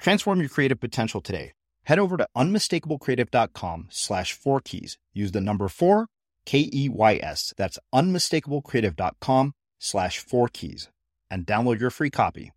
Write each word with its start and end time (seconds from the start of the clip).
Transform 0.00 0.40
your 0.40 0.48
creative 0.48 0.80
potential 0.80 1.20
today. 1.20 1.52
Head 1.84 1.98
over 1.98 2.16
to 2.16 2.26
unmistakablecreative.com 2.36 3.88
slash 3.90 4.32
four 4.32 4.60
keys. 4.60 4.96
Use 5.12 5.32
the 5.32 5.40
number 5.40 5.68
four, 5.68 6.06
K 6.46 6.70
E 6.72 6.88
Y 6.88 7.20
S. 7.22 7.52
That's 7.56 7.78
unmistakablecreative.com 7.94 9.52
slash 9.78 10.18
four 10.18 10.48
keys 10.48 10.88
and 11.30 11.46
download 11.46 11.80
your 11.80 11.90
free 11.90 12.10
copy. 12.10 12.52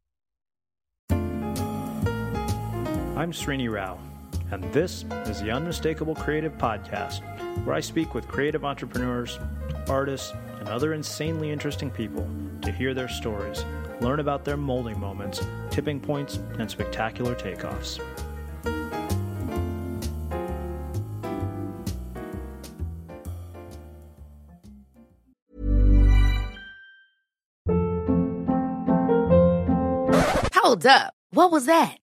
I'm 3.15 3.31
Srini 3.31 3.71
Rao, 3.71 3.99
and 4.51 4.63
this 4.73 5.05
is 5.27 5.41
the 5.41 5.51
Unmistakable 5.51 6.15
Creative 6.15 6.51
Podcast, 6.57 7.21
where 7.65 7.75
I 7.75 7.79
speak 7.79 8.15
with 8.15 8.27
creative 8.27 8.65
entrepreneurs, 8.65 9.37
artists, 9.87 10.33
and 10.59 10.67
other 10.69 10.93
insanely 10.93 11.51
interesting 11.51 11.91
people 11.91 12.27
to 12.61 12.71
hear 12.71 12.93
their 12.93 13.09
stories 13.09 13.63
learn 14.01 14.19
about 14.19 14.45
their 14.45 14.57
molding 14.57 14.99
moments, 14.99 15.45
tipping 15.69 15.99
points, 15.99 16.39
and 16.59 16.69
spectacular 16.69 17.35
takeoffs. 17.35 17.99
Hold 30.53 30.85
up. 30.85 31.13
What 31.31 31.51
was 31.51 31.65
that? 31.65 32.02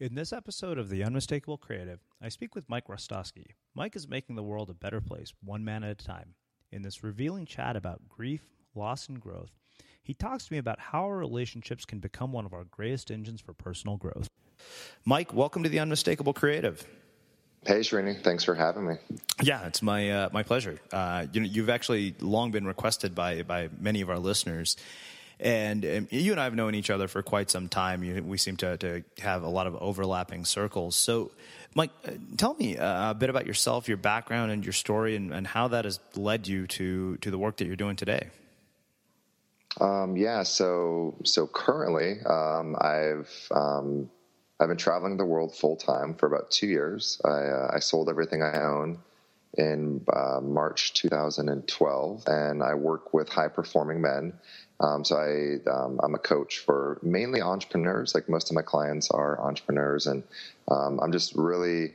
In 0.00 0.14
this 0.14 0.32
episode 0.32 0.78
of 0.78 0.90
The 0.90 1.02
Unmistakable 1.02 1.58
Creative, 1.58 1.98
I 2.22 2.28
speak 2.28 2.54
with 2.54 2.68
Mike 2.68 2.86
Hrostoski. 2.86 3.46
Mike 3.74 3.96
is 3.96 4.06
making 4.06 4.36
the 4.36 4.44
world 4.44 4.70
a 4.70 4.74
better 4.74 5.00
place, 5.00 5.32
one 5.42 5.64
man 5.64 5.82
at 5.82 5.90
a 5.90 5.94
time. 5.96 6.34
In 6.70 6.82
this 6.82 7.02
revealing 7.02 7.46
chat 7.46 7.74
about 7.74 8.08
grief, 8.08 8.42
loss, 8.76 9.08
and 9.08 9.20
growth, 9.20 9.50
he 10.00 10.14
talks 10.14 10.46
to 10.46 10.52
me 10.52 10.58
about 10.58 10.78
how 10.78 11.02
our 11.06 11.16
relationships 11.16 11.84
can 11.84 11.98
become 11.98 12.30
one 12.30 12.46
of 12.46 12.54
our 12.54 12.62
greatest 12.62 13.10
engines 13.10 13.40
for 13.40 13.52
personal 13.54 13.96
growth. 13.96 14.28
Mike, 15.04 15.34
welcome 15.34 15.64
to 15.64 15.68
the 15.68 15.80
Unmistakable 15.80 16.32
Creative. 16.32 16.86
Hey, 17.66 17.80
Srini. 17.80 18.22
Thanks 18.22 18.44
for 18.44 18.54
having 18.54 18.86
me. 18.86 18.94
Yeah, 19.42 19.66
it's 19.66 19.82
my 19.82 20.10
uh, 20.12 20.28
my 20.32 20.44
pleasure. 20.44 20.78
Uh, 20.92 21.26
you 21.32 21.40
know, 21.40 21.48
you've 21.48 21.70
actually 21.70 22.14
long 22.20 22.52
been 22.52 22.68
requested 22.68 23.16
by 23.16 23.42
by 23.42 23.68
many 23.80 24.00
of 24.02 24.10
our 24.10 24.20
listeners, 24.20 24.76
and 25.40 25.84
um, 25.84 26.08
you 26.10 26.32
and 26.32 26.40
I 26.40 26.44
have 26.44 26.54
known 26.54 26.74
each 26.74 26.90
other 26.90 27.08
for 27.08 27.22
quite 27.22 27.50
some 27.50 27.68
time. 27.68 28.02
You, 28.02 28.22
we 28.22 28.38
seem 28.38 28.56
to, 28.58 28.76
to 28.78 29.04
have 29.18 29.42
a 29.42 29.48
lot 29.48 29.66
of 29.66 29.76
overlapping 29.76 30.44
circles. 30.44 30.96
So, 30.96 31.30
Mike, 31.74 31.90
uh, 32.06 32.12
tell 32.36 32.54
me 32.54 32.76
uh, 32.76 33.10
a 33.10 33.14
bit 33.14 33.30
about 33.30 33.46
yourself, 33.46 33.88
your 33.88 33.96
background, 33.96 34.50
and 34.50 34.64
your 34.64 34.72
story, 34.72 35.16
and, 35.16 35.32
and 35.32 35.46
how 35.46 35.68
that 35.68 35.84
has 35.84 36.00
led 36.16 36.48
you 36.48 36.66
to 36.68 37.16
to 37.18 37.30
the 37.30 37.38
work 37.38 37.56
that 37.58 37.66
you're 37.66 37.76
doing 37.76 37.96
today. 37.96 38.28
Um, 39.80 40.16
yeah, 40.16 40.42
so 40.42 41.16
so 41.24 41.46
currently, 41.46 42.20
um, 42.24 42.76
I've 42.80 43.48
um, 43.50 44.10
I've 44.60 44.68
been 44.68 44.76
traveling 44.76 45.16
the 45.16 45.24
world 45.24 45.54
full 45.54 45.76
time 45.76 46.14
for 46.14 46.26
about 46.26 46.50
two 46.50 46.66
years. 46.66 47.20
I, 47.24 47.28
uh, 47.28 47.70
I 47.74 47.78
sold 47.78 48.08
everything 48.08 48.42
I 48.42 48.62
own 48.62 48.98
in 49.56 50.04
uh, 50.12 50.40
March 50.40 50.94
2012, 50.94 52.24
and 52.26 52.62
I 52.62 52.74
work 52.74 53.14
with 53.14 53.28
high 53.28 53.48
performing 53.48 54.00
men. 54.00 54.32
Um, 54.80 55.04
so 55.04 55.16
I, 55.16 55.70
um, 55.70 56.00
I'm 56.02 56.14
a 56.14 56.18
coach 56.18 56.58
for 56.60 56.98
mainly 57.02 57.42
entrepreneurs. 57.42 58.14
Like 58.14 58.28
most 58.28 58.50
of 58.50 58.54
my 58.54 58.62
clients 58.62 59.10
are 59.10 59.40
entrepreneurs, 59.40 60.06
and 60.06 60.22
um, 60.70 61.00
I'm 61.00 61.12
just 61.12 61.34
really, 61.34 61.94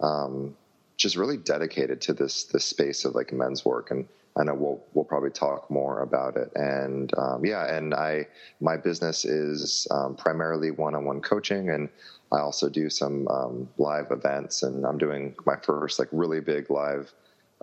um, 0.00 0.56
just 0.96 1.16
really 1.16 1.36
dedicated 1.36 2.00
to 2.02 2.12
this 2.12 2.44
this 2.44 2.64
space 2.64 3.04
of 3.04 3.14
like 3.14 3.32
men's 3.32 3.64
work. 3.64 3.90
And 3.90 4.06
I 4.38 4.44
know 4.44 4.54
we'll 4.54 4.80
we'll 4.94 5.04
probably 5.04 5.30
talk 5.30 5.70
more 5.70 6.02
about 6.02 6.36
it. 6.36 6.52
And 6.54 7.12
um, 7.18 7.44
yeah, 7.44 7.74
and 7.74 7.92
I 7.94 8.28
my 8.60 8.76
business 8.76 9.24
is 9.24 9.88
um, 9.90 10.14
primarily 10.14 10.70
one-on-one 10.70 11.22
coaching, 11.22 11.70
and 11.70 11.88
I 12.30 12.38
also 12.38 12.68
do 12.68 12.88
some 12.90 13.26
live 13.76 14.12
events. 14.12 14.62
And 14.62 14.86
I'm 14.86 14.98
doing 14.98 15.34
my 15.46 15.56
first 15.56 15.98
like 15.98 16.08
really 16.12 16.40
big 16.40 16.70
live 16.70 17.12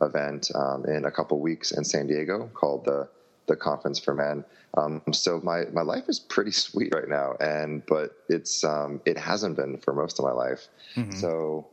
event 0.01 0.51
in 0.89 1.05
a 1.05 1.11
couple 1.11 1.39
weeks 1.39 1.71
in 1.71 1.85
San 1.85 2.07
Diego 2.07 2.49
called 2.53 2.83
the 2.83 3.07
the 3.47 3.55
Conference 3.55 3.99
for 3.99 4.13
Men. 4.13 4.45
Um, 4.75 5.01
so 5.11 5.39
my 5.43 5.65
my 5.73 5.81
life 5.81 6.05
is 6.07 6.19
pretty 6.19 6.51
sweet 6.51 6.93
right 6.93 7.07
now, 7.07 7.35
and 7.39 7.85
but 7.85 8.15
it's 8.29 8.63
um, 8.63 9.01
it 9.05 9.17
hasn't 9.17 9.55
been 9.55 9.77
for 9.77 9.93
most 9.93 10.19
of 10.19 10.25
my 10.25 10.31
life. 10.31 10.67
Mm-hmm. 10.95 11.11
So 11.11 11.67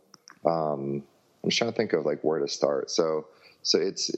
I'm 0.47 1.51
trying 1.51 1.71
to 1.71 1.77
think 1.77 1.93
of 1.93 2.07
like 2.07 2.23
where 2.23 2.41
to 2.41 2.49
start. 2.49 2.91
So 2.91 3.27
so 3.63 3.79
it's 3.79 4.11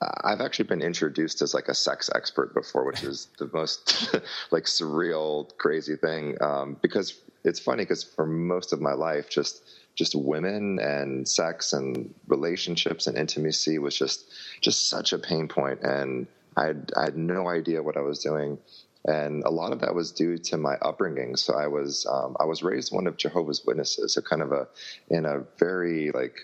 I've 0.00 0.40
actually 0.40 0.66
been 0.66 0.82
introduced 0.82 1.42
as 1.42 1.54
like 1.54 1.68
a 1.68 1.74
sex 1.74 2.08
expert 2.14 2.54
before, 2.54 2.84
which 2.84 3.02
is 3.02 3.28
the 3.38 3.50
most 3.52 4.14
like 4.50 4.64
surreal, 4.64 5.56
crazy 5.58 5.96
thing. 5.96 6.36
Um, 6.40 6.76
because 6.80 7.20
it's 7.44 7.58
funny 7.58 7.82
because 7.82 8.04
for 8.04 8.26
most 8.26 8.72
of 8.72 8.80
my 8.80 8.92
life, 8.92 9.28
just 9.28 9.62
just 9.94 10.14
women 10.14 10.78
and 10.78 11.26
sex 11.26 11.72
and 11.72 12.14
relationships 12.28 13.08
and 13.08 13.18
intimacy 13.18 13.78
was 13.78 13.96
just 13.96 14.30
just 14.60 14.88
such 14.88 15.12
a 15.12 15.18
pain 15.18 15.48
point, 15.48 15.80
and 15.82 16.28
I 16.58 16.66
had, 16.66 16.92
I 16.96 17.04
had 17.04 17.16
no 17.16 17.48
idea 17.48 17.82
what 17.82 17.96
I 17.96 18.00
was 18.00 18.18
doing. 18.18 18.58
And 19.04 19.44
a 19.44 19.50
lot 19.50 19.72
of 19.72 19.80
that 19.80 19.94
was 19.94 20.10
due 20.12 20.36
to 20.38 20.56
my 20.56 20.74
upbringing. 20.82 21.36
So 21.36 21.54
I 21.54 21.68
was 21.68 22.04
um, 22.10 22.36
I 22.40 22.44
was 22.44 22.62
raised 22.62 22.92
one 22.92 23.06
of 23.06 23.16
Jehovah's 23.16 23.64
Witnesses, 23.64 24.14
so 24.14 24.20
kind 24.20 24.42
of 24.42 24.52
a 24.52 24.66
in 25.08 25.24
a 25.24 25.44
very 25.58 26.10
like 26.10 26.36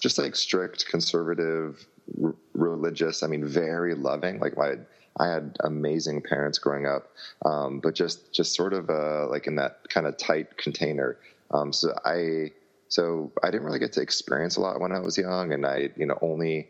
just 0.00 0.18
like 0.18 0.34
strict 0.34 0.86
conservative 0.86 1.86
r- 2.24 2.34
religious. 2.54 3.22
I 3.22 3.26
mean, 3.26 3.44
very 3.44 3.94
loving. 3.94 4.40
Like 4.40 4.56
my, 4.56 4.76
I 5.20 5.28
had 5.28 5.58
amazing 5.62 6.22
parents 6.22 6.58
growing 6.58 6.86
up, 6.86 7.08
um, 7.44 7.80
but 7.80 7.94
just 7.94 8.32
just 8.32 8.54
sort 8.54 8.72
of 8.72 8.88
uh, 8.88 9.28
like 9.28 9.46
in 9.46 9.56
that 9.56 9.88
kind 9.88 10.06
of 10.06 10.16
tight 10.16 10.56
container. 10.56 11.18
Um, 11.50 11.72
so 11.72 11.94
I 12.04 12.52
so 12.88 13.30
I 13.42 13.50
didn't 13.50 13.66
really 13.66 13.78
get 13.78 13.92
to 13.92 14.00
experience 14.00 14.56
a 14.56 14.60
lot 14.60 14.80
when 14.80 14.92
I 14.92 15.00
was 15.00 15.18
young, 15.18 15.52
and 15.52 15.66
I 15.66 15.90
you 15.94 16.06
know 16.06 16.18
only 16.22 16.68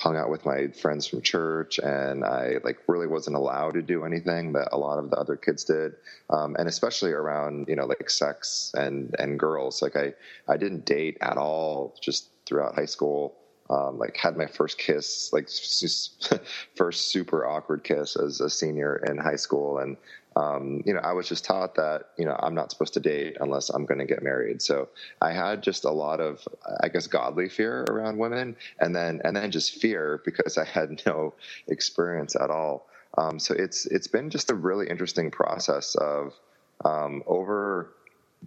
hung 0.00 0.16
out 0.16 0.30
with 0.30 0.46
my 0.46 0.68
friends 0.68 1.06
from 1.06 1.20
church 1.20 1.78
and 1.78 2.24
I 2.24 2.54
like 2.64 2.78
really 2.86 3.06
wasn't 3.06 3.36
allowed 3.36 3.74
to 3.74 3.82
do 3.82 4.06
anything 4.06 4.54
that 4.54 4.70
a 4.72 4.78
lot 4.78 4.98
of 4.98 5.10
the 5.10 5.16
other 5.16 5.36
kids 5.36 5.64
did. 5.64 5.92
Um, 6.30 6.56
and 6.58 6.66
especially 6.66 7.12
around, 7.12 7.68
you 7.68 7.76
know, 7.76 7.84
like 7.84 8.08
sex 8.08 8.72
and, 8.74 9.14
and 9.18 9.38
girls, 9.38 9.82
like 9.82 9.96
I, 9.96 10.14
I 10.48 10.56
didn't 10.56 10.86
date 10.86 11.18
at 11.20 11.36
all 11.36 11.94
just 12.00 12.30
throughout 12.46 12.76
high 12.76 12.86
school 12.86 13.36
um, 13.68 13.98
like 13.98 14.16
had 14.16 14.36
my 14.36 14.46
first 14.46 14.78
kiss, 14.78 15.32
like 15.32 15.48
first 16.74 17.12
super 17.12 17.46
awkward 17.46 17.84
kiss 17.84 18.16
as 18.16 18.40
a 18.40 18.50
senior 18.50 18.96
in 18.96 19.16
high 19.16 19.36
school. 19.36 19.78
And, 19.78 19.96
um, 20.36 20.82
you 20.86 20.94
know, 20.94 21.00
I 21.00 21.12
was 21.12 21.28
just 21.28 21.44
taught 21.44 21.74
that, 21.74 22.10
you 22.16 22.24
know, 22.24 22.36
I'm 22.38 22.54
not 22.54 22.70
supposed 22.70 22.94
to 22.94 23.00
date 23.00 23.36
unless 23.40 23.68
I'm 23.68 23.84
going 23.84 23.98
to 23.98 24.06
get 24.06 24.22
married. 24.22 24.62
So 24.62 24.88
I 25.20 25.32
had 25.32 25.62
just 25.62 25.84
a 25.84 25.90
lot 25.90 26.20
of, 26.20 26.46
I 26.82 26.88
guess, 26.88 27.06
godly 27.06 27.48
fear 27.48 27.84
around 27.88 28.16
women 28.18 28.56
and 28.78 28.94
then, 28.94 29.20
and 29.24 29.36
then 29.36 29.50
just 29.50 29.80
fear 29.80 30.22
because 30.24 30.56
I 30.56 30.64
had 30.64 31.02
no 31.04 31.34
experience 31.66 32.36
at 32.36 32.50
all. 32.50 32.86
Um, 33.18 33.40
so 33.40 33.54
it's, 33.54 33.86
it's 33.86 34.06
been 34.06 34.30
just 34.30 34.50
a 34.50 34.54
really 34.54 34.88
interesting 34.88 35.32
process 35.32 35.96
of, 35.96 36.32
um, 36.84 37.24
over, 37.26 37.92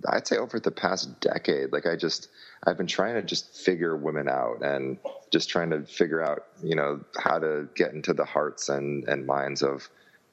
I'd 0.07 0.25
say 0.25 0.37
over 0.37 0.59
the 0.59 0.71
past 0.71 1.19
decade, 1.19 1.73
like 1.73 1.85
I 1.85 1.97
just, 1.97 2.29
I've 2.65 2.77
been 2.77 2.87
trying 2.87 3.15
to 3.15 3.21
just 3.21 3.53
figure 3.57 3.95
women 3.95 4.29
out 4.29 4.63
and 4.63 4.97
just 5.31 5.49
trying 5.49 5.71
to 5.71 5.83
figure 5.83 6.23
out, 6.23 6.45
you 6.63 6.75
know, 6.75 7.01
how 7.17 7.39
to 7.39 7.67
get 7.75 7.91
into 7.91 8.13
the 8.13 8.25
hearts 8.25 8.69
and, 8.69 9.03
and 9.09 9.27
minds 9.27 9.61
of, 9.61 9.89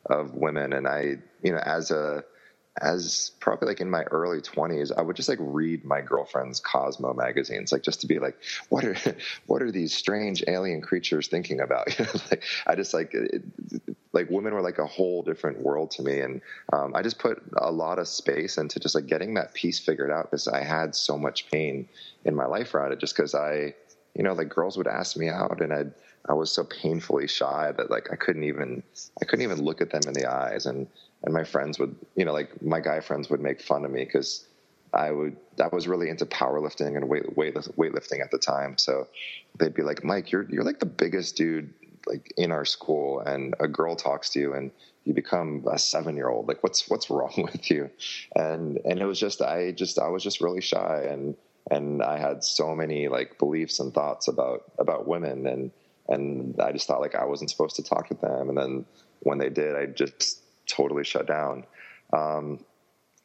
of 0.07 0.35
women. 0.35 0.73
And 0.73 0.87
I, 0.87 1.17
you 1.43 1.53
know, 1.53 1.59
as 1.59 1.91
a, 1.91 2.25
as 2.81 3.33
probably 3.41 3.69
like 3.69 3.81
in 3.81 3.91
my 3.91 4.03
early 4.05 4.41
20s 4.41 4.93
i 4.97 5.03
would 5.03 5.17
just 5.17 5.29
like 5.29 5.39
read 5.41 5.85
my 5.85 6.01
girlfriend's 6.01 6.61
cosmo 6.61 7.13
magazines 7.13 7.73
like 7.73 7.83
just 7.83 8.01
to 8.01 8.07
be 8.07 8.19
like 8.19 8.37
what 8.69 8.85
are 8.85 8.97
what 9.47 9.61
are 9.61 9.73
these 9.73 9.93
strange 9.93 10.45
alien 10.47 10.81
creatures 10.81 11.27
thinking 11.27 11.61
about 11.61 11.89
like 12.31 12.45
i 12.67 12.75
just 12.75 12.95
like 12.95 13.13
it, 13.13 13.43
like 14.13 14.31
women 14.31 14.55
were 14.55 14.63
like 14.63 14.79
a 14.79 14.87
whole 14.87 15.23
different 15.23 15.61
world 15.61 15.91
to 15.91 16.03
me 16.03 16.21
and 16.21 16.41
um, 16.73 16.95
i 16.95 17.03
just 17.03 17.19
put 17.19 17.43
a 17.57 17.71
lot 17.71 17.99
of 17.99 18.07
space 18.07 18.57
into 18.57 18.79
just 18.79 18.95
like 18.95 19.07
getting 19.07 19.35
that 19.35 19.53
piece 19.53 19.79
figured 19.79 20.11
out 20.11 20.31
because 20.31 20.47
i 20.47 20.63
had 20.63 20.95
so 20.95 21.19
much 21.19 21.51
pain 21.51 21.89
in 22.25 22.35
my 22.35 22.47
life 22.47 22.75
around 22.75 22.93
it 22.93 23.01
just 23.01 23.17
because 23.17 23.35
i 23.35 23.75
you 24.15 24.23
know 24.23 24.33
like 24.33 24.49
girls 24.49 24.79
would 24.79 24.89
ask 24.89 25.17
me 25.17 25.29
out 25.29 25.61
and 25.61 25.73
i'd 25.73 25.93
I 26.29 26.35
was 26.35 26.53
so 26.53 26.65
painfully 26.65 27.27
shy 27.27 27.73
that 27.77 27.91
like 27.91 28.09
I 28.13 28.17
couldn't 28.17 28.45
even 28.45 28.83
I 29.21 29.25
couldn't 29.25 29.45
even 29.45 29.63
look 29.63 29.81
at 29.81 29.91
them 29.91 30.03
in 30.07 30.15
the 30.15 30.31
eyes 30.31 30.67
and 30.67 30.87
and 31.23 31.35
my 31.35 31.45
friends 31.45 31.79
would, 31.79 31.95
you 32.17 32.25
know, 32.25 32.33
like 32.33 32.63
my 32.63 32.81
guy 32.81 33.01
friends 33.01 33.29
would 33.31 33.41
make 33.41 33.61
fun 33.61 33.85
of 33.85 33.91
me 33.91 34.05
because 34.05 34.47
I 34.93 35.11
would, 35.11 35.37
I 35.63 35.69
was 35.73 35.87
really 35.87 36.09
into 36.09 36.27
powerlifting 36.27 36.97
and 36.97 37.09
weight, 37.09 37.37
weight, 37.37 37.55
weightlifting 37.55 38.21
at 38.23 38.31
the 38.31 38.39
time. 38.39 38.79
So 38.79 39.07
they'd 39.59 39.75
be 39.75 39.83
like, 39.83 40.03
Mike, 40.03 40.33
you're, 40.33 40.47
you're 40.49 40.65
like 40.65 40.81
the 40.81 40.87
biggest 40.87 41.37
dude 41.37 41.73
like 42.07 42.33
in 42.39 42.51
our 42.51 42.65
school 42.65 43.21
and 43.21 43.55
a 43.61 43.69
girl 43.69 43.95
talks 43.95 44.31
to 44.31 44.41
you 44.41 44.55
and 44.55 44.71
you 45.05 45.13
become 45.13 45.65
a 45.71 45.79
seven 45.79 46.17
year 46.17 46.29
old. 46.29 46.49
Like 46.49 46.63
what's, 46.63 46.89
what's 46.89 47.11
wrong 47.11 47.35
with 47.37 47.71
you? 47.71 47.91
And, 48.35 48.79
and 48.85 48.99
it 48.99 49.05
was 49.05 49.21
just, 49.21 49.43
I 49.43 49.73
just, 49.73 49.99
I 49.99 50.09
was 50.09 50.23
just 50.23 50.41
really 50.41 50.63
shy 50.63 51.07
and, 51.11 51.37
and 51.71 52.03
I 52.03 52.19
had 52.19 52.43
so 52.43 52.75
many 52.75 53.09
like 53.09 53.39
beliefs 53.39 53.79
and 53.79 53.93
thoughts 53.93 54.29
about, 54.29 54.63
about 54.79 55.07
women 55.07 55.47
and, 55.47 55.71
and 56.11 56.61
I 56.61 56.73
just 56.73 56.87
thought 56.87 57.01
like 57.01 57.15
I 57.15 57.25
wasn't 57.25 57.51
supposed 57.51 57.77
to 57.77 57.83
talk 57.83 58.09
to 58.09 58.15
them. 58.15 58.49
And 58.49 58.59
then 58.59 58.85
when 59.21 59.39
they 59.39 59.49
did, 59.49 59.77
I 59.77 59.87
just 59.87 60.43
totally 60.67 61.05
shut 61.05 61.27
down. 61.27 61.65
Um, 62.13 62.65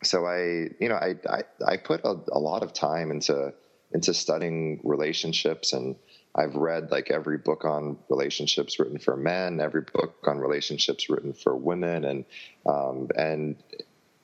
so 0.04 0.25
I, 0.25 0.70
you 0.80 0.89
know, 0.89 0.96
I, 0.96 1.15
I, 1.27 1.44
I 1.65 1.77
put 1.77 2.01
a, 2.04 2.15
a, 2.32 2.39
lot 2.39 2.63
of 2.63 2.74
time 2.74 3.10
into, 3.10 3.54
into 3.92 4.13
studying 4.13 4.82
relationships 4.84 5.74
and 5.74 5.96
I've 6.36 6.56
read 6.56 6.92
like 6.92 7.10
every 7.10 7.39
book 7.39 7.65
on 7.65 7.98
relationships 8.10 8.77
written 8.77 9.00
for 9.00 9.18
men, 9.18 9.60
every 9.60 9.82
book 9.82 10.15
on 10.27 10.38
relationships 10.38 11.10
written 11.10 11.34
for 11.34 11.56
women. 11.56 12.06
And, 12.06 12.25
um, 12.68 13.10
and, 13.18 13.56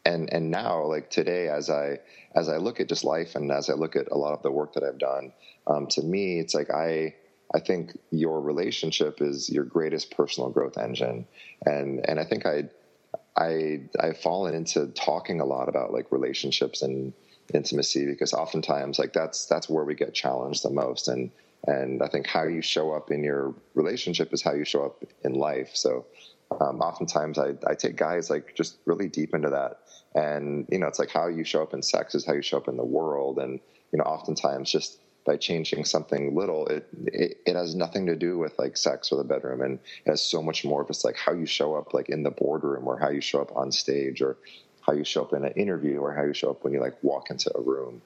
and, 0.05 0.31
and 0.31 0.51
now 0.51 0.83
like 0.85 1.09
today, 1.09 1.47
as 1.47 1.69
I, 1.69 1.99
as 2.35 2.49
I 2.49 2.57
look 2.57 2.79
at 2.79 2.89
just 2.89 3.03
life 3.03 3.35
and 3.35 3.51
as 3.51 3.69
I 3.69 3.73
look 3.73 3.95
at 3.95 4.11
a 4.11 4.17
lot 4.17 4.33
of 4.33 4.43
the 4.43 4.51
work 4.51 4.73
that 4.73 4.83
I've 4.83 4.99
done, 4.99 5.33
um, 5.65 5.87
to 5.87 6.03
me, 6.03 6.39
it's 6.39 6.53
like, 6.53 6.69
I, 6.69 7.15
I 7.53 7.59
think 7.59 7.97
your 8.11 8.41
relationship 8.41 9.21
is 9.21 9.49
your 9.49 9.65
greatest 9.65 10.15
personal 10.15 10.49
growth 10.49 10.77
engine. 10.77 11.27
And, 11.65 12.07
and 12.07 12.19
I 12.19 12.23
think 12.23 12.45
I, 12.45 12.69
I 13.35 13.81
I've 13.99 14.19
fallen 14.19 14.55
into 14.55 14.87
talking 14.87 15.41
a 15.41 15.45
lot 15.45 15.69
about 15.69 15.93
like 15.93 16.11
relationships 16.11 16.81
and 16.81 17.13
intimacy 17.53 18.05
because 18.05 18.33
oftentimes 18.33 18.99
like 18.99 19.13
that's 19.13 19.45
that's 19.45 19.69
where 19.69 19.83
we 19.83 19.95
get 19.95 20.13
challenged 20.13 20.63
the 20.63 20.69
most 20.69 21.07
and 21.07 21.31
and 21.67 22.01
I 22.01 22.07
think 22.07 22.27
how 22.27 22.43
you 22.43 22.61
show 22.61 22.91
up 22.91 23.11
in 23.11 23.23
your 23.23 23.53
relationship 23.75 24.33
is 24.33 24.41
how 24.41 24.53
you 24.53 24.65
show 24.65 24.83
up 24.83 25.03
in 25.23 25.33
life. 25.33 25.71
So 25.73 26.05
um, 26.59 26.81
oftentimes 26.81 27.37
I, 27.37 27.53
I 27.67 27.75
take 27.75 27.95
guys 27.95 28.29
like 28.29 28.55
just 28.55 28.79
really 28.85 29.07
deep 29.07 29.33
into 29.33 29.49
that 29.51 29.77
and 30.15 30.67
you 30.69 30.79
know 30.79 30.87
it's 30.87 30.99
like 30.99 31.11
how 31.11 31.27
you 31.27 31.43
show 31.43 31.61
up 31.61 31.73
in 31.73 31.81
sex 31.81 32.15
is 32.15 32.25
how 32.25 32.33
you 32.33 32.41
show 32.41 32.57
up 32.57 32.67
in 32.67 32.77
the 32.77 32.83
world 32.83 33.37
and 33.37 33.59
you 33.91 33.97
know 33.97 34.03
oftentimes 34.03 34.71
just 34.71 34.99
by 35.25 35.37
changing 35.37 35.85
something 35.85 36.35
little, 36.35 36.67
it, 36.67 36.87
it, 37.05 37.37
it 37.45 37.55
has 37.55 37.75
nothing 37.75 38.07
to 38.07 38.15
do 38.15 38.37
with 38.37 38.57
like 38.57 38.75
sex 38.75 39.11
or 39.11 39.17
the 39.17 39.23
bedroom, 39.23 39.61
and 39.61 39.79
it 40.05 40.09
has 40.09 40.21
so 40.21 40.41
much 40.41 40.65
more 40.65 40.81
of 40.81 40.87
just 40.87 41.05
like 41.05 41.15
how 41.15 41.33
you 41.33 41.45
show 41.45 41.75
up 41.75 41.93
like 41.93 42.09
in 42.09 42.23
the 42.23 42.31
boardroom 42.31 42.87
or 42.87 42.97
how 42.97 43.09
you 43.09 43.21
show 43.21 43.41
up 43.41 43.55
on 43.55 43.71
stage 43.71 44.21
or 44.21 44.37
how 44.81 44.93
you 44.93 45.03
show 45.03 45.21
up 45.21 45.33
in 45.33 45.45
an 45.45 45.53
interview 45.53 45.99
or 45.99 46.13
how 46.13 46.23
you 46.23 46.33
show 46.33 46.49
up 46.49 46.63
when 46.63 46.73
you 46.73 46.79
like 46.79 46.97
walk 47.03 47.29
into 47.29 47.55
a 47.55 47.61
room. 47.61 48.01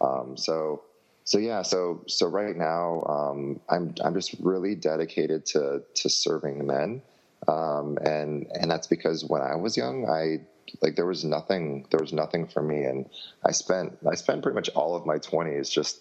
Um, 0.00 0.36
so 0.36 0.82
so 1.24 1.38
yeah, 1.38 1.62
so 1.62 2.02
so 2.08 2.26
right 2.26 2.56
now 2.56 3.02
um, 3.04 3.60
I'm 3.68 3.94
I'm 4.04 4.14
just 4.14 4.34
really 4.40 4.74
dedicated 4.74 5.46
to 5.46 5.82
to 5.94 6.08
serving 6.08 6.66
men, 6.66 7.02
um, 7.48 7.98
and 8.04 8.46
and 8.52 8.70
that's 8.70 8.86
because 8.86 9.24
when 9.24 9.42
I 9.42 9.56
was 9.56 9.76
young, 9.76 10.08
I 10.08 10.40
like 10.80 10.96
there 10.96 11.06
was 11.06 11.24
nothing 11.24 11.86
there 11.90 12.00
was 12.00 12.12
nothing 12.12 12.48
for 12.48 12.62
me, 12.62 12.84
and 12.84 13.08
I 13.46 13.52
spent 13.52 13.98
I 14.08 14.14
spent 14.16 14.42
pretty 14.42 14.54
much 14.54 14.68
all 14.70 14.96
of 14.96 15.06
my 15.06 15.18
twenties 15.18 15.68
just 15.68 16.00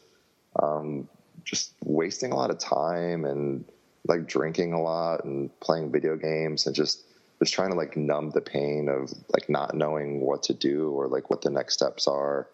um, 0.60 1.08
just 1.44 1.74
wasting 1.84 2.32
a 2.32 2.36
lot 2.36 2.50
of 2.50 2.60
time 2.60 3.26
and 3.26 3.66
like 4.08 4.28
drinking 4.28 4.74
a 4.74 4.82
lot 4.82 5.24
and 5.26 5.50
playing 5.60 5.92
video 5.92 6.16
games 6.16 6.66
and 6.66 6.76
just 6.76 7.04
just 7.40 7.54
trying 7.54 7.72
to 7.72 7.76
like 7.76 7.98
numb 7.98 8.30
the 8.32 8.42
pain 8.42 8.88
of 8.88 9.12
like 9.34 9.50
not 9.50 9.74
knowing 9.74 10.22
what 10.22 10.44
to 10.44 10.54
do 10.54 10.92
or 10.92 11.08
like 11.08 11.30
what 11.30 11.42
the 11.42 11.50
next 11.50 11.74
steps 11.74 12.08
are. 12.08 12.48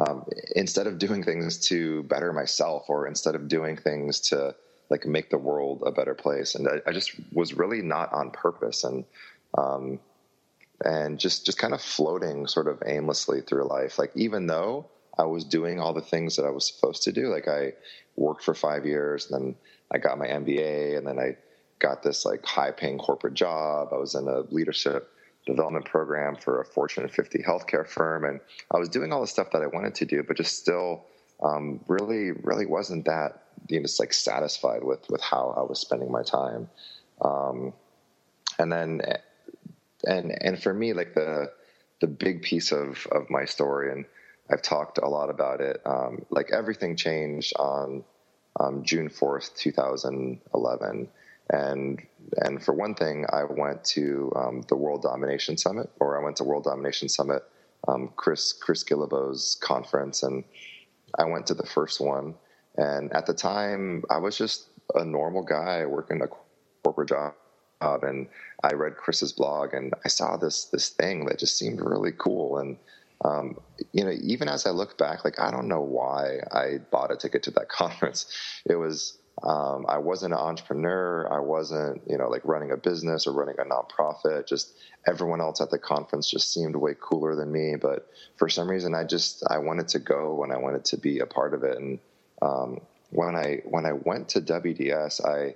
Um, 0.00 0.24
instead 0.56 0.86
of 0.86 0.98
doing 0.98 1.22
things 1.22 1.58
to 1.68 2.02
better 2.04 2.32
myself 2.32 2.86
or 2.88 3.06
instead 3.06 3.34
of 3.34 3.48
doing 3.48 3.76
things 3.76 4.20
to 4.30 4.54
like 4.90 5.06
make 5.06 5.30
the 5.30 5.38
world 5.38 5.82
a 5.86 5.92
better 5.92 6.14
place. 6.14 6.54
And 6.54 6.68
i, 6.68 6.90
I 6.90 6.92
just 6.92 7.12
was 7.32 7.54
really 7.54 7.82
not 7.82 8.12
on 8.12 8.30
purpose 8.30 8.84
and 8.84 9.04
um, 9.56 10.00
and 10.84 11.18
just 11.18 11.46
just 11.46 11.58
kind 11.58 11.74
of 11.74 11.80
floating 11.80 12.46
sort 12.46 12.68
of 12.68 12.82
aimlessly 12.86 13.40
through 13.40 13.68
life. 13.68 13.98
Like 13.98 14.12
even 14.14 14.46
though 14.46 14.86
i 15.18 15.24
was 15.24 15.44
doing 15.44 15.80
all 15.80 15.92
the 15.92 16.00
things 16.00 16.36
that 16.36 16.44
i 16.44 16.50
was 16.50 16.66
supposed 16.66 17.02
to 17.02 17.12
do 17.12 17.28
like 17.28 17.48
i 17.48 17.72
worked 18.16 18.42
for 18.42 18.54
five 18.54 18.86
years 18.86 19.30
and 19.30 19.40
then 19.40 19.56
i 19.92 19.98
got 19.98 20.18
my 20.18 20.26
mba 20.26 20.96
and 20.96 21.06
then 21.06 21.18
i 21.18 21.36
got 21.78 22.02
this 22.02 22.24
like 22.24 22.44
high 22.44 22.70
paying 22.70 22.98
corporate 22.98 23.34
job 23.34 23.88
i 23.92 23.96
was 23.96 24.14
in 24.14 24.26
a 24.28 24.40
leadership 24.50 25.10
development 25.48 25.86
program 25.86 26.36
for 26.36 26.60
a 26.60 26.64
Fortune 26.64 27.08
50 27.08 27.38
healthcare 27.42 27.88
firm, 27.88 28.24
and 28.24 28.38
I 28.72 28.78
was 28.78 28.88
doing 28.88 29.12
all 29.12 29.22
the 29.22 29.26
stuff 29.26 29.50
that 29.52 29.62
I 29.62 29.66
wanted 29.66 29.94
to 29.96 30.04
do, 30.04 30.22
but 30.22 30.36
just 30.36 30.58
still 30.58 31.06
um, 31.42 31.80
really, 31.88 32.32
really 32.32 32.66
wasn't 32.66 33.06
that 33.06 33.44
you 33.68 33.78
know 33.78 33.84
just 33.84 33.98
like 33.98 34.12
satisfied 34.12 34.84
with 34.84 35.08
with 35.08 35.22
how 35.22 35.54
I 35.56 35.62
was 35.62 35.80
spending 35.80 36.12
my 36.12 36.22
time. 36.22 36.68
Um, 37.22 37.72
and 38.58 38.70
then, 38.70 39.00
and 40.06 40.36
and 40.40 40.62
for 40.62 40.72
me, 40.72 40.92
like 40.92 41.14
the 41.14 41.50
the 42.00 42.06
big 42.06 42.42
piece 42.42 42.70
of 42.70 43.06
of 43.10 43.30
my 43.30 43.46
story, 43.46 43.90
and 43.90 44.04
I've 44.50 44.62
talked 44.62 44.98
a 44.98 45.08
lot 45.08 45.30
about 45.30 45.60
it. 45.60 45.80
Um, 45.84 46.24
like 46.30 46.50
everything 46.52 46.96
changed 46.96 47.52
on 47.58 48.04
um, 48.58 48.82
June 48.82 49.08
fourth, 49.08 49.56
two 49.56 49.72
thousand 49.72 50.40
eleven 50.54 51.08
and 51.50 52.02
and 52.42 52.62
for 52.62 52.74
one 52.74 52.94
thing, 52.94 53.24
I 53.30 53.44
went 53.44 53.84
to 53.86 54.32
um, 54.36 54.62
the 54.68 54.76
World 54.76 55.02
Domination 55.02 55.56
Summit, 55.56 55.90
or 55.98 56.20
I 56.20 56.24
went 56.24 56.36
to 56.36 56.44
World 56.44 56.64
Domination 56.64 57.08
Summit, 57.08 57.42
um, 57.86 58.10
Chris 58.16 58.52
Chris 58.52 58.84
Guillebeau's 58.84 59.56
conference, 59.60 60.22
and 60.22 60.44
I 61.18 61.24
went 61.24 61.46
to 61.46 61.54
the 61.54 61.66
first 61.66 62.00
one. 62.00 62.34
And 62.76 63.12
at 63.12 63.26
the 63.26 63.34
time, 63.34 64.04
I 64.10 64.18
was 64.18 64.36
just 64.36 64.68
a 64.94 65.04
normal 65.04 65.42
guy 65.42 65.86
working 65.86 66.22
a 66.22 66.28
corporate 66.82 67.08
job, 67.08 67.34
and 67.80 68.28
I 68.62 68.74
read 68.74 68.96
Chris's 68.96 69.32
blog, 69.32 69.72
and 69.72 69.94
I 70.04 70.08
saw 70.08 70.36
this 70.36 70.66
this 70.66 70.90
thing 70.90 71.26
that 71.26 71.38
just 71.38 71.56
seemed 71.56 71.80
really 71.80 72.12
cool. 72.16 72.58
And 72.58 72.76
um, 73.24 73.56
you 73.92 74.04
know, 74.04 74.12
even 74.22 74.48
as 74.48 74.66
I 74.66 74.70
look 74.70 74.96
back, 74.98 75.24
like 75.24 75.40
I 75.40 75.50
don't 75.50 75.68
know 75.68 75.80
why 75.80 76.38
I 76.52 76.78
bought 76.90 77.12
a 77.12 77.16
ticket 77.16 77.42
to 77.44 77.50
that 77.52 77.68
conference. 77.68 78.26
It 78.68 78.76
was 78.76 79.18
um, 79.42 79.86
I 79.88 79.98
wasn't 79.98 80.32
an 80.32 80.40
entrepreneur. 80.40 81.32
I 81.32 81.40
wasn't, 81.40 82.02
you 82.08 82.18
know, 82.18 82.28
like 82.28 82.44
running 82.44 82.72
a 82.72 82.76
business 82.76 83.26
or 83.26 83.32
running 83.32 83.54
a 83.58 83.64
nonprofit. 83.64 84.48
Just 84.48 84.74
everyone 85.06 85.40
else 85.40 85.60
at 85.60 85.70
the 85.70 85.78
conference 85.78 86.28
just 86.28 86.52
seemed 86.52 86.74
way 86.74 86.94
cooler 87.00 87.36
than 87.36 87.52
me. 87.52 87.76
But 87.80 88.08
for 88.36 88.48
some 88.48 88.68
reason, 88.68 88.94
I 88.94 89.04
just 89.04 89.44
I 89.48 89.58
wanted 89.58 89.88
to 89.88 89.98
go 90.00 90.42
and 90.42 90.52
I 90.52 90.56
wanted 90.56 90.84
to 90.86 90.96
be 90.96 91.20
a 91.20 91.26
part 91.26 91.54
of 91.54 91.62
it. 91.62 91.78
And 91.78 91.98
um, 92.42 92.80
when 93.10 93.36
I 93.36 93.62
when 93.64 93.86
I 93.86 93.92
went 93.92 94.30
to 94.30 94.40
WDS, 94.40 95.24
I 95.24 95.54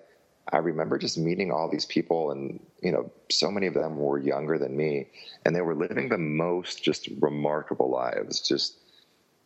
I 0.50 0.58
remember 0.58 0.98
just 0.98 1.18
meeting 1.18 1.52
all 1.52 1.68
these 1.70 1.84
people, 1.84 2.30
and 2.30 2.60
you 2.82 2.90
know, 2.90 3.10
so 3.30 3.50
many 3.50 3.66
of 3.66 3.74
them 3.74 3.96
were 3.96 4.18
younger 4.18 4.58
than 4.58 4.76
me, 4.76 5.08
and 5.44 5.54
they 5.54 5.60
were 5.60 5.74
living 5.74 6.08
the 6.08 6.18
most 6.18 6.82
just 6.82 7.08
remarkable 7.20 7.90
lives. 7.90 8.40
Just 8.40 8.78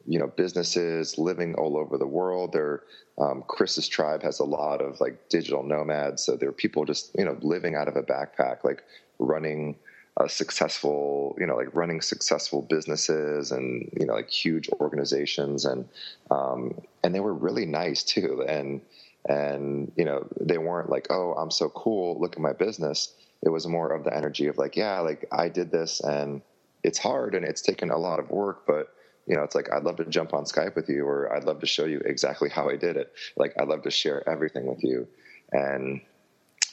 you 0.07 0.19
know 0.19 0.29
businesses 0.29 1.19
living 1.19 1.55
all 1.57 1.76
over 1.76 1.99
the 1.99 2.07
world. 2.07 2.53
There, 2.53 2.83
um, 3.19 3.45
Chris's 3.47 3.88
tribe 3.88 4.23
has 4.23 4.41
a 4.41 4.45
lot 4.45 4.81
of 4.81 5.00
like 5.00 5.29
digital 5.29 5.62
nomads, 5.62 6.25
so 6.25 6.37
there 6.37 6.49
are 6.49 6.53
people 6.53 6.85
just 6.85 7.11
you 7.19 7.25
know 7.25 7.37
living 7.43 7.75
out 7.75 7.88
of 7.88 7.97
a 7.97 8.03
backpack, 8.03 8.65
like 8.65 8.83
running 9.19 9.76
a 10.19 10.29
successful, 10.29 11.37
you 11.38 11.47
know, 11.47 11.57
like 11.57 11.75
running 11.75 12.00
successful 12.00 12.62
businesses 12.62 13.53
and 13.53 13.91
you 13.99 14.07
know 14.07 14.15
like 14.15 14.31
huge 14.31 14.69
organizations, 14.81 15.65
and 15.67 15.88
um, 16.31 16.81
and 17.05 17.15
they 17.15 17.21
were 17.21 17.35
really 17.35 17.67
nice 17.67 18.03
too, 18.03 18.43
and 18.49 18.81
and 19.28 19.92
you 19.97 20.04
know 20.04 20.26
they 20.40 20.59
weren't 20.59 20.90
like 20.90 21.06
oh 21.11 21.33
I'm 21.33 21.50
so 21.50 21.68
cool, 21.71 22.21
look 22.21 22.35
at 22.37 22.40
my 22.40 22.52
business. 22.52 23.12
It 23.42 23.50
was 23.50 23.66
more 23.66 23.92
of 23.92 24.04
the 24.04 24.16
energy 24.16 24.47
of 24.47 24.59
like 24.59 24.76
yeah, 24.76 25.00
like 25.00 25.26
I 25.33 25.49
did 25.49 25.71
this 25.71 26.00
and 26.00 26.42
it's 26.83 26.99
hard 26.99 27.35
and 27.35 27.45
it's 27.45 27.62
taken 27.62 27.90
a 27.90 27.99
lot 27.99 28.21
of 28.21 28.30
work, 28.30 28.66
but 28.66 28.88
you 29.26 29.35
know, 29.37 29.42
it's 29.42 29.54
like 29.54 29.73
I'd 29.73 29.83
love 29.83 29.97
to 29.97 30.04
jump 30.04 30.33
on 30.35 30.45
Skype 30.45 30.76
with 30.76 30.88
you, 30.88 31.04
or 31.04 31.35
I'd 31.35 31.45
love 31.45 31.61
to 31.61 31.66
show 31.66 31.85
you 31.85 32.00
exactly 32.04 32.49
how 32.49 32.71
I 32.71 32.76
did 32.76 32.97
it. 32.97 33.12
Like 33.37 33.54
I'd 33.61 33.68
love 33.68 33.83
to 33.83 33.90
share 33.90 34.26
everything 34.28 34.66
with 34.66 34.85
you, 34.85 35.09
and 35.52 36.00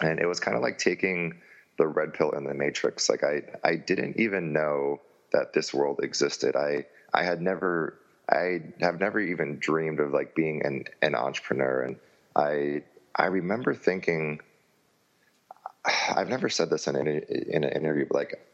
and 0.02 0.20
it 0.20 0.28
was 0.28 0.40
kind 0.40 0.56
of 0.56 0.62
like 0.62 0.78
taking 0.78 1.42
the 1.78 1.88
red 1.88 2.14
pill 2.14 2.32
in 2.32 2.44
the 2.44 2.54
Matrix. 2.54 3.10
Like 3.10 3.24
I 3.24 3.42
I 3.64 3.76
didn't 3.76 4.20
even 4.20 4.54
know 4.54 5.02
that 5.32 5.54
this 5.54 5.74
world 5.74 6.00
existed. 6.04 6.56
I 6.56 6.86
I 7.14 7.24
had 7.24 7.42
never 7.42 7.98
I 8.32 8.60
have 8.82 9.00
never 9.00 9.20
even 9.20 9.58
dreamed 9.60 10.00
of 10.00 10.12
like 10.12 10.36
being 10.36 10.62
an 10.64 10.86
an 11.02 11.16
entrepreneur, 11.16 11.82
and 11.82 11.96
I 12.36 12.84
I 13.16 13.26
remember 13.28 13.74
thinking. 13.74 14.40
I've 16.16 16.30
never 16.30 16.48
said 16.48 16.70
this 16.70 16.88
in 16.88 16.96
an, 16.96 17.08
in 17.08 17.66
an 17.66 17.70
interview, 17.72 18.06
but 18.10 18.16
like 18.16 18.48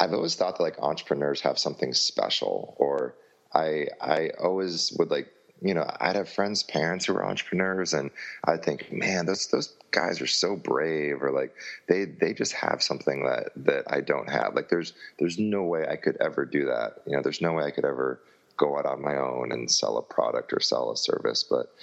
I've 0.00 0.12
always 0.12 0.34
thought 0.34 0.56
that 0.58 0.62
like 0.62 0.78
entrepreneurs 0.80 1.40
have 1.42 1.58
something 1.58 1.94
special 1.94 2.74
or 2.78 3.14
I 3.54 3.86
I 4.00 4.30
always 4.40 4.92
would 4.98 5.10
like 5.10 5.28
you 5.62 5.74
know 5.74 5.86
I'd 6.00 6.16
have 6.16 6.28
friends' 6.28 6.62
parents 6.62 7.06
who 7.06 7.14
were 7.14 7.24
entrepreneurs, 7.24 7.94
and 7.94 8.10
I'd 8.44 8.64
think, 8.64 8.92
man, 8.92 9.26
those 9.26 9.46
those 9.48 9.74
guys 9.90 10.20
are 10.20 10.26
so 10.26 10.56
brave, 10.56 11.22
or 11.22 11.30
like 11.30 11.54
they 11.88 12.04
they 12.04 12.34
just 12.34 12.52
have 12.52 12.82
something 12.82 13.24
that 13.24 13.50
that 13.56 13.84
I 13.90 14.00
don't 14.00 14.28
have. 14.28 14.54
Like 14.54 14.68
there's 14.68 14.92
there's 15.18 15.38
no 15.38 15.62
way 15.62 15.86
I 15.88 15.96
could 15.96 16.16
ever 16.20 16.44
do 16.44 16.66
that. 16.66 17.02
You 17.06 17.16
know, 17.16 17.22
there's 17.22 17.40
no 17.40 17.52
way 17.52 17.64
I 17.64 17.70
could 17.70 17.86
ever 17.86 18.20
go 18.56 18.78
out 18.78 18.86
on 18.86 19.02
my 19.02 19.16
own 19.16 19.52
and 19.52 19.70
sell 19.70 19.98
a 19.98 20.02
product 20.02 20.52
or 20.52 20.60
sell 20.60 20.90
a 20.90 20.96
service. 20.96 21.42
But 21.42 21.74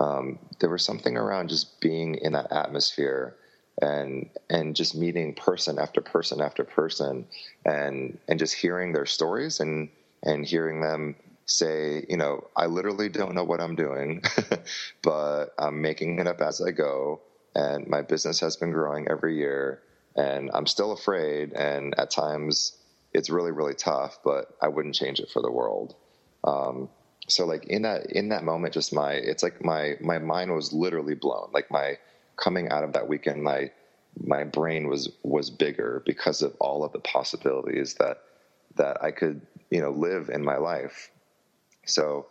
um, 0.00 0.38
there 0.60 0.70
was 0.70 0.84
something 0.84 1.16
around 1.16 1.48
just 1.48 1.80
being 1.80 2.16
in 2.16 2.32
that 2.32 2.52
atmosphere 2.52 3.36
and 3.82 4.30
and 4.48 4.74
just 4.74 4.94
meeting 4.94 5.34
person 5.34 5.78
after 5.78 6.00
person 6.00 6.40
after 6.40 6.64
person 6.64 7.26
and 7.64 8.18
and 8.26 8.38
just 8.38 8.54
hearing 8.54 8.92
their 8.92 9.06
stories 9.06 9.60
and 9.60 9.90
and 10.22 10.46
hearing 10.46 10.80
them 10.80 11.14
say, 11.46 12.04
you 12.08 12.16
know, 12.16 12.48
I 12.56 12.66
literally 12.66 13.08
don't 13.08 13.34
know 13.34 13.44
what 13.44 13.60
I'm 13.60 13.76
doing, 13.76 14.22
but 15.02 15.46
I'm 15.58 15.80
making 15.80 16.18
it 16.18 16.26
up 16.26 16.40
as 16.40 16.60
I 16.60 16.72
go. 16.72 17.20
And 17.54 17.86
my 17.86 18.02
business 18.02 18.40
has 18.40 18.56
been 18.56 18.72
growing 18.72 19.08
every 19.08 19.36
year. 19.36 19.80
And 20.16 20.50
I'm 20.52 20.66
still 20.66 20.92
afraid. 20.92 21.52
And 21.52 21.98
at 21.98 22.10
times 22.10 22.76
it's 23.12 23.30
really, 23.30 23.52
really 23.52 23.74
tough, 23.74 24.18
but 24.24 24.56
I 24.60 24.68
wouldn't 24.68 24.94
change 24.94 25.20
it 25.20 25.30
for 25.30 25.40
the 25.40 25.50
world. 25.50 25.94
Um, 26.44 26.88
so 27.28 27.44
like 27.44 27.64
in 27.66 27.82
that 27.82 28.06
in 28.12 28.28
that 28.28 28.44
moment 28.44 28.72
just 28.74 28.92
my 28.92 29.12
it's 29.12 29.42
like 29.42 29.64
my 29.64 29.96
my 30.00 30.18
mind 30.18 30.54
was 30.54 30.72
literally 30.72 31.14
blown 31.14 31.48
like 31.52 31.70
my 31.70 31.98
coming 32.36 32.68
out 32.70 32.84
of 32.84 32.92
that 32.92 33.08
weekend 33.08 33.42
my 33.42 33.70
my 34.24 34.44
brain 34.44 34.88
was 34.88 35.10
was 35.22 35.50
bigger 35.50 36.02
because 36.06 36.42
of 36.42 36.54
all 36.60 36.84
of 36.84 36.92
the 36.92 36.98
possibilities 37.00 37.94
that 37.94 38.18
that 38.76 39.02
I 39.02 39.10
could 39.10 39.46
you 39.70 39.80
know 39.80 39.90
live 39.90 40.28
in 40.30 40.44
my 40.44 40.56
life. 40.56 41.10
So 41.86 42.26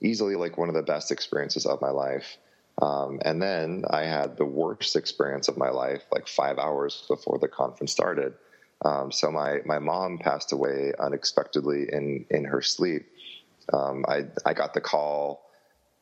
easily 0.00 0.36
like 0.36 0.58
one 0.58 0.68
of 0.68 0.74
the 0.74 0.82
best 0.82 1.10
experiences 1.10 1.66
of 1.66 1.80
my 1.80 1.90
life. 1.90 2.38
Um, 2.80 3.20
and 3.24 3.42
then 3.42 3.84
I 3.90 4.04
had 4.04 4.36
the 4.36 4.44
worst 4.46 4.96
experience 4.96 5.48
of 5.48 5.58
my 5.58 5.70
life 5.70 6.02
like 6.10 6.26
five 6.26 6.58
hours 6.58 7.04
before 7.08 7.38
the 7.38 7.48
conference 7.48 7.92
started. 7.92 8.34
Um, 8.84 9.12
so 9.12 9.30
my 9.30 9.60
my 9.64 9.78
mom 9.78 10.18
passed 10.18 10.52
away 10.52 10.92
unexpectedly 10.98 11.86
in 11.92 12.26
in 12.30 12.44
her 12.44 12.62
sleep. 12.62 13.06
Um, 13.72 14.04
I 14.08 14.26
I 14.44 14.54
got 14.54 14.74
the 14.74 14.80
call. 14.80 15.42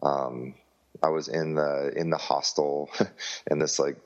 Um, 0.03 0.55
I 1.03 1.09
was 1.09 1.29
in 1.29 1.55
the 1.55 1.93
in 1.97 2.11
the 2.11 2.17
hostel 2.17 2.91
in 3.51 3.59
this 3.59 3.79
like 3.79 3.97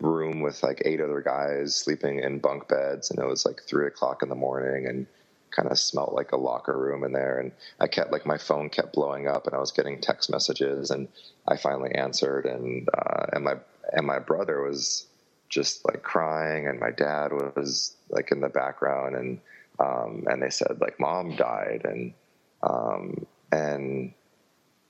room 0.00 0.40
with 0.40 0.62
like 0.62 0.82
eight 0.84 1.00
other 1.00 1.20
guys 1.20 1.76
sleeping 1.76 2.20
in 2.20 2.38
bunk 2.38 2.68
beds, 2.68 3.10
and 3.10 3.18
it 3.18 3.26
was 3.26 3.44
like 3.44 3.62
three 3.68 3.86
o'clock 3.86 4.22
in 4.22 4.28
the 4.28 4.34
morning, 4.34 4.86
and 4.86 5.06
kind 5.50 5.68
of 5.70 5.78
smelled 5.78 6.12
like 6.14 6.32
a 6.32 6.36
locker 6.36 6.76
room 6.76 7.04
in 7.04 7.12
there. 7.12 7.38
And 7.38 7.52
I 7.80 7.88
kept 7.88 8.12
like 8.12 8.26
my 8.26 8.38
phone 8.38 8.70
kept 8.70 8.92
blowing 8.94 9.26
up, 9.26 9.46
and 9.46 9.54
I 9.54 9.58
was 9.58 9.72
getting 9.72 10.00
text 10.00 10.30
messages, 10.30 10.90
and 10.90 11.08
I 11.46 11.56
finally 11.56 11.94
answered, 11.94 12.46
and 12.46 12.88
uh, 12.96 13.26
and 13.32 13.44
my 13.44 13.54
and 13.92 14.06
my 14.06 14.18
brother 14.18 14.62
was 14.62 15.06
just 15.48 15.84
like 15.84 16.02
crying, 16.02 16.66
and 16.66 16.80
my 16.80 16.90
dad 16.90 17.32
was 17.32 17.96
like 18.08 18.30
in 18.32 18.40
the 18.40 18.48
background, 18.48 19.16
and 19.16 19.40
um, 19.78 20.24
and 20.28 20.42
they 20.42 20.50
said 20.50 20.80
like 20.80 20.98
mom 21.00 21.36
died, 21.36 21.82
and 21.84 22.14
um, 22.62 23.26
and 23.52 24.12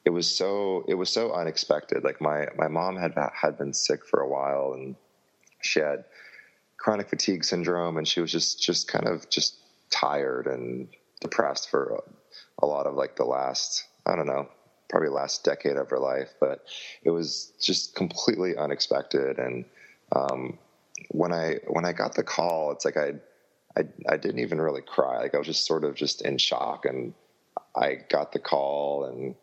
it 0.05 0.11
was 0.11 0.27
so 0.27 0.85
it 0.89 0.95
was 0.95 1.11
so 1.11 1.33
unexpected. 1.33 2.05
Like 2.05 2.21
my 2.21 2.47
my 2.57 2.69
mom 2.69 2.97
had 2.97 3.15
had 3.33 3.59
been 3.59 3.73
sick 3.73 4.05
for 4.07 4.21
a 4.21 4.29
while, 4.29 4.73
and 4.75 4.97
she 5.63 5.81
had 5.81 6.05
chronic 6.77 7.09
fatigue 7.09 7.45
syndrome, 7.45 7.97
and 7.97 8.09
she 8.09 8.21
was 8.21 8.33
just 8.33 8.63
just 8.63 8.89
kind 8.89 9.07
of 9.07 9.29
just 9.29 9.57
tired 9.91 10.47
and 10.47 10.89
depressed 11.21 11.69
for 11.71 12.03
a, 12.63 12.67
lot 12.67 12.87
of 12.87 12.95
like 12.95 13.17
the 13.17 13.25
last 13.25 13.85
I 14.07 14.17
don't 14.17 14.27
know 14.27 14.49
probably 14.89 15.09
last 15.09 15.45
decade 15.45 15.77
of 15.77 15.89
her 15.91 15.99
life, 15.99 16.35
but 16.41 16.65
it 17.05 17.11
was 17.11 17.53
just 17.61 17.95
completely 17.95 18.57
unexpected. 18.57 19.39
And 19.39 19.65
um, 20.13 20.59
when 21.11 21.33
I 21.33 21.59
when 21.69 21.85
I 21.85 21.93
got 21.93 22.15
the 22.15 22.25
call, 22.25 22.73
it's 22.73 22.85
like 22.85 22.97
I, 22.97 23.15
I 23.77 23.85
I 24.09 24.17
didn't 24.17 24.41
even 24.41 24.61
really 24.61 24.83
cry. 24.83 25.19
Like 25.19 25.35
I 25.35 25.39
was 25.39 25.47
just 25.47 25.67
sort 25.67 25.85
of 25.85 25.95
just 25.95 26.23
in 26.23 26.39
shock, 26.39 26.87
and 26.87 27.15
I 27.77 27.99
got 28.09 28.33
the 28.33 28.39
call, 28.39 29.05
and 29.05 29.35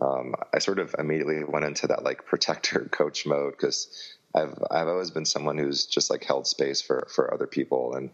um, 0.00 0.34
I 0.54 0.58
sort 0.58 0.78
of 0.78 0.94
immediately 0.98 1.44
went 1.44 1.64
into 1.64 1.86
that 1.88 2.04
like 2.04 2.26
protector 2.26 2.80
coach 2.90 3.26
mode 3.26 3.52
because 3.52 3.88
I've 4.34 4.54
I've 4.70 4.88
always 4.88 5.10
been 5.10 5.26
someone 5.26 5.58
who's 5.58 5.86
just 5.86 6.10
like 6.10 6.24
held 6.24 6.46
space 6.46 6.80
for 6.80 7.08
for 7.14 7.32
other 7.32 7.46
people, 7.46 7.94
and 7.94 8.10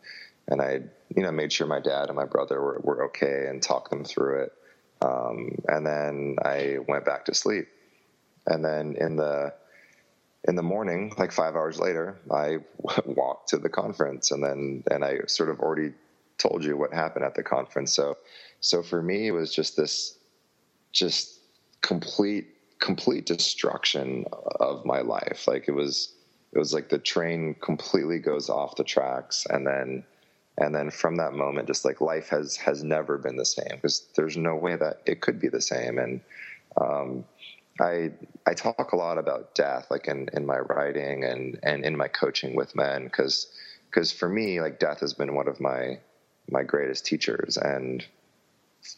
and 0.48 0.60
I 0.62 0.82
you 1.14 1.22
know 1.22 1.32
made 1.32 1.52
sure 1.52 1.66
my 1.66 1.80
dad 1.80 2.06
and 2.06 2.16
my 2.16 2.24
brother 2.24 2.60
were 2.60 2.80
were 2.82 3.04
okay 3.06 3.46
and 3.48 3.62
talked 3.62 3.90
them 3.90 4.04
through 4.04 4.42
it. 4.44 4.52
Um, 5.02 5.58
and 5.68 5.86
then 5.86 6.36
I 6.42 6.78
went 6.88 7.04
back 7.04 7.26
to 7.26 7.34
sleep. 7.34 7.68
And 8.46 8.64
then 8.64 8.96
in 8.98 9.16
the 9.16 9.52
in 10.46 10.54
the 10.54 10.62
morning, 10.62 11.12
like 11.18 11.32
five 11.32 11.56
hours 11.56 11.78
later, 11.80 12.16
I 12.30 12.58
walked 13.04 13.48
to 13.48 13.58
the 13.58 13.68
conference, 13.68 14.30
and 14.30 14.42
then 14.42 14.84
and 14.90 15.04
I 15.04 15.20
sort 15.26 15.50
of 15.50 15.60
already 15.60 15.92
told 16.38 16.64
you 16.64 16.76
what 16.76 16.92
happened 16.92 17.24
at 17.24 17.34
the 17.34 17.42
conference. 17.42 17.94
So 17.94 18.16
so 18.66 18.82
for 18.82 19.00
me, 19.00 19.28
it 19.28 19.30
was 19.30 19.54
just 19.54 19.76
this 19.76 20.18
just 20.92 21.38
complete 21.82 22.48
complete 22.80 23.24
destruction 23.24 24.24
of 24.58 24.84
my 24.84 25.02
life. 25.02 25.46
Like 25.46 25.68
it 25.68 25.72
was 25.72 26.12
it 26.52 26.58
was 26.58 26.74
like 26.74 26.88
the 26.88 26.98
train 26.98 27.54
completely 27.62 28.18
goes 28.18 28.50
off 28.50 28.74
the 28.74 28.82
tracks, 28.82 29.46
and 29.48 29.64
then 29.64 30.02
and 30.58 30.74
then 30.74 30.90
from 30.90 31.14
that 31.16 31.34
moment 31.34 31.68
just 31.68 31.84
like 31.84 32.00
life 32.00 32.28
has 32.30 32.56
has 32.56 32.82
never 32.82 33.18
been 33.18 33.36
the 33.36 33.44
same 33.44 33.76
because 33.76 34.08
there's 34.16 34.36
no 34.36 34.56
way 34.56 34.74
that 34.74 35.00
it 35.06 35.20
could 35.20 35.38
be 35.38 35.48
the 35.48 35.60
same. 35.60 35.98
And 35.98 36.20
um, 36.80 37.24
I 37.80 38.10
I 38.48 38.54
talk 38.54 38.90
a 38.90 38.96
lot 38.96 39.16
about 39.16 39.54
death 39.54 39.86
like 39.92 40.08
in, 40.08 40.28
in 40.32 40.44
my 40.44 40.58
writing 40.58 41.22
and 41.22 41.56
and 41.62 41.84
in 41.84 41.96
my 41.96 42.08
coaching 42.08 42.56
with 42.56 42.74
men 42.74 43.04
because 43.04 43.46
because 43.88 44.10
for 44.10 44.28
me 44.28 44.60
like 44.60 44.80
death 44.80 44.98
has 44.98 45.14
been 45.14 45.36
one 45.36 45.46
of 45.46 45.60
my 45.60 46.00
my 46.50 46.62
greatest 46.62 47.06
teachers. 47.06 47.56
And 47.56 48.04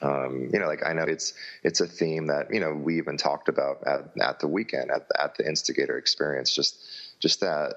um, 0.02 0.50
you 0.52 0.58
know 0.58 0.66
like 0.66 0.84
I 0.84 0.92
know 0.92 1.04
it's 1.04 1.32
it's 1.62 1.80
a 1.80 1.86
theme 1.86 2.26
that 2.28 2.52
you 2.52 2.60
know 2.60 2.74
we 2.74 2.98
even 2.98 3.16
talked 3.16 3.48
about 3.48 3.86
at, 3.86 4.12
at 4.20 4.40
the 4.40 4.48
weekend 4.48 4.90
at 4.90 5.08
the, 5.08 5.22
at 5.22 5.36
the 5.36 5.46
instigator 5.46 5.96
experience 5.98 6.54
just 6.54 6.78
just 7.20 7.40
that 7.40 7.74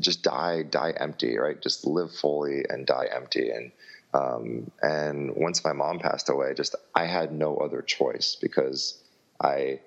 just 0.00 0.22
die 0.22 0.62
die 0.62 0.92
empty 0.96 1.36
right? 1.38 1.60
Just 1.60 1.86
live 1.86 2.12
fully 2.12 2.64
and 2.68 2.86
die 2.86 3.08
empty. 3.12 3.50
And 3.50 3.72
um, 4.12 4.70
and 4.82 5.36
once 5.36 5.64
my 5.64 5.72
mom 5.72 6.00
passed 6.00 6.30
away 6.30 6.52
just 6.54 6.74
i 6.96 7.04
had 7.06 7.32
no 7.32 7.58
other 7.58 7.80
choice 7.80 8.36
because 8.40 9.00
i 9.40 9.78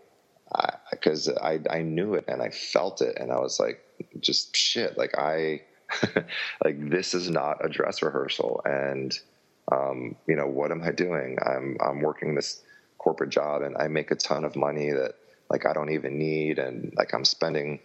because 0.92 1.27
I, 1.27 1.60
I, 1.70 1.77
I 1.77 1.82
knew 1.82 2.13
it 2.13 2.25
and 2.30 2.42
i 2.42 2.50
felt 2.50 3.01
it. 3.01 3.18
And 3.18 3.32
i 3.32 3.39
was 3.39 3.60
like 3.60 3.84
just 4.22 4.56
shit 4.56 4.98
like 4.98 5.18
i 5.18 5.62
like 6.63 6.89
this 6.89 7.13
is 7.13 7.30
not 7.30 7.63
a 7.63 7.70
dress 7.70 8.01
rehearsal. 8.01 8.62
And 8.65 9.18
um, 9.72 10.15
you 10.27 10.36
know 10.36 10.48
what 10.48 10.72
am 10.72 10.82
i 10.84 10.91
doing? 10.91 11.38
I'm 11.46 11.77
i'm 11.79 12.01
working 12.01 12.36
this 12.36 12.62
corporate 12.98 13.29
job 13.32 13.62
and 13.62 13.75
i 13.77 13.88
make 13.88 14.12
a 14.12 14.15
ton 14.15 14.46
of 14.46 14.55
money 14.55 14.91
that 14.91 15.16
like 15.50 15.66
i 15.66 15.74
don't 15.74 15.92
even 15.92 16.18
need. 16.18 16.59
And 16.59 16.94
like 16.98 17.14
i'm 17.14 17.25
spending 17.25 17.79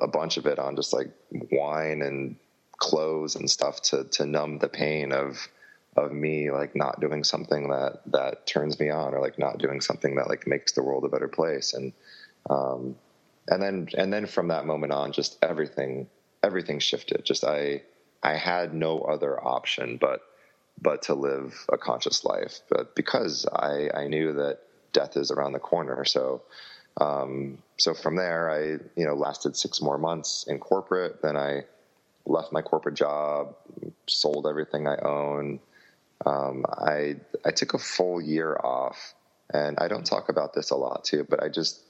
a 0.00 0.08
bunch 0.08 0.36
of 0.36 0.46
it 0.46 0.58
on 0.58 0.76
just 0.76 0.92
like 0.92 1.10
wine 1.52 2.02
and 2.02 2.36
clothes 2.78 3.36
and 3.36 3.50
stuff 3.50 3.80
to 3.82 4.04
to 4.04 4.24
numb 4.26 4.58
the 4.58 4.68
pain 4.68 5.12
of 5.12 5.48
of 5.96 6.12
me 6.12 6.50
like 6.50 6.74
not 6.74 7.00
doing 7.00 7.24
something 7.24 7.68
that 7.68 8.00
that 8.06 8.46
turns 8.46 8.78
me 8.80 8.90
on 8.90 9.14
or 9.14 9.20
like 9.20 9.38
not 9.38 9.58
doing 9.58 9.80
something 9.80 10.16
that 10.16 10.28
like 10.28 10.46
makes 10.46 10.72
the 10.72 10.82
world 10.82 11.04
a 11.04 11.08
better 11.08 11.28
place. 11.28 11.74
And 11.74 11.92
um 12.48 12.96
and 13.48 13.62
then 13.62 13.88
and 13.96 14.12
then 14.12 14.26
from 14.26 14.48
that 14.48 14.66
moment 14.66 14.92
on 14.92 15.12
just 15.12 15.38
everything 15.42 16.08
everything 16.42 16.78
shifted. 16.78 17.24
Just 17.24 17.44
i 17.44 17.82
i 18.22 18.34
had 18.36 18.72
no 18.74 19.00
other 19.00 19.42
option 19.42 19.98
but 20.00 20.20
but 20.82 21.02
to 21.02 21.14
live 21.14 21.66
a 21.72 21.78
conscious 21.78 22.24
life 22.24 22.60
but 22.68 22.94
because 22.94 23.46
i 23.52 23.88
i 23.94 24.06
knew 24.06 24.32
that 24.32 24.58
death 24.92 25.16
is 25.16 25.30
around 25.30 25.52
the 25.52 25.58
corner 25.58 26.04
so 26.04 26.42
um, 27.00 27.62
so 27.78 27.94
from 27.94 28.16
there, 28.16 28.50
I 28.50 28.62
you 28.96 29.06
know 29.06 29.14
lasted 29.14 29.56
six 29.56 29.80
more 29.80 29.98
months 29.98 30.44
in 30.46 30.58
corporate. 30.58 31.22
Then 31.22 31.36
I 31.36 31.64
left 32.26 32.52
my 32.52 32.62
corporate 32.62 32.94
job, 32.94 33.54
sold 34.06 34.46
everything 34.46 34.86
I 34.86 34.96
own. 34.96 35.60
Um, 36.26 36.64
I 36.68 37.16
I 37.44 37.50
took 37.52 37.74
a 37.74 37.78
full 37.78 38.20
year 38.20 38.56
off, 38.62 39.14
and 39.52 39.78
I 39.78 39.88
don't 39.88 40.04
talk 40.04 40.28
about 40.28 40.52
this 40.52 40.70
a 40.70 40.76
lot 40.76 41.04
too, 41.04 41.26
but 41.28 41.42
I 41.42 41.48
just 41.48 41.80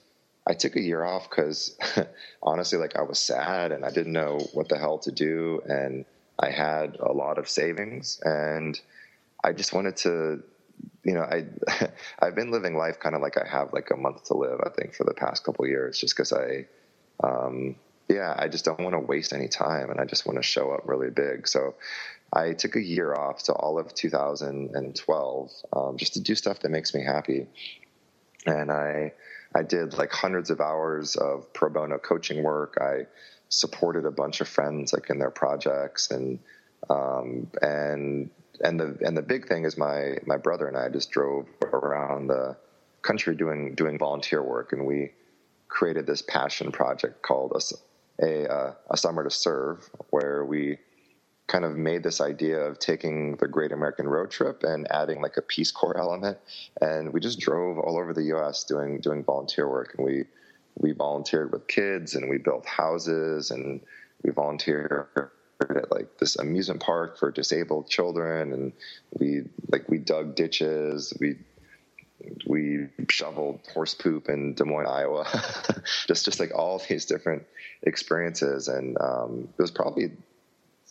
I 0.46 0.55
took 0.55 0.76
a 0.76 0.81
year 0.81 1.05
off 1.05 1.29
because 1.29 1.76
honestly, 2.42 2.79
like 2.79 2.96
I 2.96 3.03
was 3.03 3.18
sad 3.18 3.72
and 3.72 3.85
I 3.85 3.90
didn't 3.90 4.12
know 4.12 4.38
what 4.53 4.68
the 4.68 4.79
hell 4.79 4.98
to 5.00 5.12
do, 5.12 5.62
and 5.66 6.05
I 6.40 6.50
had 6.50 6.96
a 6.98 7.12
lot 7.12 7.38
of 7.38 7.48
savings, 7.48 8.18
and 8.24 8.81
I 9.44 9.53
just 9.53 9.72
wanted 9.72 9.96
to 9.98 10.42
you 11.05 11.14
know, 11.14 11.22
I 11.22 11.46
I've 12.20 12.35
been 12.35 12.50
living 12.50 12.76
life 12.76 12.98
kind 13.00 13.14
of 13.14 13.22
like 13.22 13.37
I 13.38 13.46
have 13.46 13.72
like 13.72 13.90
a 13.90 13.96
month 13.96 14.24
to 14.24 14.35
live. 14.35 14.61
I 14.64 14.70
think 14.70 14.94
for 14.94 15.05
the 15.05 15.14
past 15.14 15.44
couple 15.44 15.66
years, 15.66 15.98
just 15.98 16.16
because 16.16 16.33
I, 16.33 16.66
um, 17.22 17.76
yeah, 18.09 18.35
I 18.37 18.48
just 18.48 18.64
don't 18.64 18.81
want 18.81 18.94
to 18.94 19.00
waste 19.00 19.33
any 19.33 19.48
time, 19.48 19.90
and 19.90 20.00
I 20.00 20.05
just 20.05 20.26
want 20.26 20.38
to 20.38 20.42
show 20.42 20.72
up 20.72 20.83
really 20.85 21.11
big. 21.11 21.48
So, 21.48 21.74
I 22.33 22.53
took 22.53 22.76
a 22.76 22.83
year 22.83 23.14
off 23.14 23.42
to 23.44 23.53
all 23.53 23.79
of 23.79 23.92
2012 23.94 25.50
um, 25.72 25.96
just 25.96 26.14
to 26.14 26.20
do 26.20 26.35
stuff 26.35 26.61
that 26.61 26.70
makes 26.70 26.94
me 26.94 27.03
happy, 27.05 27.46
and 28.46 28.70
I 28.70 29.12
I 29.55 29.62
did 29.62 29.94
like 29.94 30.12
hundreds 30.12 30.50
of 30.50 30.61
hours 30.61 31.16
of 31.16 31.53
pro 31.53 31.70
bono 31.70 31.98
coaching 31.98 32.42
work. 32.42 32.79
I 32.81 33.07
supported 33.51 34.07
a 34.07 34.11
bunch 34.11 34.41
of 34.41 34.49
friends 34.49 34.93
like 34.93 35.11
in 35.11 35.19
their 35.19 35.31
projects 35.31 36.11
and 36.11 36.39
um, 36.89 37.51
and 37.61 38.31
and 38.63 38.81
the 38.81 38.97
and 39.03 39.17
the 39.17 39.23
big 39.23 39.47
thing 39.47 39.65
is 39.65 39.77
my 39.77 40.17
my 40.25 40.37
brother 40.37 40.67
and 40.67 40.77
I 40.77 40.89
just 40.89 41.11
drove 41.11 41.47
around 41.63 42.29
the 42.29 42.57
country 43.03 43.35
doing 43.35 43.75
doing 43.75 43.99
volunteer 43.99 44.43
work, 44.43 44.73
and 44.73 44.87
we 44.87 45.13
created 45.69 46.07
this 46.07 46.23
passion 46.23 46.73
project 46.73 47.23
called 47.23 47.53
a 47.55 47.61
a, 48.23 48.53
uh, 48.53 48.75
a 48.91 48.97
summer 48.97 49.25
to 49.25 49.31
serve, 49.31 49.89
where 50.11 50.45
we 50.45 50.77
kind 51.47 51.65
of 51.65 51.77
made 51.77 52.03
this 52.03 52.21
idea 52.21 52.61
of 52.61 52.79
taking 52.79 53.37
the 53.37 53.49
Great 53.49 53.73
American 53.73 54.07
Road 54.07 54.31
Trip 54.31 54.63
and 54.63 54.87
adding 54.93 55.23
like 55.23 55.39
a 55.39 55.43
Peace 55.43 55.71
Corps 55.71 55.99
element, 55.99 56.39
and 56.81 57.13
we 57.13 57.21
just 57.21 57.41
drove 57.41 57.79
all 57.79 57.99
over 57.99 58.13
the 58.13 58.25
U.S. 58.25 58.65
doing 58.65 59.01
doing 59.01 59.25
volunteer 59.25 59.69
work, 59.69 59.95
and 59.97 60.05
we 60.05 60.25
we 60.81 60.93
volunteered 60.93 61.53
with 61.53 61.69
kids, 61.69 62.14
and 62.14 62.29
we 62.29 62.38
built 62.38 62.66
houses, 62.66 63.51
and 63.51 63.81
we 64.23 64.31
volunteered 64.31 65.07
at 65.61 65.90
like 65.90 66.19
this 66.19 66.37
amusement 66.37 66.81
park 66.81 67.19
for 67.19 67.31
disabled 67.31 67.88
children, 67.88 68.53
and 68.53 68.73
we 69.19 69.43
like 69.71 69.88
we 69.88 69.99
dug 69.99 70.35
ditches, 70.35 71.12
we 71.21 71.37
we 72.47 72.88
shoveled 73.09 73.61
horse 73.73 73.95
poop 73.95 74.29
in 74.29 74.55
Des 74.55 74.64
Moines, 74.64 74.87
Iowa. 74.87 75.27
just 76.07 76.25
just 76.25 76.40
like 76.40 76.53
all 76.55 76.83
these 76.88 77.05
different 77.05 77.45
experiences, 77.83 78.69
and 78.69 78.97
um, 79.01 79.49
it 79.59 79.62
was 79.62 79.71
probably 79.71 80.12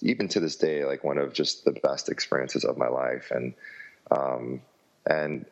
even 0.01 0.27
to 0.29 0.39
this 0.39 0.55
day 0.55 0.85
like 0.85 1.03
one 1.03 1.17
of 1.17 1.33
just 1.33 1.65
the 1.65 1.71
best 1.71 2.09
experiences 2.09 2.63
of 2.63 2.77
my 2.77 2.87
life, 2.87 3.31
and 3.31 3.53
um, 4.11 4.61
and 5.09 5.45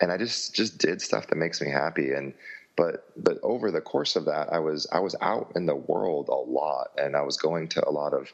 and 0.00 0.10
I 0.10 0.18
just 0.18 0.54
just 0.54 0.78
did 0.78 1.00
stuff 1.00 1.28
that 1.28 1.36
makes 1.36 1.60
me 1.60 1.70
happy, 1.70 2.12
and 2.12 2.34
but 2.76 3.06
but 3.16 3.38
over 3.42 3.70
the 3.70 3.80
course 3.80 4.16
of 4.16 4.26
that, 4.26 4.52
I 4.52 4.58
was 4.58 4.86
I 4.90 5.00
was 5.00 5.14
out 5.20 5.52
in 5.54 5.66
the 5.66 5.76
world 5.76 6.28
a 6.28 6.34
lot, 6.34 6.92
and 6.98 7.16
I 7.16 7.22
was 7.22 7.36
going 7.36 7.68
to 7.68 7.88
a 7.88 7.90
lot 7.90 8.12
of 8.12 8.32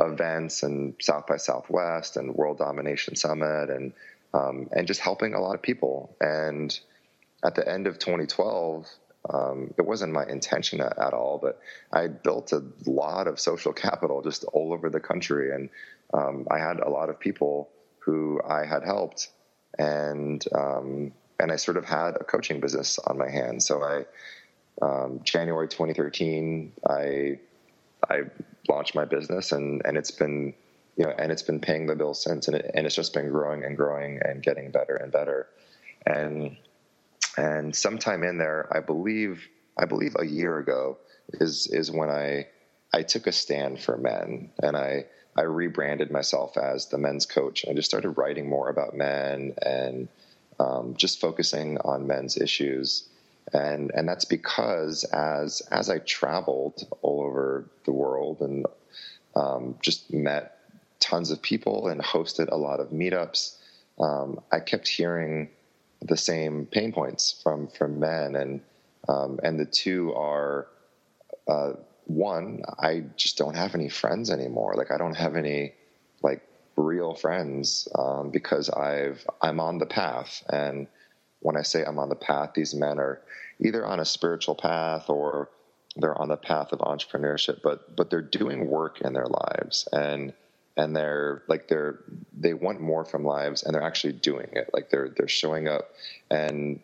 events 0.00 0.62
and 0.62 0.94
South 1.00 1.26
by 1.26 1.36
Southwest 1.36 2.16
and 2.16 2.34
World 2.34 2.58
Domination 2.58 3.16
Summit 3.16 3.70
and 3.70 3.92
um, 4.34 4.68
and 4.72 4.86
just 4.86 5.00
helping 5.00 5.34
a 5.34 5.40
lot 5.40 5.54
of 5.54 5.62
people. 5.62 6.16
And 6.20 6.78
at 7.44 7.54
the 7.54 7.68
end 7.68 7.86
of 7.86 7.98
2012, 7.98 8.86
um, 9.32 9.74
it 9.76 9.84
wasn't 9.84 10.12
my 10.12 10.24
intention 10.26 10.80
at, 10.80 10.98
at, 10.98 11.12
all, 11.12 11.38
but 11.42 11.60
I 11.92 12.08
built 12.08 12.52
a 12.52 12.62
lot 12.86 13.26
of 13.26 13.40
social 13.40 13.72
capital 13.72 14.22
just 14.22 14.44
all 14.44 14.72
over 14.72 14.90
the 14.90 15.00
country, 15.00 15.54
and 15.54 15.70
um, 16.14 16.46
I 16.50 16.58
had 16.58 16.80
a 16.80 16.88
lot 16.88 17.08
of 17.10 17.18
people 17.18 17.70
who 18.00 18.40
I 18.46 18.64
had 18.64 18.84
helped, 18.84 19.28
and 19.78 20.44
um, 20.54 21.12
and 21.40 21.52
I 21.52 21.56
sort 21.56 21.76
of 21.76 21.84
had 21.84 22.16
a 22.16 22.24
coaching 22.24 22.60
business 22.60 22.98
on 22.98 23.18
my 23.18 23.30
hands. 23.30 23.66
So 23.66 23.82
I 23.82 24.04
um, 24.80 25.20
January 25.24 25.68
2013, 25.68 26.72
I 26.88 27.38
I 28.08 28.22
launched 28.68 28.94
my 28.94 29.04
business, 29.04 29.52
and 29.52 29.82
and 29.84 29.96
it's 29.96 30.10
been 30.10 30.54
you 30.96 31.04
know, 31.04 31.14
and 31.16 31.30
it's 31.30 31.42
been 31.42 31.60
paying 31.60 31.86
the 31.86 31.94
bill 31.94 32.14
since, 32.14 32.48
and 32.48 32.56
it, 32.56 32.70
and 32.74 32.86
it's 32.86 32.94
just 32.94 33.14
been 33.14 33.28
growing 33.28 33.64
and 33.64 33.76
growing 33.76 34.20
and 34.24 34.42
getting 34.42 34.70
better 34.70 34.96
and 34.96 35.12
better, 35.12 35.48
and 36.06 36.56
and 37.36 37.74
sometime 37.74 38.24
in 38.24 38.38
there, 38.38 38.68
I 38.76 38.80
believe 38.80 39.48
I 39.78 39.84
believe 39.84 40.16
a 40.18 40.26
year 40.26 40.58
ago 40.58 40.98
is 41.34 41.68
is 41.68 41.90
when 41.90 42.10
I 42.10 42.48
I 42.92 43.02
took 43.02 43.26
a 43.26 43.32
stand 43.32 43.80
for 43.80 43.96
men, 43.96 44.50
and 44.62 44.76
I 44.76 45.06
I 45.36 45.42
rebranded 45.42 46.10
myself 46.10 46.56
as 46.56 46.86
the 46.86 46.98
men's 46.98 47.26
coach. 47.26 47.62
And 47.62 47.72
I 47.72 47.74
just 47.76 47.88
started 47.88 48.10
writing 48.10 48.48
more 48.48 48.68
about 48.68 48.96
men 48.96 49.54
and 49.62 50.08
um, 50.58 50.94
just 50.96 51.20
focusing 51.20 51.78
on 51.78 52.06
men's 52.06 52.36
issues. 52.36 53.08
And, 53.52 53.90
and 53.94 54.08
that's 54.08 54.24
because 54.24 55.04
as, 55.04 55.62
as 55.70 55.88
I 55.88 55.98
traveled 55.98 56.86
all 57.02 57.22
over 57.22 57.68
the 57.84 57.92
world 57.92 58.40
and 58.40 58.66
um, 59.34 59.76
just 59.80 60.12
met 60.12 60.58
tons 61.00 61.30
of 61.30 61.40
people 61.40 61.88
and 61.88 62.00
hosted 62.00 62.50
a 62.50 62.56
lot 62.56 62.80
of 62.80 62.88
meetups, 62.90 63.56
um, 63.98 64.40
I 64.52 64.60
kept 64.60 64.88
hearing 64.88 65.48
the 66.02 66.16
same 66.16 66.66
pain 66.66 66.92
points 66.92 67.40
from, 67.42 67.68
from 67.68 68.00
men. 68.00 68.36
And, 68.36 68.60
um, 69.08 69.40
and 69.42 69.58
the 69.58 69.64
two 69.64 70.12
are 70.14 70.66
uh, 71.48 71.72
one, 72.04 72.62
I 72.78 73.04
just 73.16 73.38
don't 73.38 73.56
have 73.56 73.74
any 73.74 73.88
friends 73.88 74.30
anymore. 74.30 74.74
Like 74.76 74.90
I 74.90 74.98
don't 74.98 75.16
have 75.16 75.36
any 75.36 75.74
like 76.22 76.42
real 76.78 77.14
friends 77.14 77.88
um, 77.94 78.30
because 78.30 78.70
I've 78.70 79.26
I'm 79.42 79.60
on 79.60 79.78
the 79.78 79.86
path, 79.86 80.42
and 80.48 80.86
when 81.40 81.56
I 81.56 81.62
say 81.62 81.84
I'm 81.84 81.98
on 81.98 82.08
the 82.08 82.16
path, 82.16 82.50
these 82.54 82.74
men 82.74 82.98
are 82.98 83.20
either 83.60 83.84
on 83.84 84.00
a 84.00 84.04
spiritual 84.04 84.54
path 84.54 85.08
or 85.08 85.50
they're 85.96 86.20
on 86.20 86.28
the 86.28 86.36
path 86.36 86.72
of 86.72 86.78
entrepreneurship, 86.80 87.60
but 87.62 87.94
but 87.96 88.10
they're 88.10 88.22
doing 88.22 88.68
work 88.68 89.00
in 89.00 89.12
their 89.12 89.26
lives. 89.26 89.88
And 89.92 90.32
and 90.76 90.94
they're 90.94 91.42
like 91.48 91.68
they're 91.68 91.98
they 92.32 92.54
want 92.54 92.80
more 92.80 93.04
from 93.04 93.24
lives 93.24 93.64
and 93.64 93.74
they're 93.74 93.82
actually 93.82 94.12
doing 94.12 94.48
it. 94.52 94.70
Like 94.72 94.90
they're 94.90 95.08
they're 95.08 95.28
showing 95.28 95.68
up 95.68 95.90
and 96.30 96.80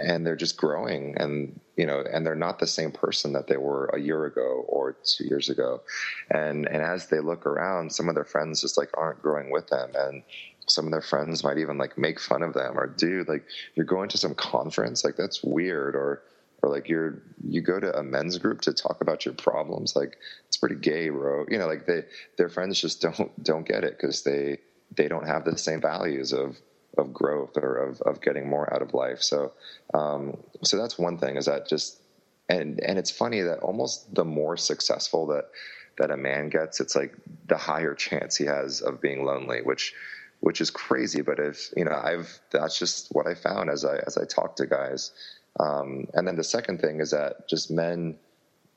and 0.00 0.26
they're 0.26 0.36
just 0.36 0.56
growing 0.56 1.16
and 1.18 1.60
you 1.76 1.86
know 1.86 2.02
and 2.12 2.26
they're 2.26 2.34
not 2.34 2.58
the 2.58 2.66
same 2.66 2.92
person 2.92 3.32
that 3.32 3.46
they 3.46 3.56
were 3.56 3.86
a 3.86 4.00
year 4.00 4.24
ago 4.24 4.64
or 4.68 4.96
two 5.04 5.24
years 5.24 5.48
ago. 5.48 5.82
And 6.30 6.66
and 6.66 6.82
as 6.82 7.08
they 7.08 7.20
look 7.20 7.46
around 7.46 7.92
some 7.92 8.08
of 8.08 8.14
their 8.14 8.24
friends 8.24 8.60
just 8.60 8.78
like 8.78 8.90
aren't 8.96 9.22
growing 9.22 9.50
with 9.50 9.68
them. 9.68 9.90
And 9.94 10.22
some 10.66 10.84
of 10.84 10.92
their 10.92 11.02
friends 11.02 11.42
might 11.42 11.58
even 11.58 11.78
like 11.78 11.96
make 11.96 12.20
fun 12.20 12.42
of 12.42 12.54
them 12.54 12.78
or 12.78 12.86
dude 12.86 13.28
like 13.28 13.44
you're 13.74 13.86
going 13.86 14.08
to 14.10 14.18
some 14.18 14.34
conference? 14.34 15.04
Like 15.04 15.16
that's 15.16 15.42
weird. 15.42 15.94
Or 15.94 16.22
or 16.62 16.70
like 16.70 16.88
you're 16.88 17.22
you 17.46 17.60
go 17.60 17.78
to 17.78 17.96
a 17.96 18.02
men's 18.02 18.38
group 18.38 18.60
to 18.62 18.72
talk 18.72 19.00
about 19.00 19.24
your 19.24 19.34
problems? 19.34 19.94
Like 19.94 20.16
it's 20.46 20.56
pretty 20.56 20.76
gay 20.76 21.08
bro. 21.08 21.46
You 21.48 21.58
know 21.58 21.66
like 21.66 21.86
they 21.86 22.04
their 22.36 22.48
friends 22.48 22.80
just 22.80 23.00
don't 23.00 23.42
don't 23.42 23.66
get 23.66 23.84
it 23.84 23.96
because 23.96 24.22
they 24.22 24.58
they 24.96 25.08
don't 25.08 25.26
have 25.26 25.44
the 25.44 25.58
same 25.58 25.80
values 25.80 26.32
of 26.32 26.56
of 26.96 27.12
growth 27.12 27.56
or 27.56 27.76
of, 27.76 28.00
of 28.02 28.20
getting 28.20 28.48
more 28.48 28.72
out 28.72 28.82
of 28.82 28.94
life. 28.94 29.22
So, 29.22 29.52
um, 29.94 30.36
so 30.64 30.76
that's 30.76 30.98
one 30.98 31.18
thing 31.18 31.36
is 31.36 31.46
that 31.46 31.68
just, 31.68 32.00
and, 32.48 32.80
and 32.80 32.98
it's 32.98 33.10
funny 33.10 33.42
that 33.42 33.58
almost 33.58 34.14
the 34.14 34.24
more 34.24 34.56
successful 34.56 35.26
that, 35.28 35.50
that 35.98 36.10
a 36.10 36.16
man 36.16 36.48
gets, 36.48 36.80
it's 36.80 36.96
like 36.96 37.14
the 37.46 37.56
higher 37.56 37.94
chance 37.94 38.36
he 38.36 38.46
has 38.46 38.80
of 38.80 39.00
being 39.00 39.24
lonely, 39.24 39.60
which, 39.62 39.94
which 40.40 40.60
is 40.60 40.70
crazy. 40.70 41.22
But 41.22 41.38
if, 41.38 41.70
you 41.76 41.84
know, 41.84 41.92
I've, 41.92 42.40
that's 42.50 42.78
just 42.78 43.08
what 43.12 43.26
I 43.26 43.34
found 43.34 43.70
as 43.70 43.84
I, 43.84 43.98
as 44.06 44.16
I 44.16 44.24
talk 44.24 44.56
to 44.56 44.66
guys. 44.66 45.12
Um, 45.60 46.06
and 46.14 46.26
then 46.26 46.36
the 46.36 46.44
second 46.44 46.80
thing 46.80 47.00
is 47.00 47.10
that 47.10 47.48
just 47.48 47.70
men 47.70 48.16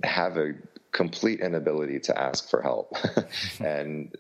have 0.04 0.38
a 0.38 0.54
complete 0.92 1.40
inability 1.40 2.00
to 2.00 2.20
ask 2.20 2.50
for 2.50 2.62
help. 2.62 2.96
And 3.60 4.16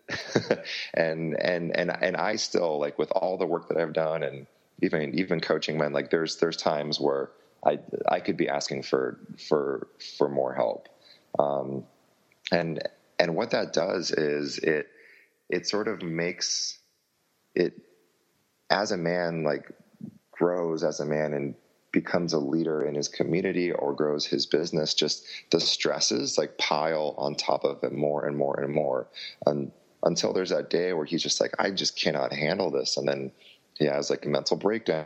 and 0.93 1.35
and 1.39 1.75
and 1.75 1.91
and 1.91 2.15
I 2.15 2.35
still 2.35 2.79
like 2.79 2.97
with 2.97 3.11
all 3.11 3.37
the 3.37 3.45
work 3.45 3.69
that 3.69 3.77
I've 3.77 3.93
done 3.93 4.23
and 4.23 4.47
even 4.81 5.17
even 5.19 5.39
coaching 5.39 5.77
men 5.77 5.93
like 5.93 6.09
there's 6.11 6.37
there's 6.37 6.57
times 6.57 6.99
where 6.99 7.31
I 7.65 7.79
I 8.07 8.19
could 8.19 8.37
be 8.37 8.49
asking 8.49 8.83
for 8.83 9.19
for 9.49 9.87
for 10.17 10.29
more 10.29 10.53
help. 10.53 10.89
Um, 11.39 11.85
and 12.51 12.87
and 13.19 13.35
what 13.35 13.51
that 13.51 13.73
does 13.73 14.11
is 14.11 14.57
it 14.59 14.87
it 15.49 15.67
sort 15.67 15.87
of 15.87 16.01
makes 16.01 16.77
it 17.55 17.73
as 18.69 18.91
a 18.91 18.97
man 18.97 19.43
like 19.43 19.71
grows 20.31 20.83
as 20.83 20.99
a 20.99 21.05
man 21.05 21.33
and 21.33 21.55
becomes 21.91 22.33
a 22.33 22.39
leader 22.39 22.83
in 22.83 22.95
his 22.95 23.07
community 23.07 23.71
or 23.71 23.93
grows 23.93 24.25
his 24.25 24.45
business, 24.45 24.93
just 24.93 25.25
the 25.51 25.59
stresses 25.59 26.37
like 26.37 26.57
pile 26.57 27.15
on 27.17 27.35
top 27.35 27.63
of 27.63 27.83
him 27.83 27.97
more 27.97 28.25
and 28.25 28.37
more 28.37 28.59
and 28.59 28.73
more. 28.73 29.07
And 29.45 29.71
until 30.03 30.33
there's 30.33 30.49
that 30.49 30.69
day 30.69 30.93
where 30.93 31.05
he's 31.05 31.23
just 31.23 31.41
like, 31.41 31.53
I 31.59 31.71
just 31.71 31.97
cannot 31.97 32.33
handle 32.33 32.71
this. 32.71 32.97
And 32.97 33.07
then 33.07 33.31
he 33.77 33.85
has 33.85 34.09
like 34.09 34.25
a 34.25 34.29
mental 34.29 34.57
breakdown. 34.57 35.05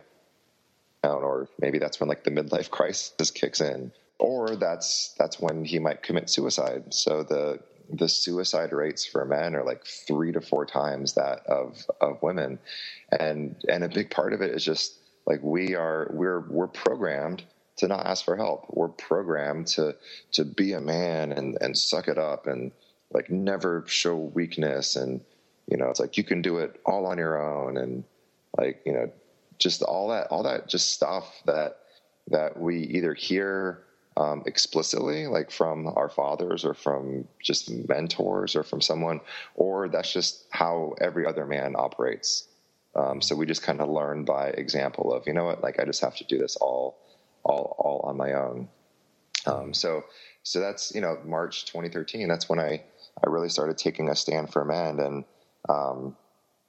Or 1.04 1.50
maybe 1.60 1.78
that's 1.80 2.00
when 2.00 2.10
like 2.10 2.24
the 2.24 2.32
midlife 2.32 2.70
crisis 2.72 3.32
kicks 3.32 3.62
in. 3.62 3.92
Or 4.18 4.56
that's 4.56 5.14
that's 5.20 5.40
when 5.40 5.66
he 5.66 5.78
might 5.80 6.04
commit 6.04 6.30
suicide. 6.30 6.94
So 6.94 7.24
the 7.24 7.60
the 7.92 8.10
suicide 8.10 8.72
rates 8.72 9.06
for 9.06 9.24
men 9.26 9.56
are 9.56 9.64
like 9.64 9.86
three 9.86 10.32
to 10.32 10.42
four 10.42 10.66
times 10.66 11.14
that 11.14 11.46
of 11.48 11.86
of 12.00 12.22
women. 12.24 12.60
And 13.12 13.56
and 13.68 13.84
a 13.84 13.90
big 13.90 14.10
part 14.10 14.34
of 14.34 14.42
it 14.42 14.52
is 14.52 14.64
just 14.64 14.96
like 15.26 15.42
we 15.42 15.76
are, 15.76 16.10
we're 16.14 16.42
we're 16.42 16.68
programmed 16.68 17.44
to 17.78 17.88
not 17.88 18.06
ask 18.06 18.24
for 18.24 18.36
help. 18.36 18.68
We're 18.70 18.90
programmed 18.90 19.68
to 19.68 19.96
to 20.34 20.46
be 20.46 20.74
a 20.74 20.82
man 20.82 21.32
and 21.32 21.58
and 21.62 21.78
suck 21.78 22.08
it 22.08 22.18
up 22.18 22.48
and 22.48 22.72
like 23.12 23.30
never 23.30 23.84
show 23.88 24.16
weakness. 24.16 24.96
And 24.96 25.22
you 25.68 25.78
know 25.78 25.90
it's 25.90 26.00
like 26.00 26.18
you 26.18 26.24
can 26.24 26.42
do 26.42 26.60
it 26.60 26.80
all 26.86 27.06
on 27.06 27.18
your 27.18 27.42
own. 27.42 27.78
And 27.78 28.04
like 28.58 28.82
you 28.86 28.94
know 28.94 29.12
just 29.58 29.82
all 29.82 30.10
that 30.10 30.28
all 30.28 30.44
that 30.44 30.68
just 30.68 30.92
stuff 30.92 31.42
that 31.46 31.80
that 32.28 32.60
we 32.60 32.80
either 32.80 33.14
hear 33.14 33.84
um, 34.18 34.44
explicitly 34.46 35.28
like 35.28 35.52
from 35.52 35.88
our 35.88 36.10
fathers 36.10 36.64
or 36.64 36.74
from 36.74 37.28
just 37.44 37.70
mentors 37.90 38.56
or 38.56 38.64
from 38.64 38.80
someone 38.80 39.20
or 39.56 39.90
that's 39.90 40.12
just 40.12 40.46
how 40.52 40.96
every 41.02 41.26
other 41.26 41.46
man 41.46 41.76
operates 41.78 42.48
um, 42.96 43.22
so 43.22 43.36
we 43.36 43.46
just 43.46 43.62
kind 43.62 43.82
of 43.82 43.90
learn 43.90 44.24
by 44.24 44.48
example 44.50 45.14
of, 45.14 45.28
you 45.28 45.34
know 45.34 45.44
what, 45.44 45.62
like 45.62 45.80
I 45.80 45.86
just 45.86 46.02
have 46.02 46.16
to 46.18 46.24
do 46.24 46.38
this 46.38 46.56
all, 46.56 46.98
all, 47.44 47.76
all 47.78 48.10
on 48.10 48.18
my 48.18 48.34
own. 48.34 48.70
Um, 49.46 49.74
so, 49.74 50.04
so 50.44 50.60
that's, 50.60 50.94
you 50.96 51.02
know, 51.02 51.18
March 51.26 51.66
2013, 51.66 52.28
that's 52.28 52.48
when 52.50 52.60
I, 52.60 52.84
I 53.24 53.30
really 53.30 53.50
started 53.50 53.78
taking 53.78 54.10
a 54.10 54.16
stand 54.16 54.52
for 54.52 54.64
men 54.64 55.00
and, 55.00 55.26
um, 55.68 56.16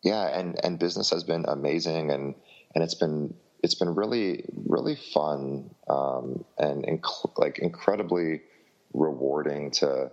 yeah, 0.03 0.39
and, 0.39 0.59
and 0.65 0.79
business 0.79 1.11
has 1.11 1.25
been 1.25 1.45
amazing 1.47 2.11
and, 2.11 2.35
and 2.75 2.85
it's 2.85 2.95
been, 2.95 3.35
it's 3.63 3.75
been 3.75 3.95
really, 3.95 4.45
really 4.67 4.97
fun, 4.97 5.71
um, 5.89 6.45
and 6.59 6.85
inc- 6.85 7.39
like 7.39 7.59
incredibly 7.59 8.43
rewarding 8.93 9.71
to, 9.71 10.11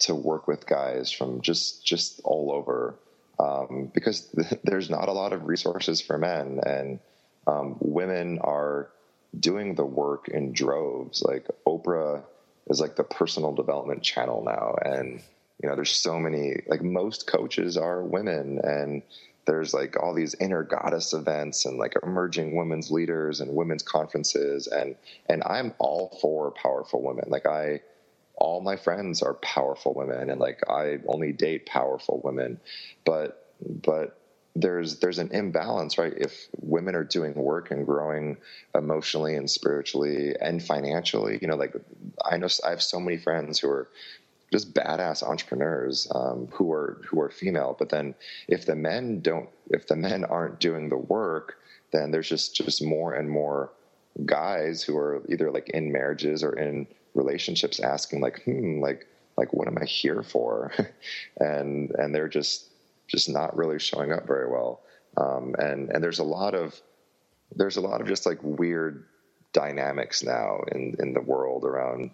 to 0.00 0.14
work 0.14 0.46
with 0.46 0.66
guys 0.66 1.10
from 1.10 1.40
just, 1.40 1.84
just 1.84 2.20
all 2.24 2.52
over, 2.52 2.98
um, 3.40 3.90
because 3.94 4.26
th- 4.26 4.60
there's 4.64 4.90
not 4.90 5.08
a 5.08 5.12
lot 5.12 5.32
of 5.32 5.44
resources 5.44 6.00
for 6.00 6.18
men, 6.18 6.60
and 6.64 7.00
um, 7.46 7.76
women 7.80 8.38
are 8.40 8.90
doing 9.38 9.74
the 9.74 9.84
work 9.84 10.28
in 10.28 10.52
droves. 10.52 11.22
Like 11.22 11.46
Oprah 11.66 12.22
is 12.68 12.80
like 12.80 12.96
the 12.96 13.04
personal 13.04 13.54
development 13.54 14.02
channel 14.02 14.42
now, 14.44 14.74
and 14.82 15.20
you 15.62 15.68
know 15.68 15.74
there's 15.74 15.96
so 15.96 16.18
many. 16.18 16.56
Like 16.66 16.82
most 16.82 17.26
coaches 17.26 17.76
are 17.76 18.02
women, 18.02 18.60
and 18.62 19.02
there's 19.46 19.72
like 19.72 19.96
all 20.00 20.14
these 20.14 20.34
inner 20.38 20.62
goddess 20.62 21.12
events 21.12 21.64
and 21.64 21.78
like 21.78 21.94
emerging 22.02 22.56
women's 22.56 22.90
leaders 22.90 23.40
and 23.40 23.54
women's 23.54 23.82
conferences, 23.82 24.66
and 24.66 24.96
and 25.28 25.42
I'm 25.44 25.72
all 25.78 26.18
for 26.20 26.50
powerful 26.50 27.02
women. 27.02 27.24
Like 27.28 27.46
I 27.46 27.80
all 28.40 28.60
my 28.60 28.76
friends 28.76 29.22
are 29.22 29.34
powerful 29.34 29.94
women 29.94 30.30
and 30.30 30.40
like 30.40 30.68
I 30.68 30.98
only 31.06 31.32
date 31.32 31.66
powerful 31.66 32.20
women. 32.24 32.58
But 33.04 33.46
but 33.60 34.18
there's 34.56 34.98
there's 34.98 35.18
an 35.18 35.30
imbalance, 35.30 35.98
right? 35.98 36.12
If 36.16 36.48
women 36.60 36.94
are 36.96 37.04
doing 37.04 37.34
work 37.34 37.70
and 37.70 37.86
growing 37.86 38.38
emotionally 38.74 39.36
and 39.36 39.48
spiritually 39.48 40.34
and 40.40 40.62
financially, 40.62 41.38
you 41.40 41.46
know, 41.46 41.56
like 41.56 41.74
I 42.24 42.36
know 42.38 42.48
I 42.66 42.70
have 42.70 42.82
so 42.82 42.98
many 42.98 43.18
friends 43.18 43.60
who 43.60 43.68
are 43.68 43.88
just 44.50 44.74
badass 44.74 45.22
entrepreneurs 45.22 46.10
um, 46.12 46.48
who 46.50 46.72
are 46.72 47.00
who 47.06 47.20
are 47.20 47.30
female. 47.30 47.76
But 47.78 47.90
then 47.90 48.14
if 48.48 48.66
the 48.66 48.74
men 48.74 49.20
don't, 49.20 49.48
if 49.68 49.86
the 49.86 49.96
men 49.96 50.24
aren't 50.24 50.58
doing 50.58 50.88
the 50.88 50.96
work, 50.96 51.56
then 51.92 52.10
there's 52.10 52.28
just 52.28 52.56
just 52.56 52.82
more 52.82 53.14
and 53.14 53.30
more 53.30 53.70
guys 54.26 54.82
who 54.82 54.96
are 54.96 55.22
either 55.28 55.52
like 55.52 55.68
in 55.70 55.92
marriages 55.92 56.42
or 56.42 56.52
in 56.58 56.86
relationships 57.14 57.80
asking 57.80 58.20
like 58.20 58.42
hmm 58.44 58.80
like 58.80 59.06
like 59.36 59.52
what 59.52 59.68
am 59.68 59.78
i 59.80 59.84
here 59.84 60.22
for 60.22 60.72
and 61.38 61.90
and 61.90 62.14
they're 62.14 62.28
just 62.28 62.70
just 63.10 63.28
not 63.28 63.56
really 63.56 63.78
showing 63.78 64.12
up 64.12 64.26
very 64.26 64.48
well. 64.48 64.80
Um, 65.16 65.54
and 65.58 65.90
and 65.90 66.02
there's 66.02 66.20
a 66.20 66.24
lot 66.24 66.54
of 66.54 66.80
there's 67.54 67.76
a 67.76 67.80
lot 67.80 68.00
of 68.00 68.06
just 68.06 68.24
like 68.24 68.38
weird 68.42 69.04
dynamics 69.52 70.22
now 70.22 70.60
in 70.70 70.94
in 71.00 71.12
the 71.12 71.20
world 71.20 71.64
around 71.64 72.12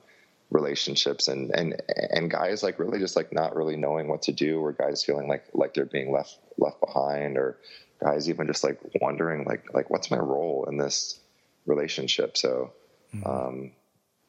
relationships 0.51 1.29
and 1.29 1.51
and 1.51 1.83
and 2.11 2.31
guys 2.31 2.63
like 2.63 2.79
really 2.79 2.99
just 2.99 3.17
like 3.17 3.33
not 3.33 3.55
really 3.55 3.77
knowing 3.77 4.09
what 4.09 4.23
to 4.23 4.33
do 4.33 4.61
or 4.61 4.73
guys 4.73 5.05
feeling 5.05 5.29
like 5.29 5.45
like 5.53 5.75
they're 5.75 5.85
being 5.85 6.13
left 6.13 6.39
left 6.57 6.81
behind 6.81 7.37
or 7.37 7.59
guys 8.01 8.31
even 8.31 8.47
just 8.47 8.65
like 8.65 8.81
wondering 9.03 9.45
like 9.45 9.75
like 9.75 9.91
what's 9.91 10.11
my 10.11 10.19
role 10.19 10.65
in 10.69 10.79
this 10.79 11.21
relationship 11.67 12.39
so 12.39 12.73
mm-hmm. 13.15 13.27
um 13.29 13.73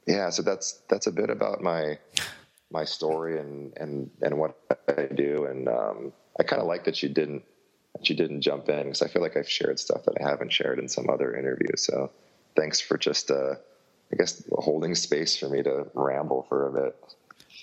yeah 0.08 0.30
so 0.30 0.42
that's 0.42 0.82
that's 0.90 1.08
a 1.08 1.12
bit 1.12 1.30
about 1.30 1.62
my 1.62 1.98
my 2.72 2.84
story 2.84 3.40
and 3.40 3.74
and 3.78 4.10
and 4.22 4.38
what 4.38 4.58
I 4.88 5.06
do 5.06 5.46
and 5.46 5.68
um 5.68 6.14
I 6.40 6.44
kind 6.44 6.62
of 6.62 6.68
like 6.68 6.86
that 6.86 7.02
you 7.04 7.10
didn't 7.10 7.44
that 7.94 8.10
you 8.10 8.16
didn't 8.16 8.42
jump 8.42 8.70
in 8.70 8.84
because 8.84 9.02
I 9.02 9.08
feel 9.08 9.22
like 9.22 9.38
I've 9.38 9.50
shared 9.50 9.80
stuff 9.80 10.04
that 10.06 10.16
I 10.20 10.30
haven't 10.30 10.52
shared 10.52 10.80
in 10.80 10.88
some 10.88 11.10
other 11.10 11.36
interviews 11.36 11.86
so 11.86 12.12
thanks 12.56 12.80
for 12.80 12.98
just 12.98 13.30
uh 13.32 13.56
I 14.12 14.16
guess 14.16 14.44
holding 14.52 14.96
space 14.96 15.38
for 15.38 15.50
me 15.50 15.64
to 15.64 15.88
ramble 15.94 16.46
for 16.48 16.68
a 16.68 16.72
bit. 16.72 16.96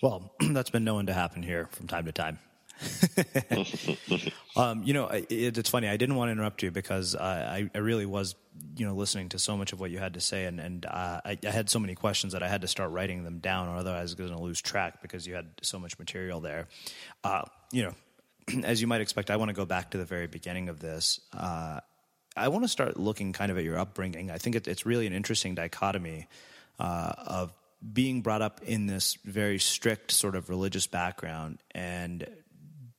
Well, 0.02 0.30
that's 0.50 0.70
been 0.70 0.84
known 0.84 1.06
to 1.06 1.12
happen 1.12 1.42
here 1.42 1.68
from 1.72 1.86
time 1.86 2.04
to 2.04 2.12
time. 2.12 2.38
um, 4.56 4.82
you 4.82 4.94
know, 4.94 5.06
it, 5.08 5.58
it's 5.58 5.70
funny. 5.70 5.88
I 5.88 5.96
didn't 5.96 6.16
want 6.16 6.28
to 6.28 6.32
interrupt 6.32 6.62
you 6.62 6.70
because 6.70 7.14
I, 7.14 7.70
I, 7.74 7.78
really 7.78 8.06
was, 8.06 8.34
you 8.76 8.86
know, 8.86 8.94
listening 8.94 9.28
to 9.30 9.38
so 9.38 9.56
much 9.56 9.72
of 9.72 9.80
what 9.80 9.90
you 9.90 9.98
had 9.98 10.14
to 10.14 10.20
say, 10.20 10.46
and 10.46 10.60
and 10.60 10.86
uh, 10.86 11.20
I, 11.24 11.38
I, 11.46 11.50
had 11.50 11.70
so 11.70 11.78
many 11.78 11.94
questions 11.94 12.32
that 12.32 12.42
I 12.42 12.48
had 12.48 12.62
to 12.62 12.68
start 12.68 12.90
writing 12.90 13.24
them 13.24 13.38
down, 13.38 13.68
or 13.68 13.76
otherwise 13.76 13.98
I 13.98 14.02
was 14.02 14.14
going 14.14 14.30
to 14.30 14.42
lose 14.42 14.60
track 14.60 15.02
because 15.02 15.26
you 15.26 15.34
had 15.34 15.46
so 15.62 15.78
much 15.78 15.98
material 15.98 16.40
there. 16.40 16.68
Uh, 17.22 17.42
you 17.72 17.84
know, 17.84 17.94
as 18.64 18.80
you 18.80 18.86
might 18.86 19.00
expect, 19.00 19.30
I 19.30 19.36
want 19.36 19.50
to 19.50 19.54
go 19.54 19.64
back 19.64 19.90
to 19.92 19.98
the 19.98 20.04
very 20.04 20.26
beginning 20.26 20.68
of 20.68 20.80
this. 20.80 21.20
Uh, 21.32 21.80
I 22.36 22.48
want 22.48 22.64
to 22.64 22.68
start 22.68 22.98
looking 22.98 23.32
kind 23.32 23.52
of 23.52 23.58
at 23.58 23.64
your 23.64 23.78
upbringing. 23.78 24.30
I 24.30 24.38
think 24.38 24.56
it, 24.56 24.66
it's 24.66 24.84
really 24.84 25.06
an 25.06 25.12
interesting 25.12 25.54
dichotomy 25.54 26.26
uh, 26.78 27.12
of 27.16 27.52
being 27.92 28.22
brought 28.22 28.42
up 28.42 28.62
in 28.62 28.86
this 28.86 29.18
very 29.24 29.58
strict 29.58 30.10
sort 30.10 30.34
of 30.34 30.48
religious 30.48 30.86
background 30.86 31.58
and 31.72 32.26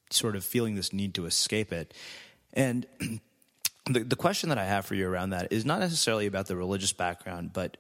sort 0.10 0.36
of 0.36 0.44
feeling 0.44 0.76
this 0.76 0.94
need 0.94 1.14
to 1.16 1.26
escape 1.26 1.72
it. 1.74 1.94
And 2.54 2.86
the, 3.86 4.00
the 4.00 4.16
question 4.16 4.50
that 4.50 4.58
I 4.58 4.66
have 4.66 4.86
for 4.86 4.96
you 4.96 5.08
around 5.08 5.32
that 5.32 5.52
is 5.52 5.66
not 5.66 5.80
necessarily 5.80 6.26
about 6.26 6.48
the 6.48 6.56
religious 6.56 6.94
background, 6.94 7.52
but 7.54 7.78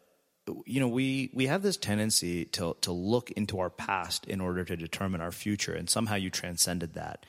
you 0.67 0.79
know 0.79 0.87
we 0.87 1.31
we 1.33 1.47
have 1.47 1.63
this 1.63 1.75
tendency 1.75 2.45
to 2.45 2.75
to 2.81 2.91
look 2.91 3.31
into 3.31 3.59
our 3.59 3.71
past 3.71 4.27
in 4.27 4.39
order 4.39 4.63
to 4.63 4.77
determine 4.77 5.19
our 5.19 5.31
future 5.31 5.73
and 5.73 5.89
somehow 5.89 6.13
you 6.13 6.29
transcended 6.29 6.93
that 6.93 7.25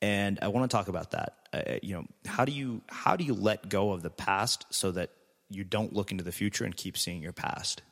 and 0.00 0.38
I 0.42 0.48
want 0.48 0.70
to 0.70 0.76
talk 0.76 0.88
about 0.88 1.10
that. 1.12 1.34
Uh, 1.52 1.78
you 1.82 1.94
know, 1.94 2.04
how 2.26 2.44
do 2.44 2.52
you 2.52 2.82
how 2.88 3.16
do 3.16 3.24
you 3.24 3.34
let 3.34 3.68
go 3.68 3.92
of 3.92 4.02
the 4.02 4.10
past 4.10 4.66
so 4.70 4.90
that 4.92 5.10
you 5.50 5.64
don't 5.64 5.92
look 5.92 6.12
into 6.12 6.24
the 6.24 6.32
future 6.32 6.64
and 6.64 6.76
keep 6.76 6.96
seeing 6.96 7.22
your 7.22 7.32
past? 7.32 7.82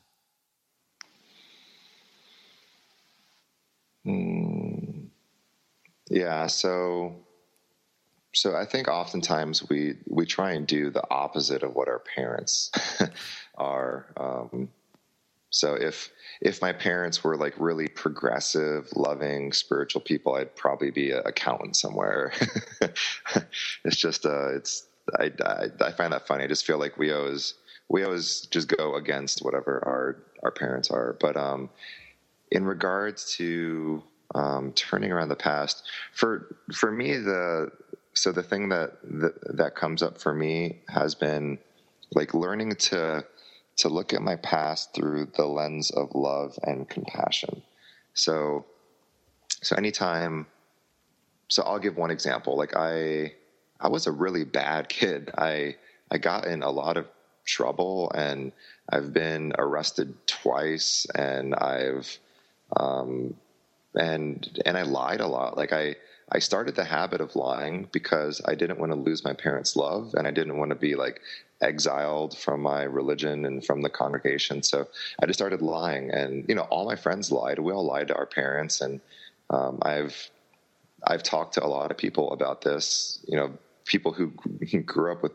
Mm, 4.05 4.76
yeah, 6.09 6.47
so 6.47 7.15
so 8.33 8.55
I 8.55 8.65
think 8.65 8.87
oftentimes 8.87 9.67
we 9.69 9.95
we 10.07 10.25
try 10.25 10.53
and 10.53 10.67
do 10.67 10.89
the 10.91 11.03
opposite 11.09 11.63
of 11.63 11.75
what 11.75 11.87
our 11.87 11.99
parents 12.15 12.71
are. 13.57 14.07
Um, 14.17 14.69
so 15.49 15.75
if 15.75 16.11
if 16.41 16.61
my 16.61 16.73
parents 16.73 17.23
were 17.23 17.37
like 17.37 17.55
really 17.57 17.87
progressive, 17.87 18.89
loving, 18.95 19.53
spiritual 19.53 20.01
people, 20.01 20.35
I'd 20.35 20.55
probably 20.55 20.91
be 20.91 21.11
an 21.11 21.23
accountant 21.25 21.75
somewhere. 21.75 22.33
it's 22.81 23.97
just 23.97 24.25
uh, 24.25 24.55
it's 24.55 24.87
I, 25.19 25.31
I, 25.45 25.67
I 25.81 25.91
find 25.93 26.13
that 26.13 26.27
funny. 26.27 26.43
I 26.43 26.47
just 26.47 26.65
feel 26.65 26.77
like 26.77 26.97
we 26.97 27.11
always 27.13 27.55
we 27.89 28.03
always 28.03 28.41
just 28.51 28.67
go 28.67 28.95
against 28.95 29.39
whatever 29.43 29.83
our 29.85 30.23
our 30.43 30.51
parents 30.51 30.91
are. 30.91 31.17
But 31.19 31.37
um, 31.37 31.69
in 32.51 32.65
regards 32.65 33.35
to 33.37 34.03
um, 34.35 34.73
turning 34.73 35.11
around 35.11 35.29
the 35.29 35.35
past, 35.35 35.83
for 36.11 36.55
for 36.73 36.91
me 36.91 37.17
the 37.17 37.71
so 38.13 38.31
the 38.31 38.43
thing 38.43 38.69
that, 38.69 38.97
that 39.03 39.57
that 39.57 39.75
comes 39.75 40.01
up 40.01 40.17
for 40.17 40.33
me 40.33 40.79
has 40.89 41.15
been 41.15 41.59
like 42.13 42.33
learning 42.33 42.75
to 42.75 43.23
to 43.77 43.89
look 43.89 44.13
at 44.13 44.21
my 44.21 44.35
past 44.35 44.93
through 44.93 45.27
the 45.35 45.45
lens 45.45 45.91
of 45.91 46.13
love 46.15 46.57
and 46.63 46.89
compassion. 46.89 47.61
So, 48.13 48.65
so 49.61 49.75
anytime, 49.75 50.47
so 51.47 51.63
I'll 51.63 51.79
give 51.79 51.95
one 51.95 52.11
example. 52.11 52.57
Like 52.57 52.75
I, 52.75 53.33
I 53.79 53.89
was 53.89 54.07
a 54.07 54.11
really 54.11 54.43
bad 54.43 54.89
kid. 54.89 55.31
I, 55.37 55.75
I 56.11 56.17
got 56.17 56.47
in 56.47 56.63
a 56.63 56.71
lot 56.71 56.97
of 56.97 57.05
trouble 57.45 58.11
and 58.13 58.51
I've 58.89 59.13
been 59.13 59.53
arrested 59.57 60.15
twice 60.25 61.05
and 61.13 61.53
I've, 61.53 62.17
um, 62.75 63.35
and, 63.97 64.61
and 64.65 64.77
I 64.77 64.83
lied 64.83 65.21
a 65.21 65.27
lot. 65.27 65.57
Like 65.57 65.73
I, 65.73 65.95
I 66.31 66.39
started 66.39 66.75
the 66.75 66.83
habit 66.83 67.21
of 67.21 67.35
lying 67.35 67.87
because 67.91 68.41
I 68.45 68.55
didn't 68.55 68.79
want 68.79 68.91
to 68.91 68.97
lose 68.97 69.23
my 69.23 69.33
parents' 69.33 69.75
love 69.75 70.13
and 70.15 70.27
I 70.27 70.31
didn't 70.31 70.57
want 70.57 70.69
to 70.69 70.75
be 70.75 70.95
like 70.95 71.21
exiled 71.61 72.37
from 72.37 72.61
my 72.61 72.83
religion 72.83 73.45
and 73.45 73.65
from 73.65 73.81
the 73.81 73.89
congregation. 73.89 74.61
So 74.61 74.87
I 75.21 75.25
just 75.25 75.39
started 75.39 75.61
lying, 75.61 76.11
and 76.11 76.45
you 76.47 76.55
know, 76.55 76.63
all 76.63 76.85
my 76.85 76.95
friends 76.95 77.31
lied. 77.31 77.59
We 77.59 77.73
all 77.73 77.85
lied 77.85 78.09
to 78.09 78.15
our 78.15 78.25
parents, 78.25 78.81
and 78.81 78.99
um, 79.49 79.79
I've 79.81 80.29
I've 81.05 81.23
talked 81.23 81.53
to 81.55 81.65
a 81.65 81.67
lot 81.67 81.91
of 81.91 81.97
people 81.97 82.31
about 82.31 82.61
this. 82.61 83.19
You 83.27 83.37
know, 83.37 83.57
people 83.85 84.13
who 84.13 84.27
grew 84.85 85.11
up 85.11 85.23
with 85.23 85.33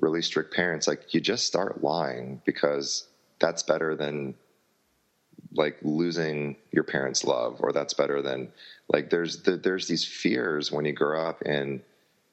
really 0.00 0.22
strict 0.22 0.54
parents. 0.54 0.86
Like, 0.86 1.14
you 1.14 1.20
just 1.20 1.46
start 1.46 1.82
lying 1.82 2.42
because 2.44 3.06
that's 3.38 3.62
better 3.62 3.94
than 3.94 4.34
like 5.56 5.78
losing 5.82 6.56
your 6.72 6.84
parents' 6.84 7.24
love, 7.24 7.56
or 7.60 7.72
that's 7.72 7.94
better 7.94 8.22
than 8.22 8.52
like 8.88 9.10
there's 9.10 9.42
the, 9.42 9.56
there's 9.56 9.88
these 9.88 10.04
fears 10.04 10.70
when 10.70 10.84
you 10.84 10.92
grow 10.92 11.26
up 11.26 11.42
in 11.42 11.82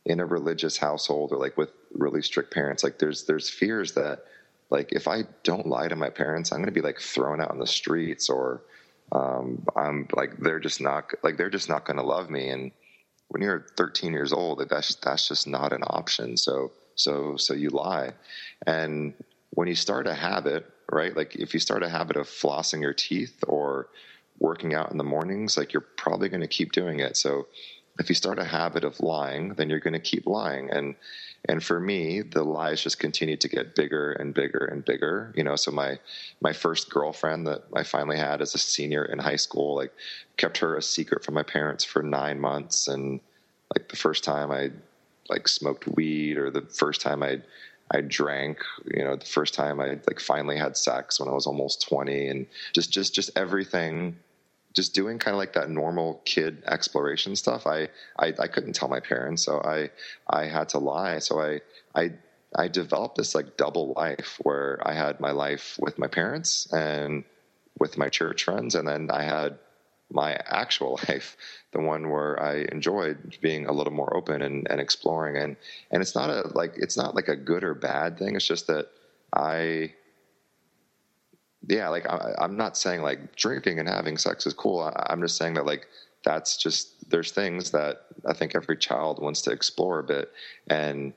in 0.06 0.20
a 0.20 0.26
religious 0.26 0.78
household 0.78 1.32
or 1.32 1.38
like 1.38 1.58
with 1.58 1.70
really 1.94 2.22
strict 2.22 2.54
parents 2.54 2.84
like 2.84 3.00
there's 3.00 3.24
there's 3.24 3.50
fears 3.50 3.94
that 3.94 4.26
like 4.70 4.92
if 4.92 5.08
i 5.08 5.24
don't 5.44 5.66
lie 5.66 5.88
to 5.88 5.96
my 5.96 6.10
parents 6.10 6.52
i'm 6.52 6.58
going 6.58 6.66
to 6.66 6.74
be 6.74 6.82
like 6.82 7.00
thrown 7.00 7.40
out 7.40 7.54
in 7.54 7.60
the 7.60 7.66
streets 7.66 8.30
or 8.30 8.62
um, 9.14 9.64
i'm 9.76 10.08
like 10.16 10.38
they're 10.40 10.60
just 10.60 10.82
not 10.82 11.12
like 11.24 11.38
they're 11.38 11.50
just 11.50 11.70
not 11.70 11.86
going 11.86 11.98
to 11.98 12.04
love 12.04 12.30
me. 12.30 12.50
And 12.50 12.72
when 13.30 13.42
you're 13.42 13.66
13 13.78 14.12
years 14.12 14.34
old 14.34 14.64
that's 14.70 14.96
that's 14.96 15.28
just 15.28 15.48
not 15.48 15.74
an 15.74 15.84
option. 15.88 16.38
So 16.38 16.72
so 16.96 17.38
so 17.38 17.54
you 17.54 17.70
lie. 17.70 18.14
And 18.68 19.14
when 19.52 19.68
you 19.68 19.76
start 19.76 20.08
a 20.08 20.14
habit 20.14 20.70
right 20.92 21.16
like 21.16 21.36
if 21.36 21.54
you 21.54 21.60
start 21.60 21.84
a 21.84 21.90
habit 21.90 22.16
of 22.16 22.28
flossing 22.28 22.82
your 22.82 22.94
teeth 22.94 23.44
or 23.48 23.90
working 24.40 24.74
out 24.74 24.92
in 24.92 24.98
the 24.98 25.04
mornings 25.04 25.58
like 25.58 25.74
you're 25.74 25.82
probably 25.82 26.30
going 26.30 26.42
to 26.42 26.48
keep 26.48 26.72
doing 26.72 27.00
it 27.00 27.16
so 27.16 27.48
if 28.00 28.10
you 28.10 28.16
start 28.16 28.40
a 28.40 28.44
habit 28.44 28.84
of 28.84 29.00
lying, 29.00 29.54
then 29.54 29.70
you're 29.70 29.80
going 29.80 29.94
to 29.94 30.00
keep 30.00 30.26
lying. 30.26 30.70
And 30.70 30.96
and 31.50 31.62
for 31.62 31.78
me, 31.78 32.22
the 32.22 32.44
lies 32.44 32.82
just 32.82 33.00
continued 33.00 33.42
to 33.42 33.50
get 33.50 33.76
bigger 33.76 34.14
and 34.14 34.34
bigger 34.34 34.66
and 34.66 34.84
bigger. 34.84 35.34
You 35.36 35.44
know, 35.44 35.56
so 35.56 35.72
my 35.72 36.00
my 36.42 36.54
first 36.54 36.90
girlfriend 36.90 37.46
that 37.48 37.64
I 37.76 37.84
finally 37.84 38.18
had 38.18 38.42
as 38.42 38.56
a 38.56 38.58
senior 38.58 39.06
in 39.06 39.20
high 39.20 39.36
school, 39.36 39.76
like 39.76 39.94
kept 40.38 40.58
her 40.60 40.76
a 40.76 40.82
secret 40.82 41.24
from 41.24 41.36
my 41.36 41.44
parents 41.44 41.84
for 41.84 42.02
nine 42.02 42.40
months. 42.40 42.88
And 42.88 43.20
like 43.76 43.90
the 43.90 43.96
first 43.96 44.24
time 44.24 44.52
I 44.52 44.72
like 45.30 45.48
smoked 45.48 45.88
weed, 45.88 46.38
or 46.38 46.50
the 46.50 46.62
first 46.62 47.02
time 47.02 47.22
I 47.22 47.42
I 47.92 48.02
drank, 48.02 48.60
you 48.86 49.04
know, 49.04 49.16
the 49.16 49.26
first 49.26 49.54
time 49.54 49.80
I 49.80 50.00
like 50.08 50.20
finally 50.20 50.58
had 50.58 50.78
sex 50.78 51.20
when 51.20 51.30
I 51.30 51.34
was 51.34 51.48
almost 51.48 51.88
twenty, 51.88 52.28
and 52.28 52.48
just 52.74 52.92
just 52.92 53.14
just 53.14 53.32
everything 53.36 54.18
just 54.74 54.94
doing 54.96 55.20
kind 55.20 55.36
of 55.36 55.38
like 55.38 55.54
that 55.54 55.70
normal 55.70 56.22
kid 56.26 56.64
exploration 56.66 57.36
stuff, 57.36 57.68
I, 57.68 57.90
I, 58.18 58.34
I 58.40 58.48
couldn't 58.48 58.74
tell 58.74 58.88
my 58.90 59.00
parents, 59.00 59.44
so 59.44 59.62
I 59.62 59.92
I 60.28 60.46
had 60.46 60.70
to 60.70 60.80
lie. 60.80 61.20
So 61.20 61.40
I 61.40 61.62
I 61.96 62.14
I 62.56 62.68
developed 62.68 63.18
this 63.18 63.36
like 63.36 63.58
double 63.58 63.94
life 63.94 64.40
where 64.42 64.80
I 64.86 64.94
had 64.94 65.20
my 65.20 65.32
life 65.32 65.78
with 65.80 65.98
my 66.00 66.08
parents 66.08 66.72
and 66.72 67.24
with 67.80 67.98
my 67.98 68.10
church 68.10 68.44
friends, 68.44 68.76
and 68.76 68.88
then 68.88 69.10
I 69.12 69.24
had 69.24 69.60
my 70.14 70.34
actual 70.46 71.00
life, 71.10 71.36
the 71.72 71.80
one 71.80 72.10
where 72.10 72.42
I 72.42 72.66
enjoyed 72.72 73.38
being 73.42 73.66
a 73.66 73.74
little 73.74 73.94
more 73.94 74.16
open 74.16 74.42
and, 74.42 74.68
and 74.70 74.80
exploring. 74.80 75.38
And 75.38 75.56
and 75.92 76.02
it's 76.02 76.16
not 76.16 76.30
a 76.30 76.50
like 76.54 76.74
it's 76.78 76.98
not 76.98 77.16
like 77.16 77.28
a 77.28 77.36
good 77.36 77.64
or 77.64 77.74
bad 77.74 78.18
thing. 78.18 78.36
It's 78.36 78.48
just 78.48 78.68
that 78.68 78.90
I 79.36 79.94
yeah, 81.68 81.90
like 81.90 82.06
I, 82.08 82.34
am 82.40 82.58
not 82.58 82.78
saying 82.78 83.02
like 83.02 83.36
drinking 83.36 83.80
and 83.80 83.88
having 83.88 84.18
sex 84.18 84.46
is 84.46 84.54
cool. 84.54 84.82
I, 84.82 85.08
I'm 85.10 85.22
just 85.22 85.38
saying 85.38 85.54
that 85.56 85.66
like 85.66 85.88
that's 86.24 86.58
just 86.58 87.10
there's 87.10 87.32
things 87.32 87.72
that 87.72 88.06
I 88.26 88.34
think 88.34 88.56
every 88.56 88.78
child 88.78 89.22
wants 89.22 89.42
to 89.44 89.52
explore 89.52 90.00
a 90.00 90.04
bit, 90.04 90.32
and 90.68 91.14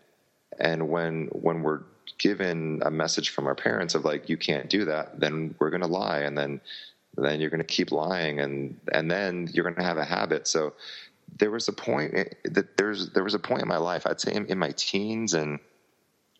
and 0.58 0.88
when 0.88 1.26
when 1.32 1.62
we're 1.62 1.82
given 2.18 2.80
a 2.84 2.90
message 2.90 3.30
from 3.30 3.46
our 3.46 3.54
parents 3.54 3.94
of 3.94 4.04
like 4.04 4.28
you 4.28 4.36
can't 4.36 4.70
do 4.70 4.84
that, 4.84 5.18
then 5.18 5.54
we're 5.58 5.70
gonna 5.70 5.86
lie, 5.86 6.20
and 6.20 6.38
then 6.38 6.60
then 7.16 7.40
you're 7.40 7.50
gonna 7.50 7.64
keep 7.64 7.92
lying, 7.92 8.40
and 8.40 8.78
and 8.92 9.10
then 9.10 9.48
you're 9.52 9.70
gonna 9.70 9.86
have 9.86 9.98
a 9.98 10.04
habit. 10.04 10.46
So 10.46 10.74
there 11.38 11.50
was 11.50 11.68
a 11.68 11.72
point 11.72 12.14
eh, 12.14 12.24
that 12.44 12.76
there's 12.76 13.10
there 13.10 13.24
was 13.24 13.34
a 13.34 13.38
point 13.38 13.62
in 13.62 13.68
my 13.68 13.78
life, 13.78 14.06
I'd 14.06 14.20
say 14.20 14.34
in, 14.34 14.46
in 14.46 14.58
my 14.58 14.72
teens 14.76 15.34
and 15.34 15.58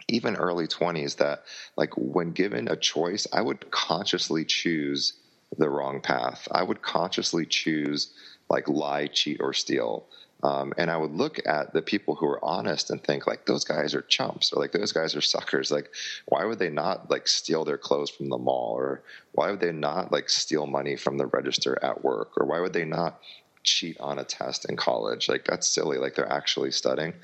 even 0.09 0.37
early 0.37 0.69
20s 0.69 1.17
that 1.17 1.45
like 1.77 1.91
when 1.97 2.31
given 2.31 2.69
a 2.69 2.77
choice, 2.77 3.27
I 3.33 3.43
would 3.43 3.71
consciously 3.71 4.45
choose 4.45 5.15
the 5.59 5.69
wrong 5.69 6.01
path. 6.01 6.47
I 6.51 6.63
would 6.63 6.83
consciously 6.83 7.47
choose 7.47 8.13
like 8.49 8.69
lie, 8.69 9.09
cheat, 9.09 9.39
or 9.41 9.53
steal. 9.53 10.07
Um, 10.47 10.73
and 10.79 10.93
I 10.93 10.97
would 10.97 11.11
look 11.11 11.41
at 11.45 11.73
the 11.73 11.83
people 11.83 12.15
who 12.15 12.27
are 12.27 12.45
honest 12.45 12.91
and 12.91 13.03
think 13.03 13.27
like 13.27 13.47
those 13.47 13.65
guys 13.65 13.97
are 13.97 14.03
chumps 14.03 14.53
or 14.53 14.63
like 14.63 14.71
those 14.71 14.93
guys 14.93 15.17
are 15.17 15.21
suckers. 15.21 15.73
Like, 15.73 15.93
why 16.27 16.45
would 16.45 16.61
they 16.61 16.71
not 16.71 17.11
like 17.11 17.27
steal 17.27 17.65
their 17.65 17.77
clothes 17.77 18.11
from 18.11 18.29
the 18.29 18.39
mall 18.39 18.75
or 18.77 19.03
why 19.33 19.51
would 19.51 19.59
they 19.59 19.73
not 19.73 20.13
like 20.13 20.29
steal 20.29 20.69
money 20.69 20.95
from 20.95 21.19
the 21.19 21.27
register 21.27 21.77
at 21.83 22.05
work 22.05 22.31
or 22.37 22.47
why 22.47 22.61
would 22.61 22.75
they 22.75 22.85
not 22.85 23.21
cheat 23.65 23.99
on 23.99 24.21
a 24.21 24.25
test 24.25 24.71
in 24.71 24.77
college? 24.77 25.29
Like 25.29 25.45
that's 25.45 25.67
silly. 25.67 25.99
Like 25.99 26.15
they're 26.15 26.33
actually 26.33 26.71
studying. 26.71 27.15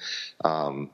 Um, 0.44 0.90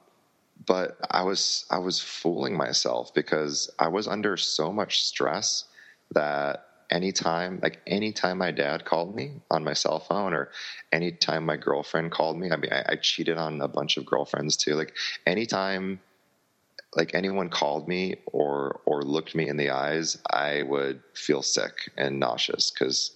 but 0.67 0.99
I 1.11 1.23
was 1.23 1.65
I 1.71 1.79
was 1.79 1.99
fooling 1.99 2.59
myself 2.59 3.15
because 3.15 3.71
I 3.79 3.89
was 3.89 4.07
under 4.07 4.37
so 4.37 4.71
much 4.71 5.03
stress 5.03 5.65
that 6.13 6.67
anytime 6.91 7.61
like 7.63 7.81
anytime 7.87 8.39
my 8.39 8.51
dad 8.51 8.85
called 8.85 9.15
me 9.15 9.33
on 9.51 9.65
my 9.65 9.73
cell 9.73 10.01
phone 10.01 10.33
or 10.33 10.51
anytime 10.93 11.45
my 11.45 11.57
girlfriend 11.57 12.11
called 12.11 12.39
me 12.39 12.51
i 12.51 12.57
mean 12.57 12.73
I, 12.73 12.85
I, 12.91 12.97
cheated 12.97 13.37
on 13.37 13.61
a 13.61 13.69
bunch 13.69 13.97
of 13.97 14.07
girlfriends 14.07 14.57
too 14.57 14.75
like 14.75 14.95
anytime 15.27 16.01
like 16.97 17.15
anyone 17.15 17.51
called 17.51 17.89
me 17.89 18.17
or 18.27 18.81
or 18.87 19.03
looked 19.03 19.35
me 19.35 19.49
in 19.49 19.59
the 19.59 19.71
eyes 19.71 20.19
i 20.31 20.63
would 20.63 21.03
feel 21.15 21.43
sick 21.43 21.91
and 21.97 22.19
nauseous 22.19 22.71
because 22.71 23.13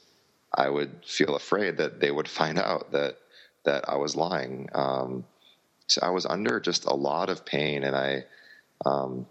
i 0.55 0.69
would 0.69 0.91
feel 1.07 1.35
afraid 1.35 1.79
that 1.79 2.01
they 2.01 2.11
would 2.11 2.29
find 2.41 2.59
out 2.59 2.93
that 2.93 3.19
that 3.65 3.89
i 3.89 3.97
was 3.97 4.17
lying. 4.17 4.69
Um, 4.75 5.25
so 5.87 6.01
i 6.03 6.11
was 6.11 6.27
under 6.27 6.61
just 6.61 6.85
a 6.85 6.95
lot 6.95 7.31
of 7.31 7.47
pain 7.47 7.85
and 7.85 7.97
i 7.97 8.25
um, 8.85 9.27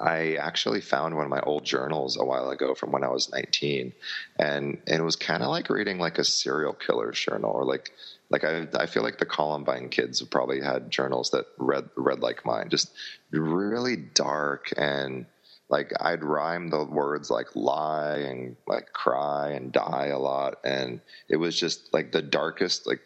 I 0.00 0.34
actually 0.34 0.80
found 0.80 1.16
one 1.16 1.24
of 1.24 1.30
my 1.30 1.40
old 1.40 1.64
journals 1.64 2.18
a 2.18 2.24
while 2.24 2.50
ago 2.50 2.74
from 2.74 2.92
when 2.92 3.04
I 3.04 3.08
was 3.08 3.32
19, 3.32 3.92
and, 4.38 4.82
and 4.86 5.00
it 5.00 5.04
was 5.04 5.16
kind 5.16 5.42
of 5.42 5.48
like 5.48 5.70
reading 5.70 5.98
like 5.98 6.18
a 6.18 6.24
serial 6.24 6.72
killer's 6.72 7.18
journal, 7.18 7.50
or 7.50 7.64
like 7.64 7.92
like 8.30 8.44
I 8.44 8.66
I 8.74 8.86
feel 8.86 9.02
like 9.02 9.18
the 9.18 9.26
Columbine 9.26 9.88
kids 9.88 10.20
probably 10.22 10.60
had 10.60 10.90
journals 10.90 11.30
that 11.30 11.46
read 11.56 11.88
read 11.96 12.20
like 12.20 12.44
mine, 12.44 12.68
just 12.68 12.92
really 13.30 13.96
dark 13.96 14.72
and 14.76 15.26
like 15.70 15.92
I'd 16.00 16.24
rhyme 16.24 16.68
the 16.70 16.84
words 16.84 17.30
like 17.30 17.54
lie 17.54 18.18
and 18.18 18.56
like 18.66 18.92
cry 18.92 19.50
and 19.50 19.72
die 19.72 20.06
a 20.06 20.18
lot, 20.18 20.58
and 20.64 21.00
it 21.28 21.36
was 21.36 21.58
just 21.58 21.92
like 21.92 22.12
the 22.12 22.22
darkest 22.22 22.86
like 22.86 23.00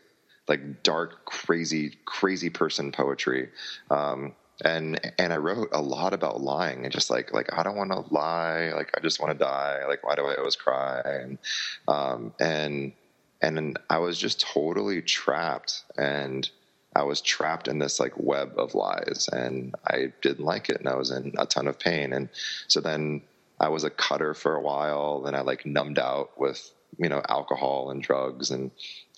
like 0.48 0.82
dark 0.82 1.24
crazy 1.24 1.98
crazy 2.04 2.50
person 2.50 2.92
poetry. 2.92 3.50
Um, 3.90 4.34
and 4.60 5.12
and 5.18 5.32
I 5.32 5.36
wrote 5.36 5.70
a 5.72 5.80
lot 5.80 6.12
about 6.12 6.40
lying 6.40 6.84
and 6.84 6.92
just 6.92 7.10
like 7.10 7.32
like 7.32 7.52
I 7.52 7.62
don't 7.62 7.76
want 7.76 7.90
to 7.90 8.04
lie, 8.14 8.72
like 8.74 8.90
I 8.96 9.00
just 9.00 9.20
want 9.20 9.32
to 9.32 9.38
die, 9.38 9.84
like 9.88 10.04
why 10.04 10.14
do 10.14 10.26
I 10.26 10.34
always 10.36 10.56
cry? 10.56 11.00
And 11.04 11.38
um, 11.88 12.34
and 12.38 12.92
and 13.40 13.78
I 13.90 13.98
was 13.98 14.18
just 14.18 14.40
totally 14.40 15.02
trapped, 15.02 15.82
and 15.98 16.48
I 16.94 17.02
was 17.02 17.20
trapped 17.20 17.66
in 17.66 17.78
this 17.78 17.98
like 17.98 18.12
web 18.16 18.52
of 18.56 18.74
lies, 18.74 19.28
and 19.32 19.74
I 19.86 20.12
didn't 20.22 20.44
like 20.44 20.68
it, 20.68 20.78
and 20.78 20.88
I 20.88 20.94
was 20.94 21.10
in 21.10 21.34
a 21.38 21.46
ton 21.46 21.66
of 21.66 21.78
pain, 21.78 22.12
and 22.12 22.28
so 22.68 22.80
then 22.80 23.22
I 23.58 23.68
was 23.68 23.84
a 23.84 23.90
cutter 23.90 24.34
for 24.34 24.54
a 24.54 24.60
while, 24.60 25.22
then 25.22 25.34
I 25.34 25.40
like 25.40 25.66
numbed 25.66 25.98
out 25.98 26.38
with 26.38 26.72
you 26.98 27.08
know 27.08 27.22
alcohol 27.28 27.90
and 27.90 28.02
drugs, 28.02 28.50
and 28.50 28.70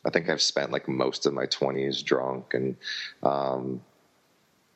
I 0.07 0.11
think 0.11 0.29
I've 0.29 0.43
spent 0.43 0.73
like 0.73 0.89
most 0.89 1.27
of 1.27 1.35
my 1.35 1.47
twenties 1.47 2.03
drunk, 2.03 2.55
and 2.55 2.77
um, 3.23 3.83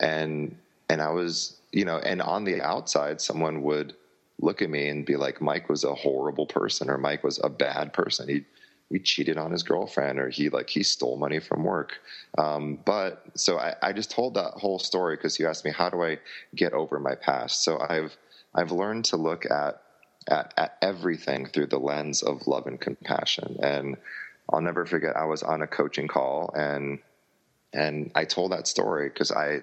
and 0.01 0.57
and 0.89 1.03
I 1.03 1.11
was 1.11 1.57
you 1.73 1.85
know 1.85 1.99
and 1.99 2.23
on 2.23 2.45
the 2.45 2.63
outside 2.63 3.21
someone 3.21 3.63
would 3.63 3.95
look 4.41 4.63
at 4.63 4.71
me 4.71 4.89
and 4.89 5.05
be 5.05 5.17
like 5.17 5.41
Mike 5.41 5.69
was 5.69 5.85
a 5.85 5.95
horrible 5.95 6.47
person 6.47 6.91
or 6.91 6.99
Mike 6.99 7.25
was 7.25 7.41
a 7.43 7.49
bad 7.49 7.93
person. 7.93 8.29
He 8.29 8.45
he 8.91 8.99
cheated 8.99 9.37
on 9.37 9.51
his 9.51 9.63
girlfriend 9.63 10.19
or 10.19 10.31
he 10.31 10.49
like 10.49 10.71
he 10.71 10.83
stole 10.83 11.17
money 11.17 11.41
from 11.41 11.65
work. 11.65 11.99
Um, 12.39 12.79
but 12.85 13.23
so 13.35 13.59
I, 13.59 13.75
I 13.83 13.93
just 13.93 14.11
told 14.11 14.35
that 14.35 14.53
whole 14.53 14.79
story 14.79 15.17
because 15.17 15.39
you 15.39 15.47
asked 15.47 15.65
me 15.65 15.73
how 15.73 15.91
do 15.91 16.03
I 16.03 16.19
get 16.55 16.73
over 16.73 16.99
my 16.99 17.15
past? 17.15 17.65
So 17.65 17.79
I've 17.81 18.17
I've 18.55 18.73
learned 18.73 19.07
to 19.07 19.17
look 19.17 19.45
at 19.51 19.83
at, 20.29 20.55
at 20.57 20.77
everything 20.83 21.47
through 21.47 21.67
the 21.67 21.79
lens 21.79 22.23
of 22.23 22.47
love 22.47 22.67
and 22.67 22.81
compassion. 22.81 23.59
And 23.63 23.97
I'll 24.51 24.61
never 24.61 24.87
forget 24.87 25.17
I 25.17 25.25
was 25.25 25.43
on 25.43 25.63
a 25.63 25.67
coaching 25.67 26.09
call 26.09 26.53
and 26.57 27.01
and 27.75 28.11
I 28.15 28.25
told 28.25 28.53
that 28.53 28.67
story 28.67 29.09
because 29.09 29.31
I 29.31 29.61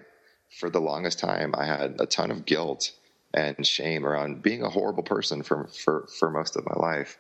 for 0.49 0.69
the 0.69 0.81
longest 0.81 1.19
time, 1.19 1.53
I 1.57 1.65
had 1.65 1.95
a 1.99 2.05
ton 2.05 2.31
of 2.31 2.45
guilt 2.45 2.91
and 3.33 3.65
shame 3.65 4.05
around 4.05 4.41
being 4.41 4.63
a 4.63 4.69
horrible 4.69 5.03
person 5.03 5.43
for 5.43 5.67
for, 5.67 6.07
for 6.19 6.31
most 6.31 6.55
of 6.55 6.65
my 6.65 6.75
life. 6.75 7.17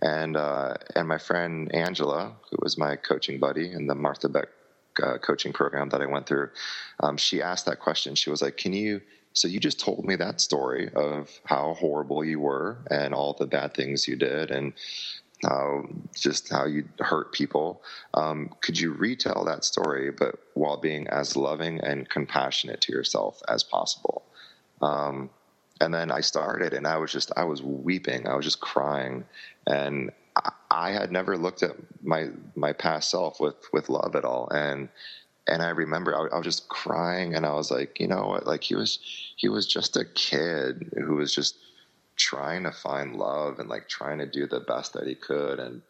And 0.00 0.36
uh, 0.36 0.74
and 0.96 1.06
my 1.06 1.18
friend 1.18 1.72
Angela, 1.74 2.34
who 2.50 2.56
was 2.62 2.78
my 2.78 2.96
coaching 2.96 3.38
buddy 3.38 3.70
in 3.70 3.86
the 3.86 3.94
Martha 3.94 4.28
Beck 4.28 4.48
uh, 5.02 5.18
coaching 5.18 5.52
program 5.52 5.90
that 5.90 6.00
I 6.00 6.06
went 6.06 6.26
through, 6.26 6.50
um, 7.00 7.16
she 7.16 7.42
asked 7.42 7.66
that 7.66 7.80
question. 7.80 8.14
She 8.14 8.30
was 8.30 8.40
like, 8.40 8.56
"Can 8.56 8.72
you?" 8.72 9.02
So 9.34 9.46
you 9.46 9.60
just 9.60 9.78
told 9.78 10.04
me 10.04 10.16
that 10.16 10.40
story 10.40 10.90
of 10.94 11.30
how 11.44 11.74
horrible 11.74 12.24
you 12.24 12.40
were 12.40 12.78
and 12.90 13.14
all 13.14 13.34
the 13.38 13.46
bad 13.46 13.74
things 13.74 14.08
you 14.08 14.16
did, 14.16 14.50
and 14.50 14.72
how 15.42 15.84
just 16.14 16.50
how 16.50 16.66
you 16.66 16.88
hurt 16.98 17.32
people. 17.32 17.82
Um, 18.14 18.50
could 18.60 18.78
you 18.78 18.92
retell 18.92 19.44
that 19.44 19.64
story, 19.64 20.10
but 20.10 20.36
while 20.54 20.76
being 20.76 21.06
as 21.08 21.36
loving 21.36 21.80
and 21.80 22.08
compassionate 22.08 22.80
to 22.82 22.92
yourself 22.92 23.40
as 23.48 23.62
possible? 23.62 24.24
Um, 24.82 25.30
and 25.80 25.94
then 25.94 26.10
I 26.10 26.20
started, 26.20 26.74
and 26.74 26.86
I 26.86 26.98
was 26.98 27.10
just 27.12 27.32
I 27.36 27.44
was 27.44 27.62
weeping, 27.62 28.26
I 28.26 28.34
was 28.34 28.44
just 28.44 28.60
crying, 28.60 29.24
and 29.66 30.10
I, 30.36 30.52
I 30.70 30.90
had 30.90 31.10
never 31.10 31.38
looked 31.38 31.62
at 31.62 31.76
my 32.02 32.28
my 32.54 32.72
past 32.72 33.10
self 33.10 33.40
with 33.40 33.56
with 33.72 33.88
love 33.88 34.14
at 34.14 34.24
all, 34.24 34.48
and 34.50 34.88
and 35.46 35.62
I 35.62 35.70
remember 35.70 36.14
I, 36.14 36.36
was 36.36 36.44
just 36.44 36.68
crying, 36.68 37.34
and 37.34 37.46
I 37.46 37.54
was 37.54 37.70
like, 37.70 37.98
you 37.98 38.06
know 38.06 38.26
what, 38.26 38.46
like 38.46 38.62
he 38.62 38.74
was 38.74 38.98
he 39.36 39.48
was 39.48 39.66
just 39.66 39.96
a 39.96 40.04
kid 40.04 40.92
who 40.96 41.16
was 41.16 41.34
just 41.34 41.56
trying 42.20 42.64
to 42.64 42.70
find 42.70 43.16
love 43.16 43.58
and 43.58 43.68
like 43.68 43.88
trying 43.88 44.18
to 44.18 44.26
do 44.26 44.46
the 44.46 44.60
best 44.60 44.92
that 44.92 45.06
he 45.06 45.14
could. 45.14 45.58
And 45.58 45.82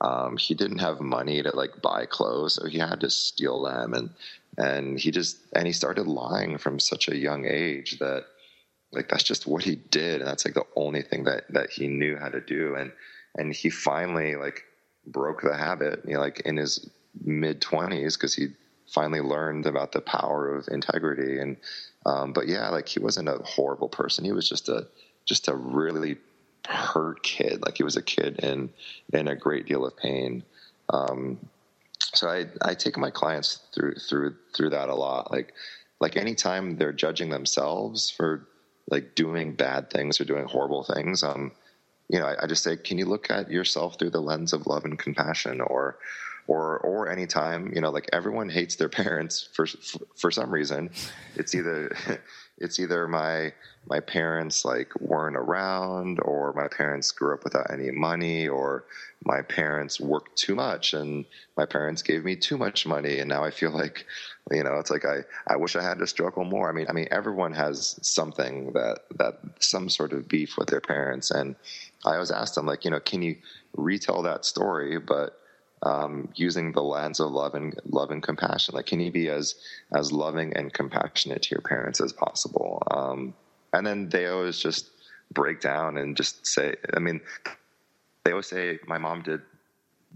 um, 0.00 0.36
he 0.36 0.54
didn't 0.54 0.78
have 0.78 1.00
money 1.00 1.42
to 1.42 1.56
like 1.56 1.82
buy 1.82 2.06
clothes 2.06 2.54
so 2.54 2.66
he 2.66 2.78
had 2.78 3.00
to 3.00 3.10
steal 3.10 3.62
them. 3.62 3.94
And 3.94 4.10
and 4.58 4.98
he 4.98 5.10
just 5.10 5.38
and 5.54 5.66
he 5.66 5.72
started 5.72 6.06
lying 6.06 6.58
from 6.58 6.78
such 6.78 7.08
a 7.08 7.16
young 7.16 7.46
age 7.46 7.98
that 7.98 8.24
like 8.92 9.08
that's 9.08 9.22
just 9.22 9.46
what 9.46 9.64
he 9.64 9.76
did. 9.76 10.20
And 10.20 10.28
that's 10.28 10.44
like 10.44 10.54
the 10.54 10.66
only 10.76 11.02
thing 11.02 11.24
that 11.24 11.44
that 11.50 11.70
he 11.70 11.88
knew 11.88 12.16
how 12.16 12.28
to 12.28 12.40
do. 12.40 12.74
And 12.74 12.92
and 13.36 13.52
he 13.52 13.70
finally 13.70 14.36
like 14.36 14.64
broke 15.06 15.40
the 15.40 15.56
habit 15.56 16.02
you 16.06 16.14
know 16.14 16.20
like 16.20 16.40
in 16.40 16.58
his 16.58 16.90
mid 17.24 17.62
20s 17.62 18.14
because 18.14 18.34
he 18.34 18.48
finally 18.92 19.20
learned 19.20 19.64
about 19.64 19.92
the 19.92 20.02
power 20.02 20.54
of 20.54 20.68
integrity. 20.68 21.38
And 21.38 21.56
um, 22.04 22.32
but 22.34 22.46
yeah 22.46 22.68
like 22.68 22.88
he 22.88 23.00
wasn't 23.00 23.28
a 23.28 23.40
horrible 23.44 23.88
person. 23.88 24.24
He 24.24 24.32
was 24.32 24.48
just 24.48 24.68
a 24.68 24.86
just 25.28 25.48
a 25.48 25.54
really 25.54 26.16
hurt 26.66 27.22
kid. 27.22 27.62
Like 27.64 27.76
he 27.76 27.84
was 27.84 27.96
a 27.96 28.02
kid 28.02 28.40
in 28.40 28.70
in 29.12 29.28
a 29.28 29.36
great 29.36 29.66
deal 29.66 29.86
of 29.86 29.96
pain. 29.96 30.42
Um, 30.88 31.38
so 32.14 32.28
I 32.28 32.46
I 32.62 32.74
take 32.74 32.96
my 32.96 33.10
clients 33.10 33.60
through 33.74 33.94
through 33.96 34.36
through 34.54 34.70
that 34.70 34.88
a 34.88 34.94
lot. 34.94 35.30
Like 35.30 35.54
like 36.00 36.16
anytime 36.16 36.76
they're 36.76 36.92
judging 36.92 37.30
themselves 37.30 38.10
for 38.10 38.46
like 38.90 39.14
doing 39.14 39.52
bad 39.52 39.90
things 39.90 40.20
or 40.20 40.24
doing 40.24 40.46
horrible 40.46 40.82
things, 40.82 41.22
um, 41.22 41.52
you 42.08 42.18
know, 42.18 42.26
I, 42.26 42.44
I 42.44 42.46
just 42.46 42.62
say, 42.62 42.76
can 42.76 42.96
you 42.96 43.04
look 43.04 43.30
at 43.30 43.50
yourself 43.50 43.98
through 43.98 44.10
the 44.10 44.22
lens 44.22 44.54
of 44.54 44.66
love 44.66 44.86
and 44.86 44.98
compassion, 44.98 45.60
or 45.60 45.98
or 46.48 46.78
or 46.78 47.08
anytime 47.10 47.70
you 47.74 47.80
know 47.80 47.90
like 47.90 48.08
everyone 48.12 48.48
hates 48.48 48.74
their 48.76 48.88
parents 49.00 49.48
for 49.52 49.66
for 50.16 50.30
some 50.32 50.50
reason 50.50 50.90
it's 51.36 51.54
either 51.54 51.94
it's 52.60 52.78
either 52.78 53.08
my 53.08 53.52
my 53.88 54.00
parents 54.00 54.64
like 54.64 54.92
weren't 55.00 55.36
around 55.36 56.18
or 56.22 56.52
my 56.52 56.68
parents 56.68 57.10
grew 57.10 57.34
up 57.34 57.44
without 57.44 57.70
any 57.70 57.90
money 57.90 58.46
or 58.46 58.84
my 59.24 59.40
parents 59.42 60.00
worked 60.00 60.36
too 60.36 60.54
much 60.54 60.92
and 60.92 61.24
my 61.56 61.64
parents 61.64 62.02
gave 62.02 62.24
me 62.24 62.36
too 62.36 62.58
much 62.58 62.86
money 62.86 63.18
and 63.18 63.28
now 63.28 63.42
I 63.44 63.50
feel 63.50 63.70
like 63.70 64.06
you 64.50 64.62
know 64.62 64.74
it's 64.78 64.90
like 64.90 65.04
I 65.04 65.24
I 65.46 65.56
wish 65.56 65.76
I 65.76 65.82
had 65.82 65.98
to 65.98 66.06
struggle 66.06 66.44
more. 66.44 66.68
I 66.68 66.72
mean 66.72 66.86
I 66.88 66.92
mean 66.92 67.08
everyone 67.10 67.52
has 67.52 67.98
something 68.02 68.72
that 68.72 69.00
that 69.16 69.40
some 69.60 69.88
sort 69.88 70.12
of 70.12 70.28
beef 70.28 70.56
with 70.58 70.68
their 70.68 70.80
parents 70.80 71.30
and 71.30 71.56
I 72.04 72.14
always 72.14 72.30
ask 72.30 72.54
them 72.54 72.66
like 72.66 72.84
you 72.84 72.90
know 72.90 73.00
can 73.00 73.22
you 73.22 73.36
retell 73.76 74.22
that 74.22 74.44
story? 74.44 74.98
But 74.98 75.38
um, 75.82 76.28
using 76.34 76.72
the 76.72 76.82
lens 76.82 77.20
of 77.20 77.30
love 77.30 77.54
and 77.54 77.78
love 77.86 78.10
and 78.10 78.22
compassion. 78.22 78.74
Like, 78.74 78.86
can 78.86 79.00
you 79.00 79.10
be 79.10 79.28
as 79.28 79.54
as 79.94 80.12
loving 80.12 80.52
and 80.54 80.72
compassionate 80.72 81.42
to 81.42 81.54
your 81.54 81.62
parents 81.62 82.00
as 82.00 82.12
possible? 82.12 82.82
Um, 82.90 83.34
and 83.72 83.86
then 83.86 84.08
they 84.08 84.26
always 84.26 84.58
just 84.58 84.90
break 85.32 85.60
down 85.60 85.98
and 85.98 86.16
just 86.16 86.46
say. 86.46 86.74
I 86.94 86.98
mean, 86.98 87.20
they 88.24 88.32
always 88.32 88.46
say 88.46 88.78
my 88.86 88.98
mom 88.98 89.22
did 89.22 89.42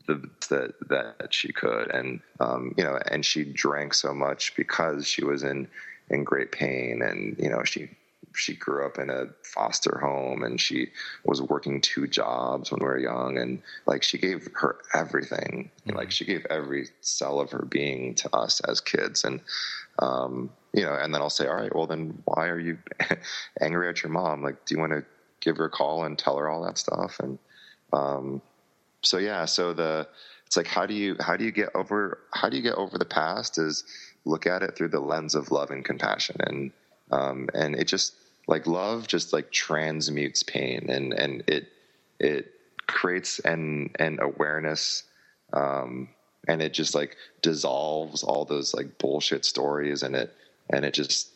the 0.06 0.28
that 0.48 0.74
that 0.88 1.34
she 1.34 1.52
could, 1.52 1.90
and 1.90 2.20
um, 2.40 2.74
you 2.76 2.84
know, 2.84 2.98
and 3.10 3.24
she 3.24 3.44
drank 3.44 3.94
so 3.94 4.14
much 4.14 4.56
because 4.56 5.06
she 5.06 5.24
was 5.24 5.42
in 5.42 5.68
in 6.10 6.24
great 6.24 6.52
pain, 6.52 7.02
and 7.02 7.36
you 7.38 7.50
know, 7.50 7.62
she 7.64 7.90
she 8.34 8.54
grew 8.54 8.86
up 8.86 8.98
in 8.98 9.10
a 9.10 9.26
foster 9.42 9.98
home 10.02 10.42
and 10.42 10.60
she 10.60 10.88
was 11.24 11.42
working 11.42 11.80
two 11.80 12.06
jobs 12.06 12.70
when 12.70 12.80
we 12.80 12.86
were 12.86 12.98
young 12.98 13.38
and 13.38 13.62
like 13.86 14.02
she 14.02 14.18
gave 14.18 14.48
her 14.54 14.78
everything. 14.94 15.70
Mm-hmm. 15.86 15.96
like 15.96 16.10
she 16.10 16.24
gave 16.24 16.46
every 16.50 16.88
cell 17.00 17.40
of 17.40 17.50
her 17.50 17.64
being 17.64 18.14
to 18.16 18.34
us 18.34 18.60
as 18.60 18.80
kids 18.80 19.24
and 19.24 19.40
um, 19.98 20.50
you 20.72 20.82
know 20.82 20.94
and 20.94 21.14
then 21.14 21.20
i'll 21.20 21.30
say 21.30 21.46
all 21.46 21.56
right 21.56 21.74
well 21.74 21.86
then 21.86 22.22
why 22.24 22.48
are 22.48 22.58
you 22.58 22.78
angry 23.60 23.88
at 23.88 24.02
your 24.02 24.12
mom? 24.12 24.42
Like 24.42 24.64
do 24.64 24.74
you 24.74 24.80
want 24.80 24.92
to 24.92 25.04
give 25.40 25.56
her 25.56 25.66
a 25.66 25.70
call 25.70 26.04
and 26.04 26.18
tell 26.18 26.36
her 26.38 26.48
all 26.48 26.64
that 26.64 26.78
stuff? 26.78 27.18
And 27.20 27.38
um, 27.92 28.40
so 29.02 29.18
yeah, 29.18 29.44
so 29.44 29.72
the 29.72 30.08
it's 30.46 30.56
like 30.56 30.66
how 30.66 30.86
do 30.86 30.94
you 30.94 31.16
how 31.20 31.36
do 31.36 31.44
you 31.44 31.52
get 31.52 31.70
over 31.74 32.18
how 32.32 32.48
do 32.48 32.56
you 32.56 32.62
get 32.62 32.74
over 32.74 32.98
the 32.98 33.04
past 33.04 33.58
is 33.58 33.84
look 34.24 34.46
at 34.46 34.62
it 34.62 34.76
through 34.76 34.88
the 34.88 35.00
lens 35.00 35.34
of 35.34 35.50
love 35.50 35.70
and 35.70 35.84
compassion. 35.84 36.36
And 36.40 36.72
um, 37.10 37.48
and 37.54 37.74
it 37.74 37.84
just 37.84 38.14
like 38.46 38.66
love 38.66 39.06
just 39.06 39.32
like 39.32 39.50
transmutes 39.52 40.42
pain 40.42 40.86
and 40.88 41.12
and 41.12 41.44
it 41.46 41.68
it 42.18 42.52
creates 42.86 43.38
an 43.40 43.90
an 43.98 44.18
awareness 44.20 45.04
um, 45.52 46.08
and 46.48 46.62
it 46.62 46.72
just 46.72 46.94
like 46.94 47.16
dissolves 47.40 48.22
all 48.22 48.44
those 48.44 48.74
like 48.74 48.98
bullshit 48.98 49.44
stories 49.44 50.02
and 50.02 50.16
it 50.16 50.34
and 50.70 50.84
it 50.84 50.94
just 50.94 51.30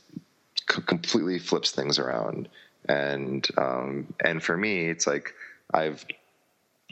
c- 0.70 0.82
completely 0.82 1.38
flips 1.38 1.70
things 1.70 1.98
around. 1.98 2.48
And 2.88 3.46
um, 3.56 4.14
and 4.24 4.42
for 4.42 4.56
me 4.56 4.86
it's 4.86 5.06
like 5.06 5.34
I've 5.72 6.04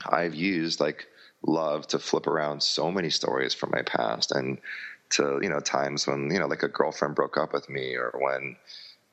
I've 0.07 0.35
used 0.35 0.81
like 0.81 1.07
love 1.47 1.87
to 1.89 1.99
flip 1.99 2.27
around 2.27 2.63
so 2.63 2.91
many 2.91 3.11
stories 3.11 3.55
from 3.55 3.71
my 3.71 3.83
past 3.83 4.33
and 4.33 4.59
to 5.11 5.39
you 5.43 5.49
know 5.49 5.61
times 5.61 6.07
when 6.07 6.31
you 6.31 6.39
know 6.39 6.47
like 6.47 6.63
a 6.63 6.69
girlfriend 6.69 7.15
broke 7.15 7.37
up 7.37 7.53
with 7.53 7.69
me 7.69 7.95
or 7.95 8.13
when 8.19 8.57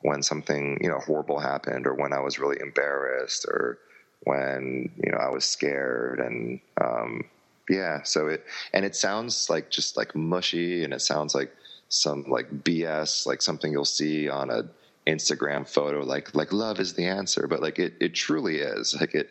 when 0.02 0.22
something 0.22 0.78
you 0.80 0.88
know 0.88 0.98
horrible 0.98 1.38
happened 1.38 1.86
or 1.86 1.94
when 1.94 2.12
I 2.12 2.20
was 2.20 2.38
really 2.38 2.58
embarrassed 2.60 3.46
or 3.46 3.78
when 4.24 4.90
you 5.02 5.10
know 5.10 5.18
I 5.18 5.28
was 5.30 5.44
scared 5.44 6.20
and 6.20 6.60
um, 6.80 7.24
yeah 7.68 8.02
so 8.02 8.28
it 8.28 8.44
and 8.72 8.84
it 8.84 8.96
sounds 8.96 9.48
like 9.48 9.70
just 9.70 9.96
like 9.96 10.14
mushy 10.14 10.84
and 10.84 10.92
it 10.92 11.00
sounds 11.00 11.34
like 11.34 11.54
some 11.88 12.24
like 12.28 12.50
BS 12.64 13.26
like 13.26 13.42
something 13.42 13.70
you'll 13.70 13.84
see 13.84 14.28
on 14.28 14.50
a 14.50 14.64
Instagram 15.06 15.68
photo 15.68 16.04
like 16.04 16.34
like 16.34 16.52
love 16.52 16.78
is 16.78 16.94
the 16.94 17.06
answer 17.06 17.46
but 17.48 17.60
like 17.60 17.78
it 17.78 17.94
it 18.00 18.14
truly 18.14 18.58
is 18.58 18.96
like 19.00 19.14
it 19.14 19.30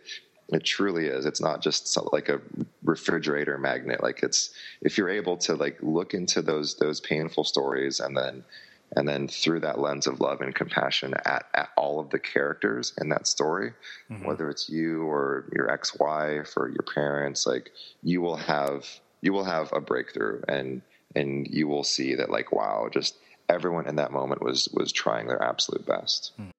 it 0.51 0.63
truly 0.63 1.07
is. 1.07 1.25
It's 1.25 1.41
not 1.41 1.61
just 1.61 1.97
like 2.11 2.29
a 2.29 2.41
refrigerator 2.83 3.57
magnet. 3.57 4.03
Like 4.03 4.21
it's 4.21 4.53
if 4.81 4.97
you're 4.97 5.09
able 5.09 5.37
to 5.37 5.55
like 5.55 5.77
look 5.81 6.13
into 6.13 6.41
those 6.41 6.75
those 6.75 6.99
painful 6.99 7.45
stories 7.45 7.99
and 7.99 8.15
then 8.15 8.43
and 8.95 9.07
then 9.07 9.27
through 9.27 9.61
that 9.61 9.79
lens 9.79 10.07
of 10.07 10.19
love 10.19 10.41
and 10.41 10.53
compassion 10.53 11.13
at, 11.25 11.45
at 11.53 11.69
all 11.77 11.99
of 11.99 12.09
the 12.09 12.19
characters 12.19 12.93
in 12.99 13.09
that 13.09 13.27
story, 13.27 13.73
mm-hmm. 14.09 14.25
whether 14.25 14.49
it's 14.49 14.69
you 14.69 15.03
or 15.03 15.49
your 15.53 15.71
ex-wife 15.71 16.53
or 16.57 16.69
your 16.69 16.85
parents, 16.93 17.47
like 17.47 17.71
you 18.03 18.21
will 18.21 18.37
have 18.37 18.85
you 19.21 19.33
will 19.33 19.45
have 19.45 19.71
a 19.71 19.81
breakthrough 19.81 20.41
and 20.47 20.81
and 21.15 21.47
you 21.47 21.67
will 21.67 21.83
see 21.83 22.15
that 22.15 22.29
like 22.29 22.51
wow, 22.51 22.89
just 22.91 23.15
everyone 23.49 23.87
in 23.87 23.95
that 23.95 24.11
moment 24.11 24.41
was 24.41 24.67
was 24.73 24.91
trying 24.91 25.27
their 25.27 25.41
absolute 25.41 25.85
best. 25.85 26.33
Mm-hmm. 26.39 26.49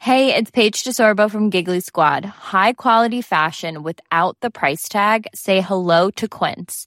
Hey, 0.00 0.34
it's 0.34 0.50
Paige 0.50 0.84
DeSorbo 0.84 1.28
from 1.28 1.50
Giggly 1.50 1.80
Squad. 1.80 2.24
High 2.24 2.72
quality 2.72 3.20
fashion 3.20 3.82
without 3.82 4.38
the 4.40 4.50
price 4.50 4.88
tag. 4.88 5.26
Say 5.34 5.60
hello 5.60 6.10
to 6.12 6.28
Quince. 6.28 6.86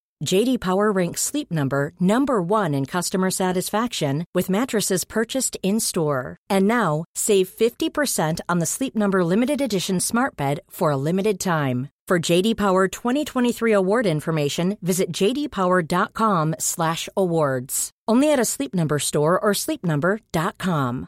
JD 0.23 0.59
Power 0.59 0.91
ranks 0.91 1.21
Sleep 1.21 1.51
Number 1.51 1.93
number 1.99 2.41
1 2.41 2.73
in 2.73 2.85
customer 2.85 3.29
satisfaction 3.31 4.25
with 4.33 4.49
mattresses 4.49 5.03
purchased 5.03 5.57
in-store. 5.63 6.37
And 6.49 6.65
now, 6.67 7.03
save 7.15 7.49
50% 7.49 8.39
on 8.47 8.59
the 8.59 8.65
Sleep 8.65 8.95
Number 8.95 9.25
limited 9.25 9.59
edition 9.61 9.99
Smart 9.99 10.37
Bed 10.37 10.61
for 10.69 10.91
a 10.91 10.97
limited 10.97 11.39
time. 11.39 11.89
For 12.07 12.19
JD 12.19 12.57
Power 12.57 12.87
2023 12.87 13.73
award 13.73 14.05
information, 14.05 14.77
visit 14.81 15.11
jdpower.com/awards. 15.13 17.91
Only 18.07 18.33
at 18.33 18.39
a 18.39 18.45
Sleep 18.45 18.73
Number 18.73 18.97
store 18.99 19.39
or 19.39 19.51
sleepnumber.com. 19.53 21.07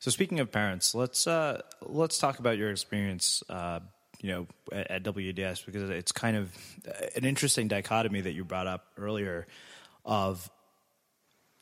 So 0.00 0.10
speaking 0.10 0.40
of 0.40 0.50
parents, 0.50 0.94
let's 0.96 1.28
uh, 1.28 1.62
let's 1.80 2.18
talk 2.18 2.40
about 2.40 2.58
your 2.58 2.72
experience, 2.72 3.44
uh, 3.48 3.78
you 4.22 4.30
know, 4.30 4.46
at, 4.72 4.90
at, 4.90 5.02
WDS 5.02 5.66
because 5.66 5.90
it's 5.90 6.12
kind 6.12 6.36
of 6.36 6.56
an 7.14 7.24
interesting 7.24 7.68
dichotomy 7.68 8.20
that 8.22 8.32
you 8.32 8.44
brought 8.44 8.68
up 8.68 8.86
earlier 8.96 9.46
of 10.04 10.48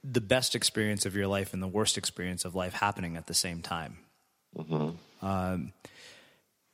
the 0.05 0.21
best 0.21 0.55
experience 0.55 1.05
of 1.07 1.17
your 1.17 1.27
life 1.27 1.53
and 1.53 1.63
the 1.63 1.69
worst 1.69 1.99
experience 1.99 2.45
of 2.45 2.55
life 2.55 2.75
happening 2.75 3.17
at 3.17 3.27
the 3.27 3.35
same 3.35 3.63
time. 3.63 3.99
Mm-hmm. 4.57 5.27
Um, 5.27 5.73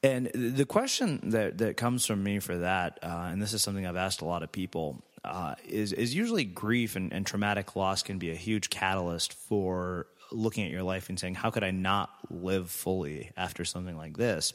and 0.02 0.30
the 0.34 0.66
question 0.66 1.30
that 1.30 1.58
that 1.58 1.76
comes 1.76 2.06
from 2.06 2.22
me 2.22 2.38
for 2.38 2.58
that, 2.58 2.98
uh, 3.02 3.28
and 3.30 3.40
this 3.40 3.52
is 3.52 3.62
something 3.62 3.86
I've 3.86 3.96
asked 3.96 4.20
a 4.20 4.24
lot 4.24 4.42
of 4.42 4.52
people, 4.52 5.02
uh, 5.24 5.54
is 5.66 5.92
is 5.92 6.14
usually 6.14 6.44
grief 6.44 6.94
and, 6.96 7.12
and 7.12 7.26
traumatic 7.26 7.74
loss 7.74 8.02
can 8.02 8.18
be 8.18 8.30
a 8.30 8.36
huge 8.36 8.70
catalyst 8.70 9.32
for 9.32 10.06
looking 10.30 10.64
at 10.64 10.70
your 10.70 10.82
life 10.82 11.08
and 11.08 11.18
saying, 11.18 11.36
how 11.36 11.50
could 11.50 11.64
I 11.64 11.70
not 11.70 12.10
live 12.30 12.70
fully 12.70 13.30
after 13.36 13.64
something 13.64 13.96
like 13.96 14.16
this? 14.16 14.52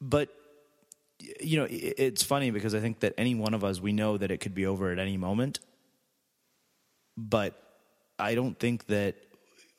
But 0.00 0.28
you 1.40 1.58
know, 1.58 1.66
it's 1.70 2.22
funny 2.22 2.50
because 2.50 2.74
I 2.74 2.80
think 2.80 3.00
that 3.00 3.14
any 3.16 3.34
one 3.34 3.54
of 3.54 3.64
us, 3.64 3.80
we 3.80 3.92
know 3.92 4.18
that 4.18 4.30
it 4.30 4.38
could 4.38 4.54
be 4.54 4.66
over 4.66 4.90
at 4.90 4.98
any 4.98 5.16
moment. 5.16 5.60
But 7.16 7.54
I 8.18 8.34
don't 8.34 8.58
think 8.58 8.86
that 8.86 9.16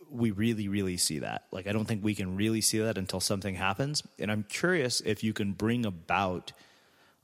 we 0.09 0.32
really, 0.32 0.68
really 0.68 0.97
see 0.97 1.20
that. 1.20 1.43
Like, 1.51 1.68
I 1.68 1.72
don't 1.72 1.86
think 1.86 2.03
we 2.03 2.16
can 2.16 2.36
really 2.36 2.61
see 2.61 2.80
that 2.80 2.97
until 2.97 3.20
something 3.20 3.55
happens. 3.55 4.01
And 4.18 4.32
I'm 4.32 4.43
curious 4.43 5.01
if 5.01 5.24
you 5.24 5.34
can 5.34 5.51
bring 5.53 5.86
about 5.86 6.53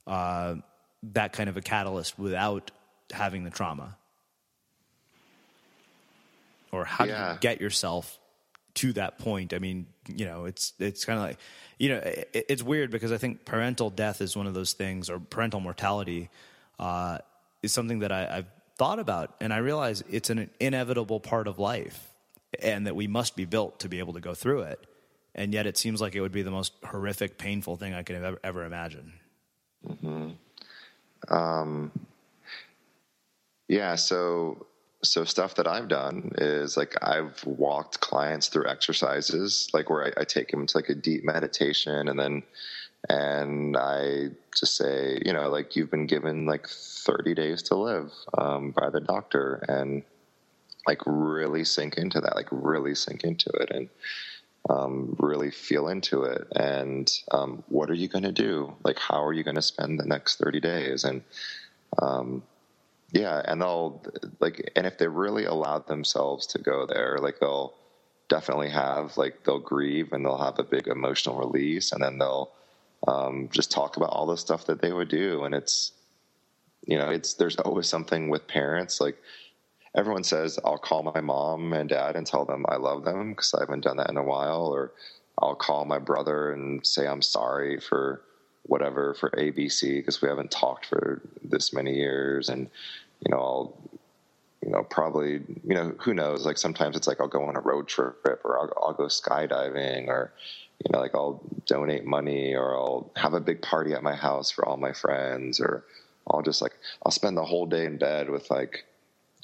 uh, 0.06 0.56
that 1.14 1.32
kind 1.32 1.48
of 1.48 1.56
a 1.56 1.62
catalyst 1.62 2.18
without 2.18 2.70
having 3.12 3.44
the 3.44 3.50
trauma 3.50 3.96
or 6.70 6.84
how 6.84 7.04
yeah. 7.04 7.28
do 7.28 7.32
you 7.34 7.38
get 7.40 7.60
yourself 7.60 8.18
to 8.74 8.92
that 8.94 9.18
point? 9.18 9.52
I 9.52 9.58
mean, 9.58 9.86
you 10.08 10.24
know, 10.24 10.44
it's 10.44 10.72
it's 10.78 11.04
kind 11.04 11.18
of 11.18 11.24
like, 11.24 11.38
you 11.78 11.90
know, 11.90 11.98
it, 11.98 12.46
it's 12.48 12.62
weird 12.62 12.90
because 12.90 13.12
I 13.12 13.18
think 13.18 13.44
parental 13.44 13.90
death 13.90 14.20
is 14.20 14.36
one 14.36 14.46
of 14.46 14.54
those 14.54 14.72
things, 14.72 15.10
or 15.10 15.18
parental 15.18 15.60
mortality 15.60 16.30
uh, 16.78 17.18
is 17.62 17.72
something 17.72 18.00
that 18.00 18.12
I, 18.12 18.38
I've 18.38 18.46
thought 18.76 18.98
about, 18.98 19.34
and 19.40 19.52
I 19.52 19.58
realize 19.58 20.02
it's 20.10 20.30
an 20.30 20.50
inevitable 20.58 21.20
part 21.20 21.46
of 21.46 21.58
life, 21.58 22.08
and 22.60 22.86
that 22.86 22.96
we 22.96 23.06
must 23.06 23.36
be 23.36 23.44
built 23.44 23.80
to 23.80 23.88
be 23.88 23.98
able 23.98 24.14
to 24.14 24.20
go 24.20 24.34
through 24.34 24.62
it. 24.62 24.86
And 25.34 25.54
yet, 25.54 25.66
it 25.66 25.78
seems 25.78 26.00
like 26.00 26.14
it 26.14 26.20
would 26.20 26.32
be 26.32 26.42
the 26.42 26.50
most 26.50 26.74
horrific, 26.84 27.38
painful 27.38 27.76
thing 27.76 27.94
I 27.94 28.02
could 28.02 28.16
ever, 28.16 28.38
ever 28.44 28.64
imagined. 28.64 29.12
Mm-hmm. 29.88 31.34
Um, 31.34 31.90
yeah. 33.68 33.94
So 33.94 34.66
so 35.02 35.24
stuff 35.24 35.56
that 35.56 35.66
I've 35.66 35.88
done 35.88 36.32
is 36.38 36.76
like 36.76 36.96
I've 37.02 37.44
walked 37.44 38.00
clients 38.00 38.48
through 38.48 38.68
exercises, 38.68 39.68
like 39.72 39.90
where 39.90 40.06
I, 40.06 40.20
I, 40.20 40.24
take 40.24 40.50
them 40.50 40.66
to 40.66 40.78
like 40.78 40.88
a 40.88 40.94
deep 40.94 41.24
meditation, 41.24 42.08
and 42.08 42.18
then 42.18 42.42
and 43.08 43.76
I 43.76 44.28
just 44.56 44.76
say, 44.76 45.20
you 45.24 45.32
know, 45.32 45.48
like 45.48 45.74
you've 45.74 45.90
been 45.90 46.06
given 46.06 46.46
like 46.46 46.68
30 46.68 47.34
days 47.34 47.62
to 47.64 47.74
live 47.76 48.12
um, 48.38 48.70
by 48.70 48.90
the 48.90 49.00
doctor, 49.00 49.64
and 49.68 50.02
like 50.86 51.00
really 51.04 51.64
sink 51.64 51.96
into 51.96 52.20
that, 52.20 52.36
like 52.36 52.48
really 52.50 52.94
sink 52.94 53.24
into 53.24 53.50
it, 53.50 53.70
and 53.70 53.88
um, 54.70 55.16
really 55.18 55.50
feel 55.50 55.88
into 55.88 56.22
it. 56.22 56.46
And 56.54 57.12
um, 57.32 57.64
what 57.68 57.90
are 57.90 57.94
you 57.94 58.08
going 58.08 58.22
to 58.22 58.32
do? 58.32 58.74
Like, 58.84 58.98
how 58.98 59.24
are 59.24 59.32
you 59.32 59.42
going 59.42 59.56
to 59.56 59.62
spend 59.62 59.98
the 59.98 60.06
next 60.06 60.36
30 60.36 60.60
days? 60.60 61.04
And 61.04 61.22
um, 62.00 62.44
yeah, 63.12 63.42
and 63.44 63.60
they'll 63.60 64.02
like, 64.40 64.72
and 64.74 64.86
if 64.86 64.98
they 64.98 65.06
really 65.06 65.44
allowed 65.44 65.86
themselves 65.86 66.46
to 66.48 66.58
go 66.58 66.86
there, 66.86 67.18
like 67.20 67.38
they'll 67.40 67.74
definitely 68.28 68.70
have 68.70 69.16
like 69.16 69.44
they'll 69.44 69.58
grieve 69.58 70.12
and 70.12 70.24
they'll 70.24 70.38
have 70.38 70.58
a 70.58 70.64
big 70.64 70.88
emotional 70.88 71.36
release, 71.38 71.92
and 71.92 72.02
then 72.02 72.18
they'll 72.18 72.50
um, 73.06 73.48
just 73.52 73.70
talk 73.70 73.96
about 73.96 74.10
all 74.10 74.26
the 74.26 74.36
stuff 74.36 74.66
that 74.66 74.80
they 74.80 74.92
would 74.92 75.08
do, 75.08 75.44
and 75.44 75.54
it's 75.54 75.92
you 76.86 76.98
know, 76.98 77.10
it's 77.10 77.34
there's 77.34 77.56
always 77.56 77.88
something 77.88 78.28
with 78.28 78.48
parents 78.48 79.00
like 79.00 79.16
everyone 79.94 80.24
says 80.24 80.58
I'll 80.64 80.78
call 80.78 81.02
my 81.02 81.20
mom 81.20 81.72
and 81.72 81.88
dad 81.88 82.16
and 82.16 82.26
tell 82.26 82.44
them 82.44 82.64
I 82.68 82.76
love 82.76 83.04
them 83.04 83.30
because 83.30 83.54
I 83.54 83.60
haven't 83.60 83.84
done 83.84 83.98
that 83.98 84.10
in 84.10 84.16
a 84.16 84.24
while, 84.24 84.66
or 84.66 84.92
I'll 85.38 85.54
call 85.54 85.84
my 85.84 85.98
brother 85.98 86.52
and 86.52 86.84
say 86.86 87.06
I'm 87.06 87.22
sorry 87.22 87.78
for 87.78 88.22
whatever 88.64 89.14
for 89.14 89.30
ABC 89.30 89.96
because 89.96 90.22
we 90.22 90.28
haven't 90.28 90.50
talked 90.50 90.86
for 90.86 91.22
this 91.42 91.72
many 91.72 91.94
years, 91.94 92.48
and 92.48 92.70
you 93.24 93.30
know, 93.30 93.38
I'll, 93.38 93.78
you 94.62 94.70
know, 94.70 94.84
probably, 94.84 95.32
you 95.64 95.74
know, 95.74 95.94
who 96.00 96.14
knows? 96.14 96.46
Like 96.46 96.58
sometimes 96.58 96.96
it's 96.96 97.06
like 97.06 97.20
I'll 97.20 97.28
go 97.28 97.44
on 97.44 97.56
a 97.56 97.60
road 97.60 97.88
trip 97.88 98.24
or 98.44 98.58
I'll, 98.58 98.72
I'll 98.80 98.94
go 98.94 99.04
skydiving 99.04 100.08
or, 100.08 100.32
you 100.84 100.90
know, 100.92 101.00
like 101.00 101.14
I'll 101.14 101.40
donate 101.66 102.04
money 102.04 102.54
or 102.54 102.74
I'll 102.76 103.10
have 103.16 103.34
a 103.34 103.40
big 103.40 103.62
party 103.62 103.92
at 103.92 104.02
my 104.02 104.14
house 104.14 104.50
for 104.50 104.66
all 104.66 104.76
my 104.76 104.92
friends 104.92 105.60
or 105.60 105.84
I'll 106.28 106.42
just 106.42 106.62
like, 106.62 106.74
I'll 107.04 107.12
spend 107.12 107.36
the 107.36 107.44
whole 107.44 107.66
day 107.66 107.86
in 107.86 107.98
bed 107.98 108.30
with 108.30 108.50
like, 108.50 108.84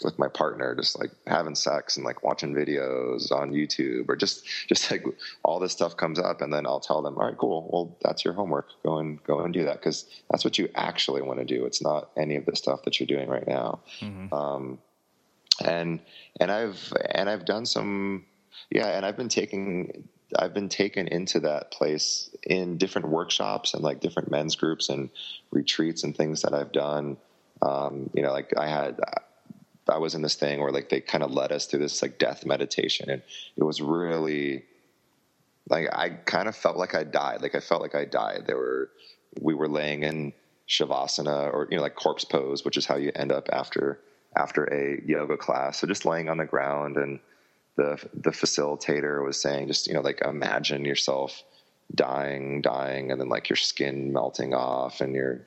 with 0.04 0.18
my 0.18 0.28
partner, 0.28 0.74
just 0.76 0.98
like 0.98 1.10
having 1.26 1.54
sex 1.54 1.96
and 1.96 2.06
like 2.06 2.22
watching 2.22 2.54
videos 2.54 3.32
on 3.32 3.52
YouTube 3.52 4.08
or 4.08 4.16
just, 4.16 4.46
just 4.68 4.90
like 4.90 5.04
all 5.42 5.58
this 5.58 5.72
stuff 5.72 5.96
comes 5.96 6.18
up 6.18 6.40
and 6.40 6.52
then 6.52 6.66
I'll 6.66 6.80
tell 6.80 7.02
them, 7.02 7.16
all 7.18 7.26
right, 7.26 7.36
cool. 7.36 7.68
Well, 7.72 7.96
that's 8.02 8.24
your 8.24 8.34
homework. 8.34 8.68
Go 8.84 8.98
and 8.98 9.22
go 9.24 9.40
and 9.40 9.52
do 9.52 9.64
that. 9.64 9.82
Cause 9.82 10.06
that's 10.30 10.44
what 10.44 10.58
you 10.58 10.68
actually 10.74 11.22
want 11.22 11.40
to 11.40 11.44
do. 11.44 11.64
It's 11.64 11.82
not 11.82 12.10
any 12.16 12.36
of 12.36 12.46
the 12.46 12.54
stuff 12.54 12.84
that 12.84 13.00
you're 13.00 13.06
doing 13.06 13.28
right 13.28 13.46
now. 13.46 13.80
Mm-hmm. 14.00 14.32
Um, 14.32 14.78
and, 15.64 16.00
and 16.40 16.50
I've, 16.52 16.92
and 17.10 17.28
I've 17.28 17.44
done 17.44 17.66
some, 17.66 18.24
yeah. 18.70 18.86
And 18.88 19.04
I've 19.04 19.16
been 19.16 19.28
taking, 19.28 20.08
I've 20.38 20.54
been 20.54 20.68
taken 20.68 21.08
into 21.08 21.40
that 21.40 21.72
place 21.72 22.30
in 22.44 22.76
different 22.76 23.08
workshops 23.08 23.74
and 23.74 23.82
like 23.82 24.00
different 24.00 24.30
men's 24.30 24.54
groups 24.54 24.88
and 24.88 25.10
retreats 25.50 26.04
and 26.04 26.16
things 26.16 26.42
that 26.42 26.54
I've 26.54 26.70
done. 26.70 27.16
Um, 27.62 28.10
you 28.14 28.22
know, 28.22 28.30
like 28.30 28.52
I 28.56 28.68
had, 28.68 29.00
I 29.90 29.98
was 29.98 30.14
in 30.14 30.22
this 30.22 30.34
thing 30.34 30.60
where 30.60 30.72
like 30.72 30.88
they 30.88 31.00
kind 31.00 31.24
of 31.24 31.30
led 31.30 31.52
us 31.52 31.66
through 31.66 31.80
this 31.80 32.02
like 32.02 32.18
death 32.18 32.44
meditation, 32.44 33.10
and 33.10 33.22
it 33.56 33.64
was 33.64 33.80
really 33.80 34.64
like 35.68 35.88
I 35.92 36.10
kind 36.10 36.48
of 36.48 36.56
felt 36.56 36.76
like 36.76 36.94
I 36.94 37.04
died. 37.04 37.42
Like 37.42 37.54
I 37.54 37.60
felt 37.60 37.82
like 37.82 37.94
I 37.94 38.04
died. 38.04 38.44
There 38.46 38.56
were 38.56 38.90
we 39.40 39.54
were 39.54 39.68
laying 39.68 40.02
in 40.02 40.32
shavasana 40.68 41.52
or 41.52 41.68
you 41.70 41.76
know 41.76 41.82
like 41.82 41.94
corpse 41.94 42.24
pose, 42.24 42.64
which 42.64 42.76
is 42.76 42.86
how 42.86 42.96
you 42.96 43.12
end 43.14 43.32
up 43.32 43.48
after 43.52 44.00
after 44.36 44.64
a 44.64 45.00
yoga 45.06 45.36
class. 45.36 45.78
So 45.78 45.86
just 45.86 46.04
laying 46.04 46.28
on 46.28 46.38
the 46.38 46.44
ground, 46.44 46.96
and 46.96 47.20
the 47.76 47.98
the 48.14 48.30
facilitator 48.30 49.24
was 49.24 49.40
saying, 49.40 49.68
just 49.68 49.86
you 49.86 49.94
know 49.94 50.00
like 50.00 50.20
imagine 50.22 50.84
yourself 50.84 51.42
dying, 51.94 52.60
dying, 52.60 53.10
and 53.10 53.20
then 53.20 53.28
like 53.28 53.48
your 53.48 53.56
skin 53.56 54.12
melting 54.12 54.54
off, 54.54 55.00
and 55.00 55.14
your 55.14 55.40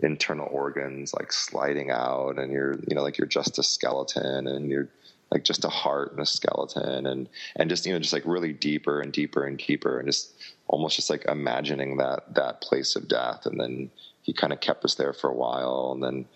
internal 0.00 0.48
organs 0.52 1.14
like 1.14 1.32
sliding 1.32 1.90
out 1.90 2.38
and 2.38 2.52
you're 2.52 2.74
you 2.86 2.94
know 2.94 3.02
like 3.02 3.16
you're 3.16 3.26
just 3.26 3.58
a 3.58 3.62
skeleton 3.62 4.46
and 4.46 4.68
you're 4.68 4.90
like 5.30 5.42
just 5.42 5.64
a 5.64 5.68
heart 5.68 6.12
and 6.12 6.20
a 6.20 6.26
skeleton 6.26 7.06
and 7.06 7.28
and 7.56 7.70
just 7.70 7.86
you 7.86 7.92
know 7.92 7.98
just 7.98 8.12
like 8.12 8.22
really 8.26 8.52
deeper 8.52 9.00
and 9.00 9.12
deeper 9.12 9.44
and 9.44 9.58
deeper 9.58 9.98
and 9.98 10.08
just 10.08 10.34
almost 10.68 10.96
just 10.96 11.10
like 11.10 11.24
imagining 11.26 11.96
that 11.96 12.34
that 12.34 12.60
place 12.60 12.96
of 12.96 13.08
death. 13.08 13.46
And 13.46 13.58
then 13.58 13.90
he 14.22 14.32
kind 14.32 14.52
of 14.52 14.60
kept 14.60 14.84
us 14.84 14.94
there 14.96 15.12
for 15.12 15.30
a 15.30 15.34
while 15.34 15.92
and 15.94 16.02
then 16.02 16.26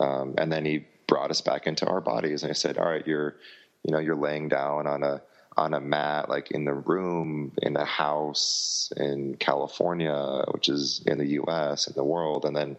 um, 0.00 0.34
and 0.38 0.52
then 0.52 0.64
he 0.64 0.84
brought 1.06 1.30
us 1.30 1.40
back 1.40 1.66
into 1.66 1.86
our 1.86 2.00
bodies. 2.00 2.42
And 2.42 2.50
I 2.50 2.54
said 2.54 2.78
all 2.78 2.88
right 2.88 3.06
you're 3.06 3.36
you 3.82 3.92
know 3.92 3.98
you're 3.98 4.16
laying 4.16 4.48
down 4.48 4.86
on 4.86 5.02
a 5.02 5.20
on 5.58 5.74
a 5.74 5.80
mat, 5.80 6.28
like 6.28 6.52
in 6.52 6.64
the 6.64 6.72
room 6.72 7.52
in 7.62 7.76
a 7.76 7.84
house 7.84 8.92
in 8.96 9.36
California, 9.36 10.44
which 10.52 10.68
is 10.68 11.02
in 11.06 11.18
the 11.18 11.26
U.S. 11.40 11.88
in 11.88 11.94
the 11.94 12.04
world, 12.04 12.44
and 12.44 12.56
then 12.56 12.76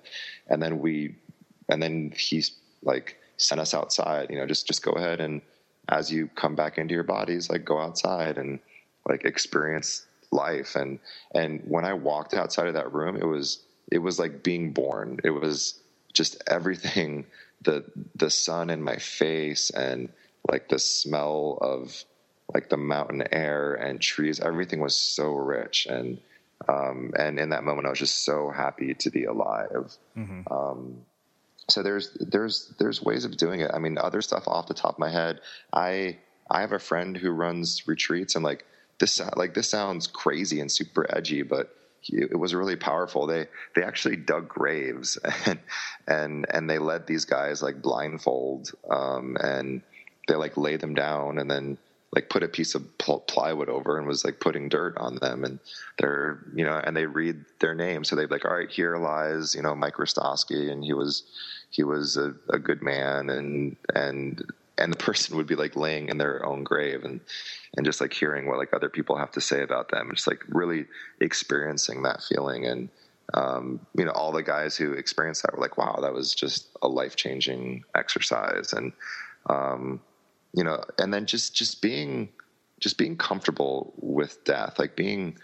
and 0.48 0.64
then 0.64 0.80
we 0.80 1.16
and 1.68 1.84
then 1.84 2.14
he's 2.16 2.54
like 2.82 3.18
sent 3.38 3.60
us 3.60 3.74
outside. 3.74 4.30
You 4.30 4.38
know, 4.38 4.48
just 4.48 4.66
just 4.66 4.82
go 4.82 4.92
ahead 4.92 5.20
and 5.20 5.42
as 5.90 6.12
you 6.12 6.30
come 6.36 6.56
back 6.56 6.78
into 6.78 6.94
your 6.94 7.04
bodies, 7.04 7.50
like 7.50 7.66
go 7.66 7.80
outside 7.80 8.38
and 8.38 8.60
like 9.08 9.26
experience 9.26 10.06
life. 10.32 10.76
And 10.76 11.00
and 11.36 11.62
when 11.66 11.86
I 11.86 11.94
walked 11.94 12.34
outside 12.34 12.68
of 12.68 12.76
that 12.76 12.94
room, 12.94 13.18
it 13.18 13.26
was 13.26 13.62
it 13.92 14.00
was 14.00 14.20
like 14.20 14.42
being 14.42 14.72
born. 14.72 15.20
It 15.24 15.32
was 15.32 15.80
just 16.14 16.42
everything 16.48 17.26
the 17.62 17.84
the 18.16 18.30
sun 18.30 18.70
in 18.70 18.82
my 18.82 18.96
face 18.96 19.70
and 19.70 20.10
like 20.50 20.70
the 20.70 20.80
smell 20.80 21.58
of 21.62 22.04
like 22.54 22.70
the 22.70 22.78
mountain 22.78 23.24
air 23.32 23.74
and 23.74 24.02
trees 24.02 24.40
everything 24.40 24.80
was 24.80 24.96
so 24.96 25.32
rich 25.34 25.88
and 25.90 26.20
Um, 26.68 27.14
and 27.18 27.40
in 27.40 27.50
that 27.50 27.64
moment, 27.64 27.88
I 27.88 27.90
was 27.90 28.00
just 28.00 28.26
so 28.26 28.50
happy 28.50 28.94
to 28.94 29.10
be 29.10 29.24
alive. 29.24 29.96
Mm-hmm. 30.18 30.54
Um, 30.54 31.06
so 31.70 31.84
there's 31.84 32.12
there's 32.20 32.74
there's 32.80 33.02
ways 33.02 33.26
of 33.26 33.38
doing 33.38 33.62
it. 33.62 33.72
I 33.74 33.80
mean, 33.80 33.98
other 33.98 34.22
stuff 34.22 34.48
off 34.48 34.68
the 34.68 34.74
top 34.74 34.96
of 34.96 35.00
my 35.00 35.10
head. 35.10 35.40
I 35.72 36.18
I 36.50 36.62
have 36.62 36.74
a 36.74 36.80
friend 36.80 37.16
who 37.16 37.32
runs 37.32 37.88
retreats, 37.88 38.36
and 38.36 38.44
like 38.44 38.66
this 39.00 39.22
like 39.36 39.54
this 39.54 39.70
sounds 39.70 40.08
crazy 40.08 40.60
and 40.60 40.72
super 40.72 41.06
edgy, 41.16 41.44
but 41.44 41.74
it 42.04 42.38
was 42.38 42.54
really 42.54 42.76
powerful. 42.76 43.28
They 43.28 43.48
they 43.76 43.84
actually 43.84 44.18
dug 44.18 44.50
graves 44.50 45.18
and 45.46 45.60
and 46.08 46.46
and 46.50 46.70
they 46.70 46.80
led 46.80 47.08
these 47.08 47.26
guys 47.26 47.62
like 47.62 47.82
blindfold 47.82 48.72
um, 48.90 49.38
and 49.40 49.82
they 50.28 50.36
like 50.36 50.58
lay 50.58 50.76
them 50.78 50.94
down 50.94 51.40
and 51.40 51.50
then 51.50 51.78
like 52.12 52.30
put 52.30 52.44
a 52.44 52.48
piece 52.48 52.74
of 52.76 52.98
pl- 52.98 53.20
plywood 53.22 53.70
over 53.70 53.98
and 53.98 54.08
was 54.08 54.26
like 54.26 54.40
putting 54.40 54.70
dirt 54.70 54.98
on 54.98 55.18
them. 55.18 55.44
And 55.44 55.60
they're 55.98 56.40
you 56.56 56.66
know 56.66 56.82
and 56.84 56.96
they 56.96 57.06
read 57.06 57.46
their 57.60 57.76
name. 57.76 58.04
So 58.04 58.16
they'd 58.16 58.32
like 58.32 58.46
all 58.46 58.56
right 58.56 58.70
here 58.70 58.98
lies 58.98 59.56
you 59.56 59.62
know 59.62 59.76
Mike 59.76 59.96
Hrostoski 59.96 60.72
and 60.72 60.84
he 60.84 60.94
was 60.94 61.24
he 61.70 61.84
was 61.84 62.18
a, 62.18 62.34
a 62.50 62.60
good 62.60 62.82
man. 62.82 63.30
And 63.30 63.76
and 63.94 64.44
and 64.78 64.94
the 64.94 64.98
person 64.98 65.38
would 65.38 65.48
be 65.48 65.56
like 65.56 65.76
laying 65.76 66.10
in 66.10 66.18
their 66.18 66.46
own 66.46 66.64
grave 66.64 67.04
and 67.04 67.20
and 67.78 67.86
just 67.86 68.02
like 68.02 68.14
hearing 68.14 68.48
what 68.48 68.58
like 68.58 68.74
other 68.74 68.90
people 68.90 69.16
have 69.18 69.32
to 69.32 69.42
say 69.42 69.62
about 69.62 69.90
them 69.92 70.10
just 70.14 70.28
like 70.28 70.44
really 70.48 70.86
experiencing 71.22 72.04
that 72.04 72.24
feeling. 72.24 72.66
And 72.66 72.90
um, 73.36 73.86
you 73.96 74.06
know 74.06 74.12
all 74.12 74.32
the 74.32 74.42
guys 74.42 74.76
who 74.76 74.94
experienced 74.94 75.44
that 75.44 75.54
were 75.54 75.62
like 75.62 75.78
wow 75.78 76.00
that 76.02 76.14
was 76.14 76.34
just 76.34 76.70
a 76.82 76.88
life-changing 76.88 77.84
exercise. 77.96 78.74
And 78.74 78.94
um, 79.48 80.02
you 80.54 80.64
know 80.64 80.84
and 80.98 81.14
then 81.14 81.26
just 81.26 81.56
just 81.56 81.82
being 81.82 82.30
just 82.80 82.98
being 82.98 83.18
comfortable 83.18 83.94
with 83.98 84.44
death 84.44 84.80
like 84.80 84.96
being 84.96 85.38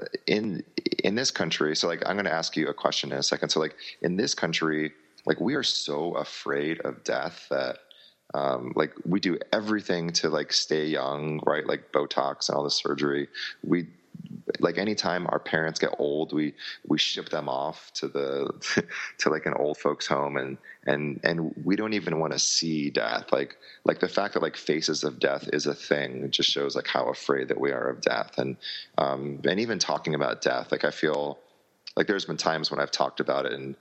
uh, 0.00 0.06
in 0.26 0.62
in 1.02 1.14
this 1.14 1.30
country 1.30 1.74
so 1.76 1.86
like 1.88 2.02
i'm 2.06 2.16
going 2.16 2.24
to 2.24 2.32
ask 2.32 2.56
you 2.56 2.68
a 2.68 2.74
question 2.74 3.12
in 3.12 3.18
a 3.18 3.22
second 3.22 3.48
so 3.48 3.60
like 3.60 3.76
in 4.02 4.16
this 4.16 4.34
country 4.34 4.92
like 5.26 5.40
we 5.40 5.54
are 5.54 5.62
so 5.62 6.14
afraid 6.14 6.80
of 6.80 7.02
death 7.04 7.46
that 7.50 7.78
um, 8.34 8.72
like 8.76 8.92
we 9.04 9.20
do 9.20 9.38
everything 9.52 10.10
to 10.12 10.28
like 10.28 10.52
stay 10.52 10.86
young, 10.86 11.40
right? 11.46 11.66
Like 11.66 11.92
Botox 11.92 12.48
and 12.48 12.56
all 12.56 12.64
the 12.64 12.70
surgery. 12.70 13.28
We 13.62 13.88
like 14.60 14.78
anytime 14.78 15.26
our 15.28 15.38
parents 15.38 15.78
get 15.78 15.94
old, 15.98 16.32
we 16.32 16.54
we 16.86 16.98
ship 16.98 17.28
them 17.28 17.48
off 17.48 17.92
to 17.94 18.08
the 18.08 18.84
to 19.18 19.30
like 19.30 19.46
an 19.46 19.54
old 19.54 19.78
folks 19.78 20.06
home, 20.06 20.36
and 20.36 20.58
and 20.86 21.20
and 21.22 21.54
we 21.64 21.76
don't 21.76 21.94
even 21.94 22.18
want 22.18 22.32
to 22.32 22.38
see 22.38 22.90
death. 22.90 23.32
Like 23.32 23.56
like 23.84 24.00
the 24.00 24.08
fact 24.08 24.34
that 24.34 24.42
like 24.42 24.56
faces 24.56 25.04
of 25.04 25.18
death 25.18 25.48
is 25.52 25.66
a 25.66 25.74
thing 25.74 26.30
just 26.30 26.50
shows 26.50 26.76
like 26.76 26.86
how 26.86 27.08
afraid 27.08 27.48
that 27.48 27.60
we 27.60 27.72
are 27.72 27.88
of 27.88 28.00
death, 28.00 28.38
and 28.38 28.56
um, 28.98 29.40
and 29.44 29.60
even 29.60 29.78
talking 29.78 30.14
about 30.14 30.42
death, 30.42 30.72
like 30.72 30.84
I 30.84 30.90
feel 30.90 31.38
like 31.96 32.06
there's 32.06 32.24
been 32.24 32.36
times 32.36 32.70
when 32.70 32.80
I've 32.80 32.90
talked 32.90 33.20
about 33.20 33.46
it 33.46 33.52
and 33.52 33.76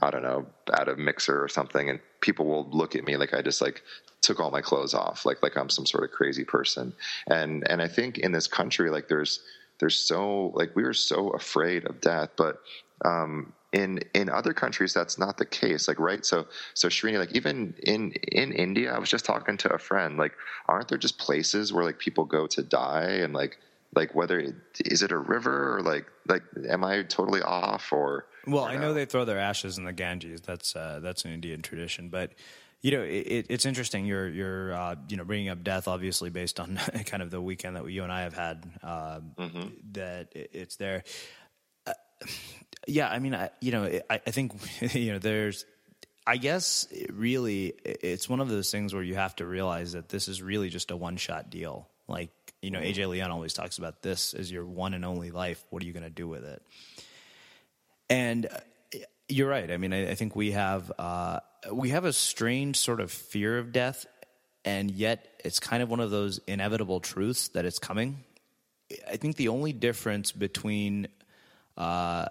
I 0.00 0.10
don't 0.10 0.22
know, 0.22 0.46
at 0.72 0.88
a 0.88 0.96
mixer 0.96 1.42
or 1.42 1.48
something, 1.48 1.90
and 1.90 2.00
people 2.20 2.46
will 2.46 2.68
look 2.70 2.96
at 2.96 3.04
me 3.04 3.16
like 3.16 3.34
I 3.34 3.42
just 3.42 3.60
like 3.60 3.82
took 4.22 4.40
all 4.40 4.50
my 4.50 4.62
clothes 4.62 4.94
off, 4.94 5.26
like 5.26 5.42
like 5.42 5.56
I'm 5.56 5.68
some 5.68 5.84
sort 5.84 6.04
of 6.04 6.12
crazy 6.12 6.44
person. 6.44 6.94
And 7.26 7.68
and 7.68 7.82
I 7.82 7.88
think 7.88 8.18
in 8.18 8.32
this 8.32 8.46
country, 8.46 8.90
like 8.90 9.08
there's 9.08 9.40
there's 9.82 9.98
so 9.98 10.52
like 10.54 10.76
we 10.76 10.84
were 10.84 10.94
so 10.94 11.30
afraid 11.30 11.86
of 11.86 12.00
death, 12.00 12.30
but 12.36 12.60
um, 13.04 13.52
in 13.72 13.98
in 14.14 14.30
other 14.30 14.54
countries 14.54 14.94
that's 14.94 15.18
not 15.18 15.38
the 15.38 15.44
case. 15.44 15.88
Like 15.88 15.98
right, 15.98 16.24
so 16.24 16.46
so 16.72 16.86
Srini, 16.86 17.18
like 17.18 17.34
even 17.34 17.74
in 17.82 18.12
in 18.12 18.52
India, 18.52 18.94
I 18.94 18.98
was 19.00 19.10
just 19.10 19.24
talking 19.24 19.56
to 19.56 19.72
a 19.72 19.78
friend. 19.78 20.16
Like, 20.18 20.34
aren't 20.68 20.86
there 20.86 20.98
just 20.98 21.18
places 21.18 21.72
where 21.72 21.82
like 21.82 21.98
people 21.98 22.24
go 22.24 22.46
to 22.46 22.62
die 22.62 23.22
and 23.24 23.34
like 23.34 23.58
like 23.92 24.14
whether 24.14 24.38
it, 24.38 24.54
is 24.84 25.02
it 25.02 25.10
a 25.10 25.18
river 25.18 25.78
or 25.78 25.82
like 25.82 26.06
like 26.28 26.44
am 26.68 26.84
I 26.84 27.02
totally 27.02 27.42
off 27.42 27.92
or 27.92 28.26
well, 28.46 28.64
I 28.64 28.76
know 28.76 28.94
they 28.94 29.04
throw 29.04 29.24
their 29.24 29.40
ashes 29.40 29.78
in 29.78 29.84
the 29.84 29.92
Ganges. 29.92 30.42
That's 30.42 30.76
uh, 30.76 31.00
that's 31.02 31.24
an 31.24 31.32
Indian 31.32 31.60
tradition, 31.60 32.08
but 32.08 32.30
you 32.82 32.90
know 32.90 33.02
it, 33.02 33.46
it's 33.48 33.64
interesting. 33.64 34.04
You're 34.04 34.28
you're 34.28 34.74
uh, 34.74 34.96
you 35.08 35.16
know 35.16 35.24
bringing 35.24 35.48
up 35.48 35.62
death, 35.62 35.88
obviously 35.88 36.30
based 36.30 36.60
on 36.60 36.76
kind 37.06 37.22
of 37.22 37.30
the 37.30 37.40
weekend 37.40 37.76
that 37.76 37.88
you 37.88 38.02
and 38.02 38.12
I 38.12 38.22
have 38.22 38.34
had. 38.34 38.64
Uh, 38.82 39.20
mm-hmm. 39.38 39.68
That 39.92 40.28
it's 40.34 40.76
there. 40.76 41.04
Uh, 41.86 41.92
yeah, 42.86 43.08
I 43.08 43.20
mean, 43.20 43.34
I, 43.34 43.50
you 43.60 43.72
know, 43.72 43.84
I, 44.10 44.20
I 44.26 44.30
think 44.30 44.52
you 44.94 45.12
know 45.12 45.18
there's 45.18 45.64
I 46.26 46.36
guess 46.36 46.86
really 47.12 47.74
it's 47.84 48.28
one 48.28 48.40
of 48.40 48.48
those 48.48 48.70
things 48.70 48.92
where 48.94 49.02
you 49.02 49.14
have 49.14 49.34
to 49.36 49.46
realize 49.46 49.92
that 49.92 50.08
this 50.08 50.28
is 50.28 50.42
really 50.42 50.68
just 50.68 50.90
a 50.90 50.96
one 50.96 51.16
shot 51.16 51.50
deal. 51.50 51.88
Like, 52.08 52.30
you 52.60 52.70
know, 52.70 52.80
mm-hmm. 52.80 53.00
AJ 53.00 53.08
Leon 53.08 53.30
always 53.30 53.54
talks 53.54 53.78
about 53.78 54.02
this 54.02 54.34
as 54.34 54.50
your 54.50 54.64
one 54.64 54.94
and 54.94 55.04
only 55.04 55.30
life. 55.30 55.64
What 55.70 55.82
are 55.82 55.86
you 55.86 55.92
going 55.92 56.04
to 56.04 56.10
do 56.10 56.28
with 56.28 56.44
it? 56.44 56.62
And 58.10 58.46
uh, 58.46 58.58
you're 59.28 59.48
right. 59.48 59.70
I 59.70 59.76
mean, 59.76 59.92
I, 59.92 60.10
I 60.10 60.14
think 60.14 60.36
we 60.36 60.52
have 60.52 60.92
uh, 60.98 61.40
we 61.72 61.90
have 61.90 62.04
a 62.04 62.12
strange 62.12 62.76
sort 62.76 63.00
of 63.00 63.10
fear 63.10 63.58
of 63.58 63.72
death, 63.72 64.06
and 64.64 64.90
yet 64.90 65.26
it's 65.44 65.60
kind 65.60 65.82
of 65.82 65.90
one 65.90 66.00
of 66.00 66.10
those 66.10 66.40
inevitable 66.46 67.00
truths 67.00 67.48
that 67.48 67.64
it's 67.64 67.78
coming. 67.78 68.24
I 69.10 69.16
think 69.16 69.36
the 69.36 69.48
only 69.48 69.72
difference 69.72 70.32
between 70.32 71.08
uh, 71.76 72.26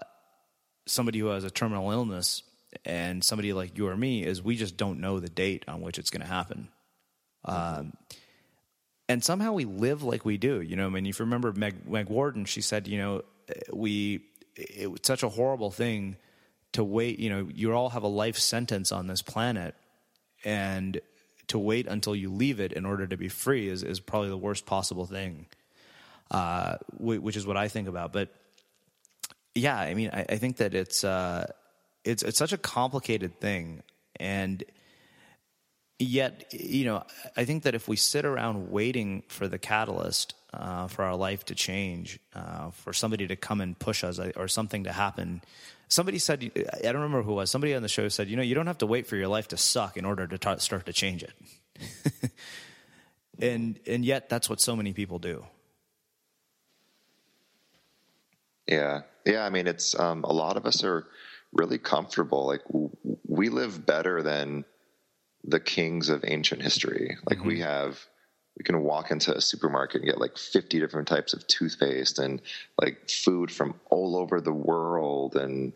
somebody 0.86 1.18
who 1.18 1.26
has 1.26 1.44
a 1.44 1.50
terminal 1.50 1.90
illness 1.90 2.42
and 2.84 3.22
somebody 3.22 3.52
like 3.52 3.76
you 3.76 3.88
or 3.88 3.96
me 3.96 4.24
is 4.24 4.42
we 4.42 4.56
just 4.56 4.76
don't 4.76 5.00
know 5.00 5.20
the 5.20 5.28
date 5.28 5.64
on 5.68 5.80
which 5.80 5.98
it's 5.98 6.10
going 6.10 6.22
to 6.22 6.28
happen. 6.28 6.68
Um, 7.44 7.92
and 9.08 9.22
somehow 9.22 9.52
we 9.52 9.64
live 9.64 10.02
like 10.02 10.24
we 10.24 10.38
do. 10.38 10.60
You 10.60 10.76
know, 10.76 10.86
I 10.86 10.88
mean, 10.88 11.06
if 11.06 11.18
you 11.18 11.24
remember 11.24 11.52
Meg, 11.52 11.86
Meg 11.88 12.08
Worden, 12.08 12.44
she 12.44 12.60
said, 12.60 12.86
you 12.86 12.98
know, 12.98 13.22
we 13.72 14.22
it 14.54 14.90
was 14.90 15.00
such 15.02 15.22
a 15.22 15.28
horrible 15.28 15.70
thing 15.70 16.16
to 16.72 16.84
wait. 16.84 17.18
You 17.18 17.30
know, 17.30 17.48
you 17.52 17.72
all 17.72 17.90
have 17.90 18.02
a 18.02 18.08
life 18.08 18.38
sentence 18.38 18.92
on 18.92 19.06
this 19.06 19.22
planet, 19.22 19.74
and 20.44 21.00
to 21.48 21.58
wait 21.58 21.86
until 21.86 22.16
you 22.16 22.32
leave 22.32 22.60
it 22.60 22.72
in 22.72 22.86
order 22.86 23.06
to 23.06 23.16
be 23.16 23.28
free 23.28 23.68
is, 23.68 23.82
is 23.82 24.00
probably 24.00 24.28
the 24.28 24.36
worst 24.36 24.64
possible 24.64 25.06
thing, 25.06 25.46
uh, 26.30 26.76
which 26.98 27.36
is 27.36 27.46
what 27.46 27.56
I 27.56 27.68
think 27.68 27.88
about. 27.88 28.12
But 28.12 28.30
yeah, 29.54 29.78
I 29.78 29.94
mean, 29.94 30.10
I, 30.12 30.24
I 30.30 30.36
think 30.36 30.56
that 30.58 30.74
it's 30.74 31.04
uh, 31.04 31.50
it's 32.04 32.22
it's 32.22 32.38
such 32.38 32.52
a 32.52 32.58
complicated 32.58 33.40
thing, 33.40 33.82
and 34.16 34.64
yet, 35.98 36.52
you 36.52 36.84
know, 36.84 37.04
I 37.36 37.44
think 37.44 37.64
that 37.64 37.74
if 37.74 37.88
we 37.88 37.96
sit 37.96 38.24
around 38.24 38.70
waiting 38.70 39.22
for 39.28 39.46
the 39.48 39.58
catalyst 39.58 40.34
uh, 40.52 40.86
for 40.88 41.04
our 41.04 41.16
life 41.16 41.44
to 41.46 41.54
change, 41.54 42.18
uh, 42.34 42.70
for 42.70 42.92
somebody 42.92 43.26
to 43.26 43.36
come 43.36 43.60
and 43.60 43.78
push 43.78 44.04
us 44.04 44.18
or 44.36 44.48
something 44.48 44.84
to 44.84 44.92
happen. 44.92 45.42
Somebody 45.92 46.18
said, 46.18 46.50
I 46.72 46.90
don't 46.90 47.02
remember 47.02 47.20
who 47.20 47.32
it 47.32 47.34
was, 47.34 47.50
somebody 47.50 47.74
on 47.74 47.82
the 47.82 47.88
show 47.88 48.08
said, 48.08 48.30
you 48.30 48.36
know, 48.36 48.42
you 48.42 48.54
don't 48.54 48.66
have 48.66 48.78
to 48.78 48.86
wait 48.86 49.06
for 49.06 49.16
your 49.16 49.28
life 49.28 49.48
to 49.48 49.58
suck 49.58 49.98
in 49.98 50.06
order 50.06 50.26
to 50.26 50.38
t- 50.38 50.58
start 50.58 50.86
to 50.86 50.92
change 50.94 51.22
it. 51.22 52.30
and, 53.38 53.78
and 53.86 54.02
yet 54.02 54.30
that's 54.30 54.48
what 54.48 54.58
so 54.58 54.74
many 54.74 54.94
people 54.94 55.18
do. 55.18 55.44
Yeah. 58.66 59.02
Yeah. 59.26 59.44
I 59.44 59.50
mean, 59.50 59.66
it's, 59.66 59.94
um, 59.98 60.24
a 60.24 60.32
lot 60.32 60.56
of 60.56 60.64
us 60.64 60.82
are 60.82 61.06
really 61.52 61.76
comfortable. 61.76 62.46
Like 62.46 62.62
we 63.28 63.50
live 63.50 63.84
better 63.84 64.22
than 64.22 64.64
the 65.44 65.60
kings 65.60 66.08
of 66.08 66.24
ancient 66.26 66.62
history. 66.62 67.18
Like 67.28 67.40
mm-hmm. 67.40 67.48
we 67.48 67.60
have, 67.60 68.00
we 68.56 68.64
can 68.64 68.82
walk 68.82 69.10
into 69.10 69.34
a 69.34 69.40
supermarket 69.40 70.02
and 70.02 70.10
get 70.10 70.20
like 70.20 70.36
50 70.36 70.78
different 70.78 71.08
types 71.08 71.32
of 71.32 71.46
toothpaste 71.46 72.18
and 72.18 72.42
like 72.80 73.08
food 73.08 73.50
from 73.50 73.74
all 73.90 74.16
over 74.16 74.40
the 74.40 74.52
world 74.52 75.36
and 75.36 75.72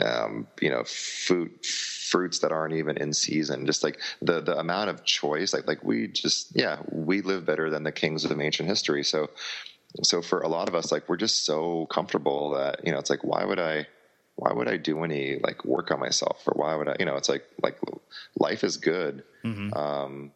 um, 0.00 0.46
you 0.60 0.70
know 0.70 0.84
fruit 0.84 1.64
fruits 1.64 2.40
that 2.40 2.52
aren't 2.52 2.74
even 2.74 2.96
in 2.98 3.12
season. 3.12 3.66
Just 3.66 3.82
like 3.82 3.98
the 4.20 4.40
the 4.40 4.58
amount 4.58 4.90
of 4.90 5.04
choice 5.04 5.52
like 5.52 5.66
like 5.66 5.82
we 5.82 6.08
just 6.08 6.54
yeah 6.54 6.78
we 6.90 7.20
live 7.20 7.44
better 7.44 7.70
than 7.70 7.82
the 7.82 7.92
kings 7.92 8.24
of 8.24 8.40
ancient 8.40 8.68
history. 8.68 9.04
So 9.04 9.30
so 10.02 10.22
for 10.22 10.40
a 10.40 10.48
lot 10.48 10.68
of 10.68 10.74
us 10.74 10.90
like 10.90 11.08
we're 11.08 11.16
just 11.16 11.44
so 11.44 11.86
comfortable 11.86 12.50
that 12.50 12.84
you 12.84 12.92
know 12.92 12.98
it's 12.98 13.10
like 13.10 13.22
why 13.24 13.44
would 13.44 13.58
i 13.58 13.86
why 14.36 14.50
would 14.52 14.68
i 14.68 14.76
do 14.76 15.04
any 15.04 15.38
like 15.40 15.64
work 15.64 15.90
on 15.90 16.00
myself? 16.00 16.42
Or 16.46 16.54
why 16.54 16.74
would 16.74 16.88
i 16.88 16.96
you 16.98 17.04
know 17.04 17.16
it's 17.16 17.28
like 17.28 17.44
like 17.62 17.78
life 18.36 18.64
is 18.64 18.76
good. 18.76 19.24
Mm-hmm. 19.44 19.74
um 19.74 20.32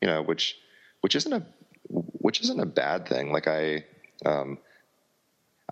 you 0.00 0.08
know 0.08 0.22
which 0.22 0.56
which 1.06 1.14
isn't 1.14 1.34
a 1.34 1.46
which 1.88 2.40
isn't 2.40 2.58
a 2.58 2.66
bad 2.66 3.06
thing. 3.06 3.30
Like 3.30 3.46
I, 3.46 3.84
um, 4.24 4.58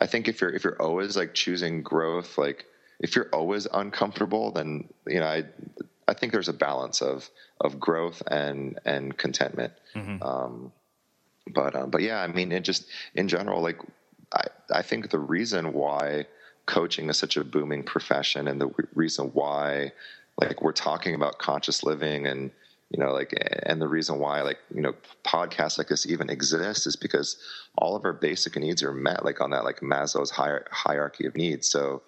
I 0.00 0.06
think 0.06 0.28
if 0.28 0.40
you're 0.40 0.54
if 0.54 0.62
you're 0.62 0.80
always 0.80 1.16
like 1.16 1.34
choosing 1.34 1.82
growth, 1.82 2.38
like 2.38 2.66
if 3.00 3.16
you're 3.16 3.30
always 3.32 3.66
uncomfortable, 3.66 4.52
then 4.52 4.88
you 5.08 5.18
know 5.18 5.26
I 5.26 5.42
I 6.06 6.14
think 6.14 6.32
there's 6.32 6.48
a 6.48 6.52
balance 6.52 7.02
of 7.02 7.28
of 7.60 7.80
growth 7.80 8.22
and 8.28 8.78
and 8.84 9.18
contentment. 9.18 9.72
Mm-hmm. 9.96 10.22
Um, 10.22 10.72
but 11.52 11.74
um, 11.74 11.90
but 11.90 12.02
yeah, 12.02 12.22
I 12.22 12.28
mean, 12.28 12.52
it 12.52 12.60
just 12.62 12.86
in 13.16 13.26
general, 13.26 13.60
like 13.60 13.80
I 14.32 14.44
I 14.72 14.82
think 14.82 15.10
the 15.10 15.18
reason 15.18 15.72
why 15.72 16.26
coaching 16.66 17.10
is 17.10 17.18
such 17.18 17.36
a 17.36 17.42
booming 17.42 17.82
profession 17.82 18.46
and 18.46 18.60
the 18.60 18.70
reason 18.94 19.30
why 19.32 19.90
like 20.40 20.62
we're 20.62 20.70
talking 20.70 21.16
about 21.16 21.40
conscious 21.40 21.82
living 21.82 22.24
and 22.28 22.52
you 22.94 23.02
know, 23.02 23.12
like, 23.12 23.34
and 23.64 23.82
the 23.82 23.88
reason 23.88 24.20
why, 24.20 24.42
like, 24.42 24.58
you 24.72 24.80
know, 24.80 24.94
podcasts 25.24 25.78
like 25.78 25.88
this 25.88 26.06
even 26.06 26.30
exist 26.30 26.86
is 26.86 26.94
because 26.94 27.36
all 27.76 27.96
of 27.96 28.04
our 28.04 28.12
basic 28.12 28.56
needs 28.56 28.84
are 28.84 28.92
met, 28.92 29.24
like 29.24 29.40
on 29.40 29.50
that, 29.50 29.64
like 29.64 29.80
Maslow's 29.80 30.30
hierarchy 30.30 31.26
of 31.26 31.34
needs. 31.34 31.68
So, 31.68 32.02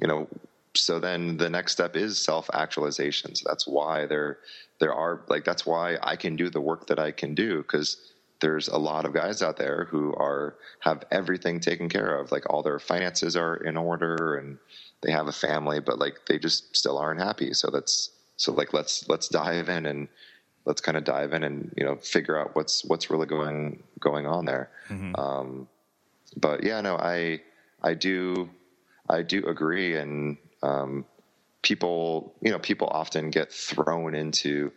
you 0.00 0.08
know, 0.08 0.28
so 0.74 0.98
then 0.98 1.36
the 1.36 1.50
next 1.50 1.72
step 1.72 1.94
is 1.94 2.18
self 2.18 2.48
actualization. 2.54 3.34
So 3.34 3.44
that's 3.46 3.66
why 3.66 4.06
there, 4.06 4.38
there 4.78 4.94
are 4.94 5.20
like, 5.28 5.44
that's 5.44 5.66
why 5.66 5.98
I 6.02 6.16
can 6.16 6.36
do 6.36 6.48
the 6.48 6.62
work 6.62 6.86
that 6.86 6.98
I 6.98 7.10
can 7.10 7.34
do 7.34 7.58
because 7.58 7.98
there's 8.40 8.68
a 8.68 8.78
lot 8.78 9.04
of 9.04 9.12
guys 9.12 9.42
out 9.42 9.58
there 9.58 9.88
who 9.90 10.14
are, 10.14 10.56
have 10.78 11.04
everything 11.10 11.60
taken 11.60 11.90
care 11.90 12.18
of. 12.18 12.32
Like 12.32 12.48
all 12.48 12.62
their 12.62 12.78
finances 12.78 13.36
are 13.36 13.56
in 13.56 13.76
order 13.76 14.36
and 14.36 14.56
they 15.02 15.12
have 15.12 15.28
a 15.28 15.32
family, 15.32 15.80
but 15.80 15.98
like 15.98 16.24
they 16.26 16.38
just 16.38 16.74
still 16.74 16.96
aren't 16.96 17.20
happy. 17.20 17.52
So 17.52 17.68
that's, 17.70 18.12
so 18.40 18.52
like 18.54 18.72
let's 18.72 19.06
let's 19.06 19.28
dive 19.28 19.68
in 19.68 19.84
and 19.84 20.08
let's 20.70 20.80
kind 20.80 20.96
of 20.96 21.02
dive 21.02 21.32
in 21.32 21.42
and 21.42 21.74
you 21.76 21.84
know 21.84 21.96
figure 21.96 22.38
out 22.38 22.54
what's 22.54 22.84
what's 22.84 23.10
really 23.10 23.26
going 23.26 23.82
going 23.98 24.24
on 24.24 24.44
there. 24.44 24.70
Mm-hmm. 24.88 25.16
Um, 25.16 25.68
but 26.36 26.62
yeah, 26.62 26.80
no, 26.80 26.96
I 26.96 27.40
I 27.82 27.94
do 27.94 28.48
I 29.08 29.22
do 29.22 29.44
agree, 29.46 29.96
and 29.96 30.36
um, 30.62 31.04
people 31.62 32.32
you 32.40 32.52
know 32.52 32.60
people 32.60 32.86
often 32.86 33.30
get 33.30 33.52
thrown 33.52 34.14
into 34.14 34.70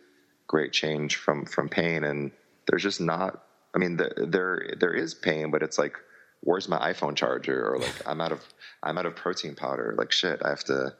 great 0.47 0.73
change 0.73 1.17
from 1.17 1.45
from 1.45 1.69
pain, 1.69 2.03
and 2.03 2.31
there's 2.67 2.81
just 2.81 2.99
not. 2.99 3.43
I 3.75 3.77
mean, 3.77 3.97
the, 3.97 4.11
there 4.17 4.73
there 4.79 4.93
is 4.93 5.13
pain, 5.13 5.51
but 5.51 5.61
it's 5.61 5.77
like, 5.77 5.95
where's 6.41 6.67
my 6.67 6.91
iPhone 6.91 7.15
charger? 7.15 7.71
Or 7.71 7.77
like, 7.77 8.01
I'm 8.07 8.19
out 8.19 8.31
of 8.31 8.43
I'm 8.81 8.97
out 8.97 9.05
of 9.05 9.15
protein 9.15 9.53
powder. 9.53 9.93
Like 9.95 10.11
shit, 10.11 10.41
I 10.43 10.49
have 10.49 10.63
to 10.63 10.95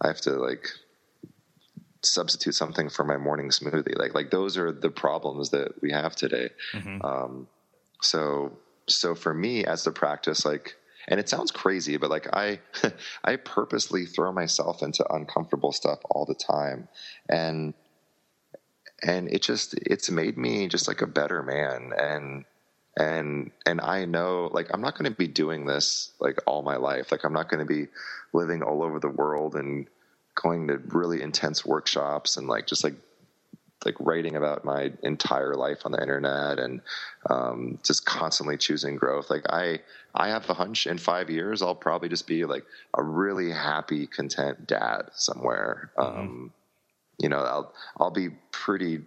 I 0.00 0.08
have 0.08 0.22
to 0.22 0.30
like 0.30 0.70
substitute 2.04 2.54
something 2.54 2.88
for 2.88 3.04
my 3.04 3.16
morning 3.16 3.50
smoothie. 3.50 3.98
Like 3.98 4.14
like 4.14 4.30
those 4.30 4.56
are 4.56 4.72
the 4.72 4.90
problems 4.90 5.50
that 5.50 5.80
we 5.82 5.92
have 5.92 6.14
today. 6.16 6.50
Mm-hmm. 6.72 7.04
Um, 7.04 7.48
so 8.02 8.58
so 8.86 9.14
for 9.14 9.32
me 9.32 9.64
as 9.64 9.84
the 9.84 9.92
practice, 9.92 10.44
like, 10.44 10.76
and 11.08 11.18
it 11.18 11.28
sounds 11.28 11.50
crazy, 11.50 11.96
but 11.96 12.10
like 12.10 12.28
I 12.34 12.60
I 13.24 13.36
purposely 13.36 14.06
throw 14.06 14.32
myself 14.32 14.82
into 14.82 15.10
uncomfortable 15.12 15.72
stuff 15.72 15.98
all 16.10 16.24
the 16.24 16.34
time, 16.34 16.88
and 17.28 17.74
and 19.02 19.28
it 19.30 19.42
just 19.42 19.74
it's 19.74 20.10
made 20.10 20.38
me 20.38 20.68
just 20.68 20.88
like 20.88 21.02
a 21.02 21.06
better 21.06 21.42
man 21.42 21.92
and 21.98 22.44
and 22.96 23.50
and 23.66 23.80
I 23.80 24.04
know 24.04 24.48
like 24.52 24.68
I'm 24.72 24.80
not 24.80 24.96
going 24.96 25.10
to 25.10 25.16
be 25.16 25.26
doing 25.26 25.66
this 25.66 26.12
like 26.20 26.38
all 26.46 26.62
my 26.62 26.76
life. 26.76 27.10
Like 27.10 27.24
I'm 27.24 27.32
not 27.32 27.48
going 27.48 27.60
to 27.60 27.66
be 27.66 27.88
living 28.32 28.62
all 28.62 28.82
over 28.82 29.00
the 29.00 29.08
world 29.08 29.54
and 29.56 29.86
going 30.34 30.68
to 30.68 30.78
really 30.88 31.22
intense 31.22 31.64
workshops 31.64 32.36
and 32.36 32.46
like 32.46 32.66
just 32.66 32.84
like 32.84 32.94
like 33.84 33.96
writing 34.00 34.36
about 34.36 34.64
my 34.64 34.92
entire 35.02 35.54
life 35.54 35.82
on 35.84 35.92
the 35.92 36.00
internet 36.00 36.58
and 36.58 36.80
um, 37.28 37.78
just 37.84 38.06
constantly 38.06 38.56
choosing 38.56 38.96
growth. 38.96 39.30
Like 39.30 39.44
I, 39.50 39.80
I 40.14 40.28
have 40.28 40.48
a 40.48 40.54
hunch 40.54 40.86
in 40.86 40.98
five 40.98 41.30
years 41.30 41.62
I'll 41.62 41.74
probably 41.74 42.08
just 42.08 42.26
be 42.26 42.44
like 42.44 42.64
a 42.94 43.02
really 43.02 43.50
happy, 43.50 44.06
content 44.06 44.66
dad 44.66 45.10
somewhere. 45.12 45.90
Mm-hmm. 45.98 46.20
Um, 46.20 46.52
you 47.18 47.28
know, 47.28 47.38
I'll 47.38 47.74
I'll 47.98 48.10
be 48.10 48.30
pretty 48.50 49.02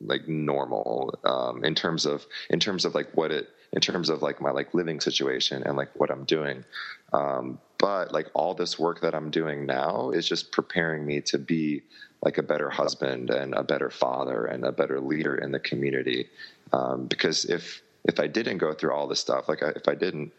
like 0.00 0.28
normal 0.28 1.18
um, 1.24 1.64
in 1.64 1.74
terms 1.74 2.06
of 2.06 2.24
in 2.50 2.60
terms 2.60 2.84
of 2.84 2.94
like 2.94 3.14
what 3.14 3.30
it 3.30 3.48
in 3.76 3.82
terms 3.82 4.08
of 4.08 4.22
like 4.22 4.40
my 4.40 4.50
like 4.50 4.72
living 4.72 5.00
situation 5.00 5.62
and 5.62 5.76
like 5.76 5.90
what 6.00 6.10
I'm 6.10 6.24
doing. 6.24 6.64
Um, 7.12 7.60
but 7.78 8.10
like 8.10 8.28
all 8.32 8.54
this 8.54 8.78
work 8.78 9.02
that 9.02 9.14
I'm 9.14 9.30
doing 9.30 9.66
now 9.66 10.10
is 10.10 10.26
just 10.26 10.50
preparing 10.50 11.04
me 11.04 11.20
to 11.32 11.38
be 11.38 11.82
like 12.22 12.38
a 12.38 12.42
better 12.42 12.70
husband 12.70 13.28
and 13.28 13.54
a 13.54 13.62
better 13.62 13.90
father 13.90 14.46
and 14.46 14.64
a 14.64 14.72
better 14.72 14.98
leader 14.98 15.36
in 15.36 15.52
the 15.52 15.60
community. 15.60 16.26
Um, 16.72 17.06
because 17.06 17.44
if 17.44 17.82
if 18.04 18.18
I 18.18 18.28
didn't 18.28 18.58
go 18.58 18.72
through 18.72 18.94
all 18.94 19.06
this 19.06 19.20
stuff, 19.20 19.46
like 19.46 19.62
I, 19.62 19.68
if 19.76 19.86
I 19.88 19.94
didn't 19.94 20.32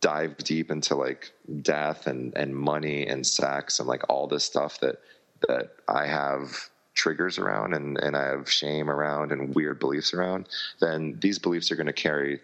dive 0.00 0.36
deep 0.38 0.70
into 0.70 0.94
like 0.94 1.32
death 1.62 2.06
and 2.06 2.36
and 2.36 2.54
money 2.54 3.04
and 3.04 3.26
sex 3.26 3.80
and 3.80 3.88
like 3.88 4.08
all 4.08 4.28
this 4.28 4.44
stuff 4.44 4.78
that 4.78 5.00
that 5.48 5.72
I 5.88 6.06
have 6.06 6.70
triggers 6.94 7.36
around 7.36 7.74
and, 7.74 7.98
and 7.98 8.16
I 8.16 8.26
have 8.26 8.48
shame 8.48 8.88
around 8.88 9.32
and 9.32 9.54
weird 9.56 9.80
beliefs 9.80 10.14
around, 10.14 10.48
then 10.80 11.18
these 11.20 11.38
beliefs 11.38 11.70
are 11.72 11.76
going 11.76 11.88
to 11.88 11.92
carry 11.92 12.40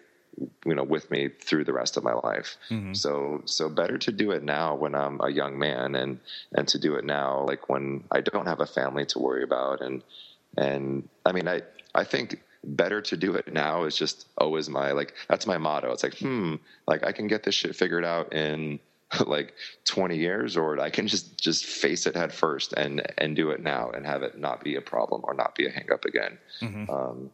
you 0.65 0.75
know 0.75 0.83
with 0.83 1.09
me 1.11 1.29
through 1.29 1.63
the 1.63 1.73
rest 1.73 1.97
of 1.97 2.03
my 2.03 2.13
life 2.13 2.57
mm-hmm. 2.69 2.93
so 2.93 3.41
so 3.45 3.69
better 3.69 3.97
to 3.97 4.11
do 4.11 4.31
it 4.31 4.43
now 4.43 4.75
when 4.75 4.95
i'm 4.95 5.19
a 5.21 5.29
young 5.29 5.57
man 5.57 5.95
and 5.95 6.19
and 6.53 6.67
to 6.67 6.79
do 6.79 6.95
it 6.95 7.05
now 7.05 7.43
like 7.45 7.69
when 7.69 8.03
i 8.11 8.21
don't 8.21 8.47
have 8.47 8.59
a 8.59 8.65
family 8.65 9.05
to 9.05 9.19
worry 9.19 9.43
about 9.43 9.81
and 9.81 10.03
and 10.57 11.07
i 11.25 11.31
mean 11.31 11.47
i 11.47 11.61
i 11.93 12.03
think 12.03 12.41
better 12.63 13.01
to 13.01 13.17
do 13.17 13.35
it 13.35 13.51
now 13.51 13.83
is 13.83 13.95
just 13.95 14.27
always 14.37 14.69
my 14.69 14.91
like 14.91 15.13
that's 15.27 15.45
my 15.45 15.57
motto 15.57 15.91
it's 15.91 16.03
like 16.03 16.17
hmm 16.17 16.55
like 16.87 17.03
i 17.03 17.11
can 17.11 17.27
get 17.27 17.43
this 17.43 17.55
shit 17.55 17.75
figured 17.75 18.05
out 18.05 18.33
in 18.33 18.79
like 19.27 19.53
20 19.85 20.17
years 20.17 20.57
or 20.57 20.79
i 20.79 20.89
can 20.89 21.07
just 21.07 21.39
just 21.39 21.65
face 21.65 22.05
it 22.07 22.15
head 22.15 22.33
first 22.33 22.73
and 22.73 23.01
and 23.17 23.35
do 23.35 23.51
it 23.51 23.61
now 23.61 23.89
and 23.91 24.05
have 24.05 24.23
it 24.23 24.39
not 24.39 24.63
be 24.63 24.75
a 24.75 24.81
problem 24.81 25.21
or 25.25 25.33
not 25.33 25.55
be 25.55 25.67
a 25.67 25.69
hang 25.69 25.91
up 25.91 26.05
again 26.05 26.37
mm-hmm. 26.61 26.89
um 26.89 27.29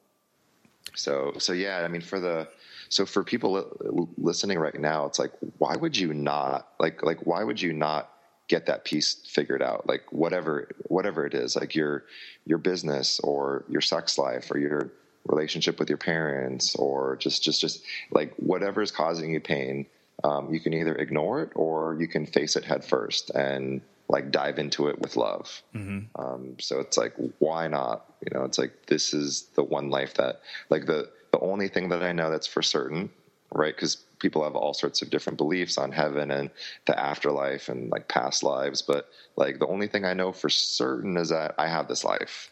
so 0.95 1.33
so 1.37 1.53
yeah 1.53 1.77
i 1.77 1.87
mean 1.87 2.01
for 2.01 2.19
the 2.19 2.47
so 2.89 3.05
for 3.05 3.23
people 3.23 4.11
listening 4.17 4.57
right 4.57 4.79
now, 4.79 5.05
it's 5.05 5.19
like, 5.19 5.31
why 5.59 5.75
would 5.75 5.95
you 5.95 6.13
not 6.13 6.67
like 6.79 7.03
like 7.03 7.25
why 7.25 7.43
would 7.43 7.61
you 7.61 7.71
not 7.71 8.11
get 8.47 8.65
that 8.65 8.83
piece 8.83 9.13
figured 9.27 9.61
out? 9.61 9.87
Like 9.87 10.11
whatever 10.11 10.69
whatever 10.87 11.25
it 11.25 11.35
is, 11.35 11.55
like 11.55 11.75
your 11.75 12.05
your 12.45 12.57
business 12.57 13.19
or 13.19 13.63
your 13.69 13.81
sex 13.81 14.17
life 14.17 14.49
or 14.51 14.57
your 14.57 14.91
relationship 15.27 15.79
with 15.79 15.89
your 15.89 15.99
parents 15.99 16.75
or 16.75 17.15
just 17.17 17.43
just 17.43 17.61
just 17.61 17.83
like 18.11 18.33
whatever 18.37 18.81
is 18.81 18.91
causing 18.91 19.31
you 19.31 19.39
pain. 19.39 19.85
Um, 20.23 20.51
you 20.51 20.59
can 20.59 20.73
either 20.73 20.95
ignore 20.95 21.43
it 21.43 21.51
or 21.55 21.95
you 21.97 22.07
can 22.07 22.25
face 22.25 22.55
it 22.55 22.65
head 22.65 22.83
first 22.83 23.29
and 23.29 23.81
like 24.09 24.31
dive 24.31 24.57
into 24.57 24.87
it 24.87 24.99
with 24.99 25.15
love. 25.15 25.61
Mm-hmm. 25.75 26.21
Um, 26.21 26.55
so 26.59 26.79
it's 26.79 26.97
like, 26.97 27.13
why 27.37 27.67
not? 27.67 28.11
You 28.25 28.37
know, 28.37 28.45
it's 28.45 28.57
like 28.57 28.87
this 28.87 29.13
is 29.13 29.43
the 29.53 29.63
one 29.63 29.91
life 29.91 30.15
that 30.15 30.41
like 30.69 30.87
the 30.87 31.09
the 31.31 31.39
only 31.39 31.67
thing 31.67 31.89
that 31.89 32.03
I 32.03 32.11
know 32.11 32.29
that's 32.29 32.47
for 32.47 32.61
certain, 32.61 33.09
right? 33.51 33.75
Because 33.75 33.95
people 34.19 34.43
have 34.43 34.55
all 34.55 34.73
sorts 34.73 35.01
of 35.01 35.09
different 35.09 35.37
beliefs 35.37 35.77
on 35.77 35.91
heaven 35.91 36.31
and 36.31 36.49
the 36.85 36.99
afterlife 36.99 37.69
and 37.69 37.89
like 37.89 38.07
past 38.07 38.43
lives, 38.43 38.81
but 38.81 39.09
like 39.35 39.59
the 39.59 39.67
only 39.67 39.87
thing 39.87 40.05
I 40.05 40.13
know 40.13 40.31
for 40.31 40.49
certain 40.49 41.17
is 41.17 41.29
that 41.29 41.55
I 41.57 41.67
have 41.67 41.87
this 41.87 42.03
life, 42.03 42.51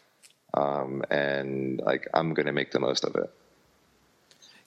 um, 0.54 1.02
and 1.10 1.80
like 1.84 2.08
I'm 2.14 2.34
going 2.34 2.46
to 2.46 2.52
make 2.52 2.72
the 2.72 2.80
most 2.80 3.04
of 3.04 3.14
it. 3.16 3.30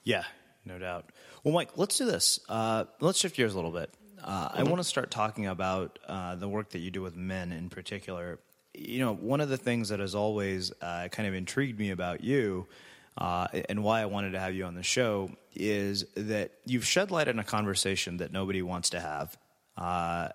Yeah, 0.04 0.24
no 0.64 0.78
doubt. 0.78 1.06
Well, 1.44 1.54
Mike, 1.54 1.70
let's 1.76 1.98
do 1.98 2.06
this. 2.06 2.40
Uh, 2.48 2.84
let's 3.00 3.18
shift 3.18 3.36
gears 3.36 3.52
a 3.52 3.56
little 3.56 3.72
bit. 3.72 3.90
Uh, 4.22 4.48
I 4.52 4.58
mm-hmm. 4.58 4.70
want 4.70 4.80
to 4.80 4.88
start 4.88 5.10
talking 5.10 5.46
about 5.46 5.98
uh, 6.06 6.36
the 6.36 6.48
work 6.48 6.70
that 6.70 6.78
you 6.78 6.90
do 6.90 7.02
with 7.02 7.16
men 7.16 7.50
in 7.50 7.68
particular. 7.68 8.38
You 8.72 9.00
know, 9.00 9.14
one 9.14 9.40
of 9.40 9.48
the 9.48 9.56
things 9.56 9.88
that 9.88 9.98
has 9.98 10.14
always 10.14 10.72
uh, 10.80 11.08
kind 11.08 11.28
of 11.28 11.34
intrigued 11.34 11.78
me 11.78 11.90
about 11.90 12.22
you 12.22 12.68
uh, 13.16 13.48
and 13.68 13.82
why 13.82 14.00
I 14.00 14.06
wanted 14.06 14.32
to 14.32 14.40
have 14.40 14.54
you 14.54 14.64
on 14.64 14.74
the 14.74 14.82
show 14.82 15.30
is 15.54 16.04
that 16.16 16.52
you've 16.64 16.86
shed 16.86 17.10
light 17.10 17.28
on 17.28 17.38
a 17.38 17.44
conversation 17.44 18.18
that 18.18 18.32
nobody 18.32 18.62
wants 18.62 18.90
to 18.90 19.00
have, 19.00 19.36
uh, 19.76 20.28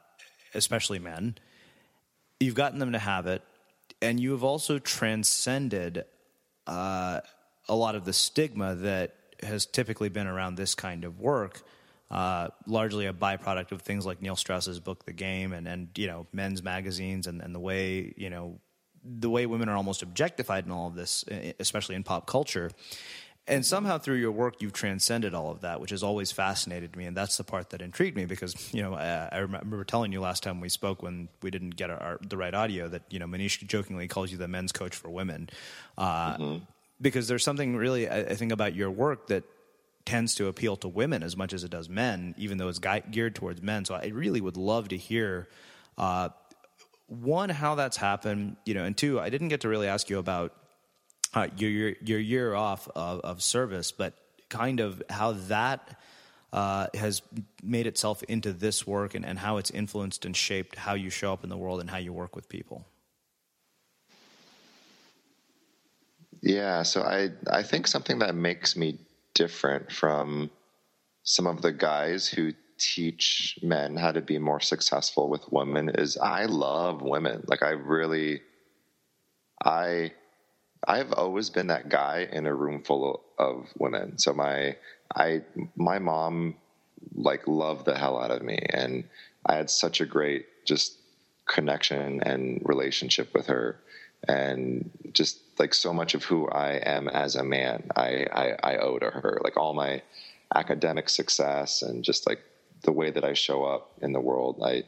especially 0.54 1.00
men. 1.00 1.38
You've 2.40 2.56
gotten 2.56 2.78
them 2.78 2.92
to 2.92 3.00
have 3.00 3.26
it, 3.26 3.42
and 4.02 4.20
you 4.20 4.32
have 4.32 4.44
also 4.44 4.78
transcended 4.78 6.06
uh, 6.68 7.22
a 7.68 7.76
lot 7.76 7.96
of 7.96 8.06
the 8.06 8.14
stigma 8.14 8.76
that 8.76 9.16
has 9.42 9.66
typically 9.66 10.10
been 10.10 10.28
around 10.28 10.56
this 10.56 10.76
kind 10.76 11.04
of 11.04 11.20
work. 11.20 11.64
Uh, 12.10 12.48
largely 12.66 13.06
a 13.06 13.12
byproduct 13.12 13.74
of 13.74 13.82
things 13.82 14.06
like 14.06 14.22
Neil 14.22 14.38
Strauss's 14.38 14.80
book, 14.80 15.04
The 15.04 15.12
Game, 15.12 15.52
and, 15.52 15.68
and 15.68 15.90
you 15.98 16.08
know 16.08 16.26
men's 16.32 16.64
magazines, 16.64 17.28
and, 17.28 17.42
and 17.42 17.54
the 17.54 17.60
way 17.60 18.14
you 18.16 18.30
know 18.30 18.60
the 19.08 19.30
way 19.30 19.46
women 19.46 19.70
are 19.70 19.76
almost 19.76 20.02
objectified 20.02 20.66
in 20.66 20.72
all 20.72 20.88
of 20.88 20.96
this, 20.96 21.24
especially 21.60 21.96
in 21.96 22.04
pop 22.04 22.28
culture. 22.28 22.72
And 23.50 23.66
somehow 23.66 23.98
through 23.98 24.18
your 24.18 24.34
work, 24.34 24.62
you've 24.62 24.74
transcended 24.74 25.34
all 25.34 25.50
of 25.50 25.62
that, 25.62 25.80
which 25.80 25.92
has 25.92 26.04
always 26.04 26.34
fascinated 26.34 26.98
me. 26.98 27.06
And 27.06 27.16
that's 27.16 27.38
the 27.38 27.46
part 27.46 27.70
that 27.70 27.82
intrigued 27.82 28.18
me 28.18 28.26
because, 28.26 28.74
you 28.74 28.82
know, 28.82 28.94
I, 28.94 29.30
I 29.32 29.38
remember 29.38 29.84
telling 29.86 30.12
you 30.12 30.20
last 30.20 30.44
time 30.44 30.60
we 30.60 30.68
spoke 30.68 31.02
when 31.02 31.30
we 31.42 31.50
didn't 31.50 31.78
get 31.78 31.90
our, 31.90 31.98
our, 31.98 32.20
the 32.28 32.36
right 32.36 32.54
audio 32.54 32.90
that, 32.90 33.04
you 33.10 33.20
know, 33.20 33.26
Manish 33.26 33.66
jokingly 33.66 34.10
calls 34.10 34.34
you 34.34 34.38
the 34.38 34.50
men's 34.50 34.74
coach 34.74 34.94
for 34.94 35.10
women. 35.10 35.50
Uh, 35.98 36.38
mm-hmm. 36.38 36.64
Because 37.00 37.30
there's 37.30 37.44
something 37.44 37.78
really, 37.78 38.10
I, 38.10 38.20
I 38.22 38.36
think, 38.36 38.52
about 38.52 38.76
your 38.76 38.92
work 38.92 39.28
that 39.28 39.46
tends 40.04 40.36
to 40.36 40.48
appeal 40.48 40.76
to 40.78 40.90
women 40.90 41.24
as 41.24 41.38
much 41.38 41.54
as 41.54 41.64
it 41.64 41.72
does 41.72 41.88
men, 41.88 42.36
even 42.38 42.58
though 42.58 42.68
it's 42.68 42.80
geared 42.80 43.36
towards 43.36 43.62
men. 43.62 43.86
So 43.86 43.96
I 43.96 44.08
really 44.08 44.42
would 44.42 44.58
love 44.58 44.90
to 44.90 44.98
hear 44.98 45.48
uh, 45.98 46.30
one, 47.08 47.50
how 47.50 47.76
that's 47.76 47.98
happened, 47.98 48.58
you 48.66 48.74
know, 48.74 48.84
and 48.84 48.96
two, 48.96 49.20
I 49.20 49.30
didn't 49.30 49.48
get 49.48 49.62
to 49.62 49.70
really 49.70 49.88
ask 49.88 50.10
you 50.10 50.20
about 50.20 50.54
uh, 51.34 51.48
your, 51.58 51.70
your, 51.70 51.94
your 52.02 52.20
year 52.20 52.54
off 52.54 52.88
of, 52.96 53.22
of, 53.22 53.42
service, 53.42 53.92
but 53.92 54.14
kind 54.50 54.80
of 54.80 55.02
how 55.10 55.34
that 55.34 56.00
uh, 56.54 56.88
has 56.94 57.22
made 57.64 57.88
itself 57.88 58.24
into 58.24 58.54
this 58.54 58.88
work 58.88 59.16
and, 59.16 59.26
and 59.26 59.40
how 59.40 59.58
it's 59.58 59.72
influenced 59.72 60.26
and 60.26 60.36
shaped 60.36 60.76
how 60.76 60.94
you 60.94 61.10
show 61.10 61.34
up 61.34 61.44
in 61.44 61.50
the 61.50 61.58
world 61.58 61.80
and 61.80 61.90
how 61.90 61.98
you 61.98 62.14
work 62.14 62.36
with 62.36 62.48
people. 62.48 62.86
Yeah, 66.42 66.84
so 66.84 67.02
I 67.02 67.30
I 67.52 67.64
think 67.64 67.88
something 67.88 68.20
that 68.20 68.36
makes 68.36 68.78
me 68.78 69.00
different 69.34 69.92
from 69.92 70.52
some 71.24 71.48
of 71.48 71.62
the 71.62 71.72
guys 71.72 72.28
who 72.28 72.54
teach 72.78 73.60
men 73.62 73.96
how 73.96 74.12
to 74.12 74.22
be 74.22 74.38
more 74.38 74.60
successful 74.60 75.30
with 75.30 75.52
women 75.52 75.90
is 75.90 76.18
I 76.18 76.46
love 76.46 77.02
women. 77.02 77.44
Like 77.48 77.64
I 77.64 77.72
really 77.72 78.42
I 79.64 80.12
I've 80.88 81.12
always 81.14 81.50
been 81.50 81.68
that 81.68 81.90
guy 81.90 82.28
in 82.32 82.46
a 82.46 82.54
room 82.54 82.84
full 82.84 83.22
of 83.38 83.68
women. 83.78 84.18
So 84.18 84.34
my 84.34 84.76
I 85.16 85.42
my 85.76 86.00
mom 86.00 86.56
like 87.16 87.48
loved 87.48 87.86
the 87.86 87.98
hell 87.98 88.20
out 88.20 88.32
of 88.32 88.42
me 88.42 88.60
and 88.70 89.04
I 89.46 89.56
had 89.56 89.70
such 89.70 90.02
a 90.02 90.06
great 90.06 90.46
just 90.66 90.98
connection 91.48 92.22
and 92.24 92.62
relationship 92.66 93.34
with 93.34 93.48
her 93.48 93.80
and 94.28 94.90
just 95.14 95.40
like 95.60 95.74
so 95.74 95.94
much 95.94 96.14
of 96.14 96.24
who 96.24 96.48
I 96.50 96.74
am 96.74 97.08
as 97.08 97.36
a 97.36 97.44
man, 97.44 97.90
I, 97.96 98.26
I, 98.32 98.74
I 98.74 98.78
owe 98.78 99.00
to 99.00 99.10
her. 99.10 99.40
Like 99.44 99.58
all 99.58 99.74
my 99.74 100.02
academic 100.54 101.10
success 101.10 101.82
and 101.82 102.04
just 102.04 102.28
like 102.28 102.40
the 102.84 102.92
way 102.92 103.12
that 103.12 103.24
I 103.24 103.34
show 103.34 103.64
up 103.64 103.92
in 104.02 104.14
the 104.14 104.20
world, 104.20 104.62
I, 104.64 104.84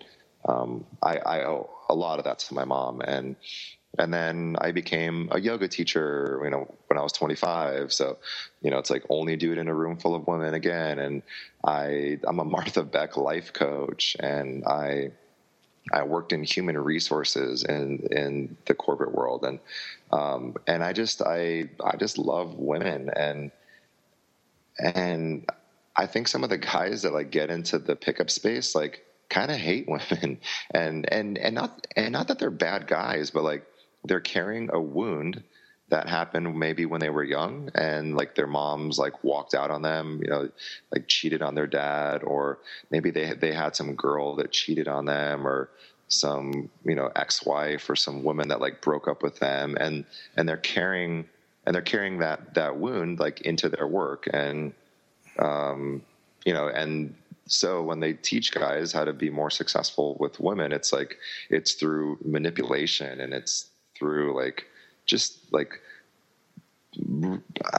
um, 0.48 0.86
I, 1.04 1.18
I 1.18 1.46
owe 1.46 1.70
a 1.90 1.96
lot 1.96 2.20
of 2.20 2.26
that 2.26 2.40
to 2.40 2.54
my 2.54 2.66
mom. 2.66 3.02
And 3.02 3.36
and 3.98 4.14
then 4.14 4.56
I 4.62 4.72
became 4.72 5.30
a 5.32 5.40
yoga 5.40 5.68
teacher, 5.68 6.40
you 6.44 6.52
know, 6.52 6.74
when 6.88 7.00
I 7.00 7.02
was 7.02 7.12
25. 7.12 7.92
So, 7.92 8.18
you 8.62 8.70
know, 8.70 8.78
it's 8.78 8.92
like 8.92 9.04
only 9.10 9.36
do 9.36 9.52
it 9.52 9.58
in 9.58 9.68
a 9.68 9.74
room 9.74 9.98
full 9.98 10.14
of 10.14 10.28
women 10.28 10.54
again. 10.54 11.00
And 11.00 11.24
I, 11.66 12.20
I'm 12.26 12.40
a 12.40 12.46
Martha 12.46 12.84
Beck 12.84 13.18
life 13.18 13.52
coach, 13.52 14.16
and 14.20 14.64
I 14.66 15.12
I 15.92 16.04
worked 16.04 16.34
in 16.34 16.44
human 16.44 16.78
resources 16.78 17.64
in 17.64 18.08
in 18.12 18.58
the 18.66 18.76
corporate 18.76 19.14
world, 19.14 19.44
and 19.44 19.60
um, 20.12 20.56
and 20.68 20.84
I 20.84 20.94
just 20.94 21.22
I 21.22 21.70
I 21.84 21.96
just 21.98 22.18
love 22.18 22.56
women, 22.56 23.10
and 23.16 23.52
and 24.78 25.46
I 25.96 26.06
think 26.06 26.28
some 26.28 26.44
of 26.44 26.50
the 26.50 26.58
guys 26.58 27.02
that 27.02 27.14
like 27.14 27.32
get 27.32 27.50
into 27.50 27.80
the 27.80 27.96
pickup 27.96 28.30
space 28.30 28.76
like 28.76 29.06
kind 29.30 29.52
of 29.52 29.58
hate 29.58 29.88
women, 29.88 30.40
and 30.72 31.12
and 31.12 31.38
and 31.38 31.56
not 31.56 31.88
and 31.96 32.12
not 32.12 32.28
that 32.28 32.40
they're 32.40 32.52
bad 32.52 32.88
guys, 32.88 33.32
but 33.32 33.44
like 33.44 33.66
they're 34.06 34.20
carrying 34.20 34.70
a 34.72 34.80
wound 34.80 35.44
that 35.90 36.08
happened 36.08 36.58
maybe 36.58 36.86
when 36.86 37.02
they 37.02 37.10
were 37.10 37.24
young 37.24 37.70
and 37.76 38.16
like 38.16 38.36
their 38.36 38.48
moms 38.48 39.00
like 39.00 39.24
walked 39.24 39.56
out 39.56 39.72
on 39.72 39.82
them 39.82 40.20
you 40.24 40.30
know 40.30 40.48
like 40.92 41.08
cheated 41.08 41.42
on 41.42 41.56
their 41.56 41.68
dad 41.68 42.24
or 42.24 42.60
maybe 42.92 43.10
they 43.10 43.34
they 43.34 43.52
had 43.52 43.76
some 43.76 43.96
girl 43.96 44.36
that 44.36 44.52
cheated 44.52 44.88
on 44.88 45.06
them 45.06 45.48
or 45.48 45.70
some 46.08 46.70
you 46.86 46.96
know 46.96 47.12
ex-wife 47.16 47.90
or 47.90 47.96
some 47.96 48.24
woman 48.24 48.48
that 48.48 48.62
like 48.62 48.82
broke 48.82 49.08
up 49.08 49.24
with 49.24 49.40
them 49.40 49.76
and 49.80 50.06
and 50.38 50.48
they're 50.48 50.58
carrying 50.58 51.28
and 51.66 51.74
they're 51.74 51.82
carrying 51.82 52.20
that 52.20 52.54
that 52.54 52.78
wound 52.78 53.20
like 53.20 53.42
into 53.42 53.70
their 53.70 53.88
work 53.88 54.28
and 54.34 54.74
um 55.40 56.02
you 56.46 56.54
know 56.54 56.68
and 56.68 57.16
so 57.48 57.82
when 57.82 58.00
they 58.00 58.14
teach 58.14 58.52
guys 58.52 58.92
how 58.92 59.04
to 59.04 59.14
be 59.14 59.30
more 59.30 59.50
successful 59.50 60.16
with 60.20 60.40
women 60.40 60.72
it's 60.72 60.94
like 60.94 61.18
it's 61.50 61.74
through 61.74 62.18
manipulation 62.24 63.20
and 63.20 63.34
it's 63.34 63.70
through 63.98 64.36
like 64.36 64.66
just 65.06 65.52
like 65.52 65.82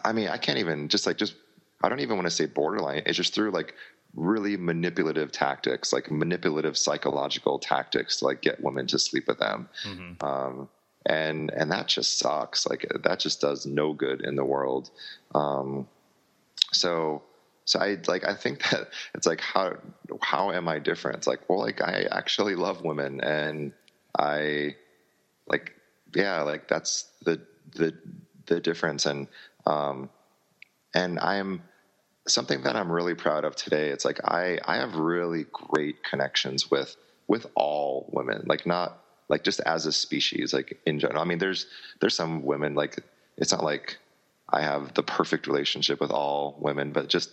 I 0.05 0.13
mean, 0.13 0.29
I 0.29 0.37
can't 0.37 0.59
even 0.59 0.89
just 0.89 1.07
like 1.07 1.17
just 1.17 1.35
I 1.83 1.89
don't 1.89 2.01
even 2.01 2.17
want 2.17 2.27
to 2.27 2.35
say 2.35 2.47
borderline. 2.47 3.03
It's 3.07 3.17
just 3.17 3.35
through 3.35 3.51
like 3.51 3.75
really 4.15 4.57
manipulative 4.57 5.33
tactics, 5.33 5.93
like 5.93 6.11
manipulative 6.11 6.77
psychological 6.77 7.59
tactics 7.59 8.19
to 8.19 8.27
like 8.27 8.43
get 8.43 8.63
women 8.63 8.87
to 8.89 8.99
sleep 8.99 9.27
with 9.27 9.39
them. 9.39 9.69
Mm-hmm. 9.85 10.25
Um, 10.25 10.69
and 11.07 11.51
and 11.51 11.71
that 11.73 11.89
just 11.89 12.19
sucks. 12.19 12.67
Like 12.67 12.87
that 13.03 13.19
just 13.19 13.41
does 13.41 13.67
no 13.67 13.93
good 13.93 14.21
in 14.23 14.37
the 14.37 14.45
world. 14.45 14.91
Um, 15.35 15.89
so 16.73 17.23
so 17.71 17.79
I 17.79 17.99
like 18.09 18.25
I 18.25 18.35
think 18.35 18.63
that 18.71 18.89
it's 19.15 19.27
like 19.27 19.41
how 19.41 19.77
how 20.21 20.51
am 20.51 20.67
I 20.67 20.81
different? 20.81 21.19
It's 21.19 21.27
like 21.29 21.49
well, 21.49 21.61
like 21.61 21.81
I 21.81 22.07
actually 22.11 22.57
love 22.57 22.83
women 22.83 23.21
and 23.21 23.73
I 24.19 24.75
like 25.47 25.73
yeah, 26.15 26.43
like 26.43 26.67
that's 26.67 27.09
the 27.23 27.41
the 27.77 27.97
the 28.47 28.59
difference. 28.59 29.07
And 29.07 29.29
um, 29.67 30.11
and 30.95 31.21
I'm 31.21 31.63
something 32.27 32.65
that 32.65 32.75
I'm 32.75 32.91
really 32.91 33.15
proud 33.15 33.45
of 33.45 33.55
today. 33.55 33.91
It's 33.91 34.05
like 34.05 34.19
I 34.25 34.59
I 34.65 34.77
have 34.79 34.97
really 34.97 35.47
great 35.53 36.03
connections 36.03 36.73
with 36.73 36.97
with 37.29 37.47
all 37.55 38.11
women, 38.13 38.43
like 38.47 38.67
not 38.67 38.99
like 39.29 39.45
just 39.45 39.61
as 39.61 39.87
a 39.87 39.93
species, 39.93 40.53
like 40.53 40.81
in 40.87 40.99
general. 40.99 41.23
I 41.23 41.25
mean, 41.25 41.39
there's 41.39 41.67
there's 42.01 42.17
some 42.17 42.45
women 42.45 42.75
like 42.75 42.99
it's 43.37 43.53
not 43.53 43.63
like 43.63 43.99
I 44.53 44.63
have 44.63 44.95
the 44.95 45.03
perfect 45.03 45.47
relationship 45.47 46.01
with 46.01 46.11
all 46.11 46.57
women, 46.59 46.93
but 46.93 47.09
just 47.09 47.31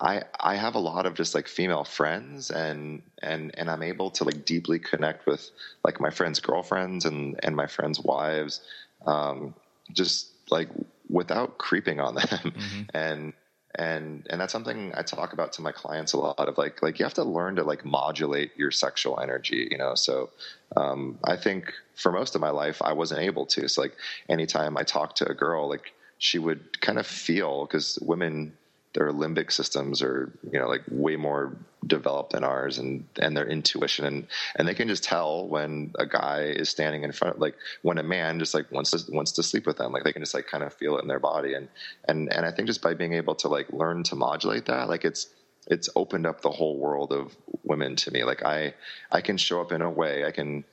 I 0.00 0.22
I 0.38 0.56
have 0.56 0.74
a 0.74 0.78
lot 0.78 1.06
of 1.06 1.14
just 1.14 1.34
like 1.34 1.48
female 1.48 1.84
friends 1.84 2.50
and 2.50 3.02
and 3.22 3.52
and 3.56 3.70
I'm 3.70 3.82
able 3.82 4.10
to 4.12 4.24
like 4.24 4.44
deeply 4.44 4.78
connect 4.78 5.26
with 5.26 5.50
like 5.84 6.00
my 6.00 6.10
friends' 6.10 6.40
girlfriends 6.40 7.04
and 7.04 7.38
and 7.42 7.56
my 7.56 7.66
friends' 7.66 8.00
wives, 8.00 8.60
um, 9.06 9.54
just 9.92 10.30
like 10.50 10.68
without 11.08 11.58
creeping 11.58 12.00
on 12.00 12.14
them, 12.16 12.26
mm-hmm. 12.26 12.82
and 12.94 13.32
and 13.74 14.26
and 14.30 14.40
that's 14.40 14.52
something 14.52 14.92
I 14.96 15.02
talk 15.02 15.32
about 15.32 15.52
to 15.54 15.62
my 15.62 15.72
clients 15.72 16.12
a 16.12 16.18
lot 16.18 16.48
of 16.48 16.58
like 16.58 16.82
like 16.82 16.98
you 16.98 17.04
have 17.04 17.14
to 17.14 17.24
learn 17.24 17.56
to 17.56 17.62
like 17.62 17.84
modulate 17.84 18.56
your 18.56 18.70
sexual 18.70 19.20
energy, 19.20 19.68
you 19.70 19.78
know. 19.78 19.94
So 19.94 20.30
um, 20.76 21.18
I 21.24 21.36
think 21.36 21.72
for 21.94 22.10
most 22.12 22.34
of 22.34 22.40
my 22.40 22.50
life 22.50 22.82
I 22.82 22.92
wasn't 22.92 23.20
able 23.20 23.46
to. 23.46 23.68
So 23.68 23.82
like 23.82 23.94
anytime 24.28 24.76
I 24.76 24.82
talked 24.82 25.18
to 25.18 25.28
a 25.28 25.34
girl, 25.34 25.68
like 25.68 25.92
she 26.18 26.38
would 26.38 26.80
kind 26.80 26.98
of 26.98 27.06
feel 27.06 27.66
because 27.66 27.98
women 28.00 28.54
their 28.96 29.12
limbic 29.12 29.52
systems 29.52 30.02
are 30.02 30.32
you 30.50 30.58
know 30.58 30.68
like 30.68 30.82
way 30.88 31.16
more 31.16 31.54
developed 31.86 32.32
than 32.32 32.44
ours 32.44 32.78
and 32.78 33.04
and 33.20 33.36
their 33.36 33.46
intuition. 33.46 34.06
And 34.06 34.26
and 34.56 34.66
they 34.66 34.74
can 34.74 34.88
just 34.88 35.04
tell 35.04 35.46
when 35.46 35.92
a 35.98 36.06
guy 36.06 36.44
is 36.56 36.70
standing 36.70 37.04
in 37.04 37.12
front 37.12 37.36
of 37.36 37.40
like 37.40 37.56
when 37.82 37.98
a 37.98 38.02
man 38.02 38.38
just 38.38 38.54
like 38.54 38.72
wants 38.72 38.90
to 38.92 39.12
wants 39.12 39.32
to 39.32 39.42
sleep 39.42 39.66
with 39.66 39.76
them. 39.76 39.92
Like 39.92 40.04
they 40.04 40.14
can 40.14 40.22
just 40.22 40.34
like 40.34 40.46
kind 40.46 40.64
of 40.64 40.72
feel 40.72 40.96
it 40.96 41.02
in 41.02 41.08
their 41.08 41.20
body. 41.20 41.52
And 41.52 41.68
and 42.08 42.32
and 42.32 42.46
I 42.46 42.50
think 42.50 42.68
just 42.68 42.80
by 42.80 42.94
being 42.94 43.12
able 43.12 43.34
to 43.36 43.48
like 43.48 43.70
learn 43.70 44.02
to 44.04 44.16
modulate 44.16 44.64
that 44.66 44.88
like 44.88 45.04
it's 45.04 45.28
it's 45.66 45.90
opened 45.94 46.26
up 46.26 46.40
the 46.40 46.50
whole 46.50 46.78
world 46.78 47.12
of 47.12 47.36
women 47.64 47.96
to 47.96 48.10
me. 48.10 48.24
Like 48.24 48.42
I 48.44 48.74
I 49.12 49.20
can 49.20 49.36
show 49.36 49.60
up 49.60 49.72
in 49.72 49.82
a 49.82 49.90
way 49.90 50.24
I 50.24 50.30
can 50.30 50.64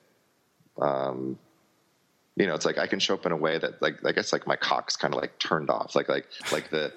um 0.82 1.38
you 2.36 2.48
know, 2.48 2.56
it's 2.56 2.66
like 2.66 2.80
I 2.80 2.88
can 2.88 3.00
show 3.00 3.14
up 3.14 3.26
in 3.26 3.32
a 3.32 3.38
way 3.38 3.60
that 3.60 3.82
like 3.82 4.04
I 4.04 4.12
guess 4.12 4.34
like 4.34 4.48
my 4.48 4.56
cock's 4.56 4.96
kind 4.96 5.14
of 5.14 5.22
like 5.22 5.38
turned 5.38 5.70
off, 5.70 5.96
like 5.96 6.10
like 6.10 6.28
like 6.52 6.70
the 6.72 6.92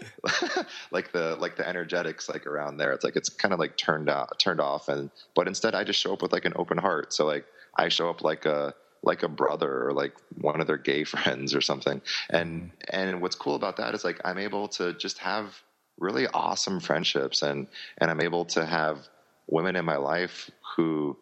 like 0.91 1.13
the 1.13 1.37
like 1.39 1.57
the 1.57 1.69
energetics 1.69 2.29
like 2.29 2.47
around 2.47 2.79
there. 2.79 2.93
It's 2.93 3.05
like 3.05 3.17
it's 3.17 3.29
kind 3.29 3.53
of 3.53 3.61
like 3.61 3.77
turned 3.77 4.09
out 4.09 4.39
turned 4.39 4.61
off, 4.61 4.89
and 4.89 5.11
but 5.35 5.47
instead 5.47 5.75
I 5.75 5.85
just 5.85 6.01
show 6.01 6.15
up 6.15 6.23
with 6.23 6.33
like 6.33 6.47
an 6.47 6.55
open 6.57 6.79
heart. 6.79 7.13
So 7.13 7.27
like 7.27 7.45
I 7.77 7.89
show 7.89 8.09
up 8.09 8.23
like 8.23 8.47
a 8.47 8.75
like 9.03 9.23
a 9.23 9.29
brother 9.29 9.87
or 9.87 9.93
like 9.93 10.15
one 10.41 10.61
of 10.61 10.67
their 10.67 10.79
gay 10.79 11.05
friends 11.13 11.55
or 11.55 11.61
something. 11.61 12.01
And 12.31 12.71
and 12.89 13.21
what's 13.21 13.37
cool 13.37 13.57
about 13.57 13.77
that 13.77 13.95
is 13.95 14.05
like 14.05 14.21
I'm 14.25 14.39
able 14.39 14.69
to 14.69 14.95
just 14.95 15.19
have 15.19 15.63
really 15.99 16.27
awesome 16.29 16.81
friendships, 16.81 17.43
and 17.43 17.67
and 17.99 18.11
I'm 18.11 18.23
able 18.23 18.47
to 18.47 18.65
have 18.65 19.07
women 19.49 19.77
in 19.77 19.85
my 19.85 19.97
life 19.97 20.51
who 20.77 21.17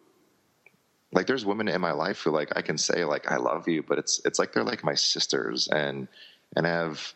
like 1.15 1.27
there's 1.27 1.45
women 1.45 1.69
in 1.69 1.79
my 1.79 1.93
life 1.93 2.21
who 2.21 2.31
like 2.31 2.51
I 2.55 2.61
can 2.61 2.77
say 2.77 3.05
like 3.05 3.31
I 3.31 3.37
love 3.37 3.67
you, 3.69 3.81
but 3.81 3.97
it's 3.97 4.21
it's 4.25 4.37
like 4.37 4.51
they're 4.51 4.65
like 4.65 4.83
my 4.83 4.93
sisters 4.93 5.69
and 5.69 6.09
and 6.55 6.65
have 6.65 7.13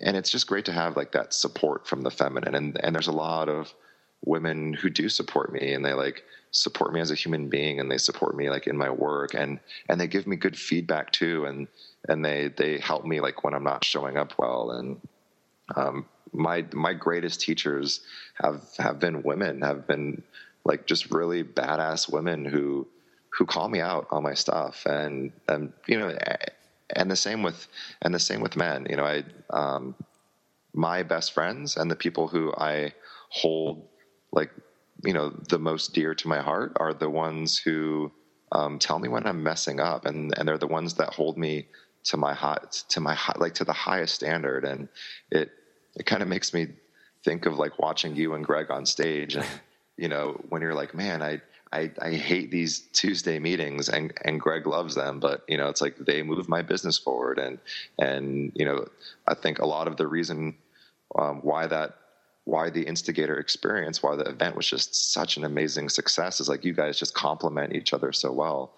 and 0.00 0.16
it's 0.16 0.30
just 0.30 0.48
great 0.48 0.64
to 0.66 0.72
have 0.72 0.96
like 0.96 1.12
that 1.12 1.32
support 1.32 1.86
from 1.86 2.02
the 2.02 2.10
feminine. 2.10 2.56
And 2.56 2.78
and 2.82 2.94
there's 2.94 3.06
a 3.06 3.12
lot 3.12 3.48
of 3.48 3.72
women 4.24 4.74
who 4.74 4.90
do 4.90 5.08
support 5.08 5.52
me 5.52 5.72
and 5.72 5.84
they 5.84 5.94
like 5.94 6.24
support 6.50 6.92
me 6.92 7.00
as 7.00 7.12
a 7.12 7.14
human 7.14 7.48
being 7.48 7.78
and 7.78 7.88
they 7.88 7.98
support 7.98 8.36
me 8.36 8.50
like 8.50 8.66
in 8.66 8.76
my 8.76 8.90
work 8.90 9.32
and 9.32 9.60
and 9.88 10.00
they 10.00 10.08
give 10.08 10.26
me 10.26 10.34
good 10.34 10.58
feedback 10.58 11.12
too 11.12 11.44
and 11.44 11.68
and 12.08 12.24
they 12.24 12.48
they 12.48 12.78
help 12.78 13.04
me 13.04 13.20
like 13.20 13.44
when 13.44 13.54
I'm 13.54 13.64
not 13.64 13.84
showing 13.84 14.16
up 14.16 14.32
well. 14.38 14.72
And 14.72 15.00
um 15.76 16.06
my 16.32 16.64
my 16.72 16.94
greatest 16.94 17.40
teachers 17.40 18.00
have 18.42 18.64
have 18.78 18.98
been 18.98 19.22
women 19.22 19.62
have 19.62 19.86
been 19.86 20.24
like 20.64 20.86
just 20.86 21.10
really 21.10 21.44
badass 21.44 22.10
women 22.10 22.44
who 22.44 22.86
who 23.30 23.46
call 23.46 23.68
me 23.68 23.80
out 23.80 24.06
on 24.10 24.22
my 24.22 24.34
stuff. 24.34 24.86
And 24.86 25.32
and 25.48 25.72
you 25.86 25.98
know 25.98 26.16
and 26.94 27.10
the 27.10 27.16
same 27.16 27.42
with 27.42 27.68
and 28.02 28.14
the 28.14 28.18
same 28.18 28.40
with 28.40 28.56
men. 28.56 28.86
You 28.88 28.96
know 28.96 29.04
i 29.04 29.24
um 29.50 29.94
my 30.74 31.02
best 31.02 31.32
friends 31.32 31.76
and 31.76 31.90
the 31.90 31.96
people 31.96 32.28
who 32.28 32.52
i 32.56 32.92
hold 33.30 33.88
like 34.32 34.50
you 35.04 35.12
know 35.12 35.30
the 35.48 35.58
most 35.58 35.94
dear 35.94 36.14
to 36.14 36.28
my 36.28 36.40
heart 36.40 36.72
are 36.76 36.92
the 36.92 37.10
ones 37.10 37.58
who 37.58 38.12
um, 38.52 38.78
tell 38.78 38.98
me 38.98 39.08
when 39.08 39.26
i'm 39.26 39.42
messing 39.42 39.80
up. 39.80 40.06
And 40.06 40.36
and 40.36 40.48
they're 40.48 40.58
the 40.58 40.66
ones 40.66 40.94
that 40.94 41.14
hold 41.14 41.38
me 41.38 41.66
to 42.04 42.16
my 42.16 42.34
hot 42.34 42.72
to 42.90 43.00
my 43.00 43.14
high, 43.14 43.36
like 43.38 43.54
to 43.54 43.64
the 43.64 43.72
highest 43.72 44.14
standard. 44.14 44.64
And 44.64 44.88
it 45.30 45.50
it 45.96 46.06
kind 46.06 46.22
of 46.22 46.28
makes 46.28 46.54
me 46.54 46.68
think 47.24 47.46
of 47.46 47.58
like 47.58 47.78
watching 47.78 48.16
you 48.16 48.34
and 48.34 48.44
greg 48.44 48.70
on 48.70 48.86
stage 48.86 49.36
and 49.36 49.46
you 49.98 50.08
know, 50.08 50.40
when 50.48 50.62
you're 50.62 50.74
like, 50.74 50.94
man, 50.94 51.22
I, 51.22 51.40
I, 51.72 51.90
I 52.00 52.12
hate 52.12 52.50
these 52.50 52.80
Tuesday 52.92 53.38
meetings 53.38 53.88
and, 53.88 54.12
and 54.24 54.40
Greg 54.40 54.66
loves 54.66 54.94
them, 54.94 55.20
but 55.20 55.44
you 55.48 55.56
know, 55.58 55.68
it's 55.68 55.80
like 55.80 55.96
they 55.98 56.22
move 56.22 56.48
my 56.48 56.62
business 56.62 56.96
forward. 56.96 57.38
And, 57.38 57.58
and, 57.98 58.52
you 58.54 58.64
know, 58.64 58.88
I 59.26 59.34
think 59.34 59.58
a 59.58 59.66
lot 59.66 59.88
of 59.88 59.96
the 59.96 60.06
reason 60.06 60.56
um, 61.16 61.40
why 61.42 61.66
that, 61.66 61.96
why 62.44 62.70
the 62.70 62.82
instigator 62.82 63.38
experience, 63.38 64.02
why 64.02 64.16
the 64.16 64.24
event 64.24 64.56
was 64.56 64.66
just 64.66 65.12
such 65.12 65.36
an 65.36 65.44
amazing 65.44 65.90
success 65.90 66.40
is 66.40 66.48
like 66.48 66.64
you 66.64 66.72
guys 66.72 66.98
just 66.98 67.12
complement 67.12 67.74
each 67.74 67.92
other 67.92 68.12
so 68.12 68.32
well. 68.32 68.72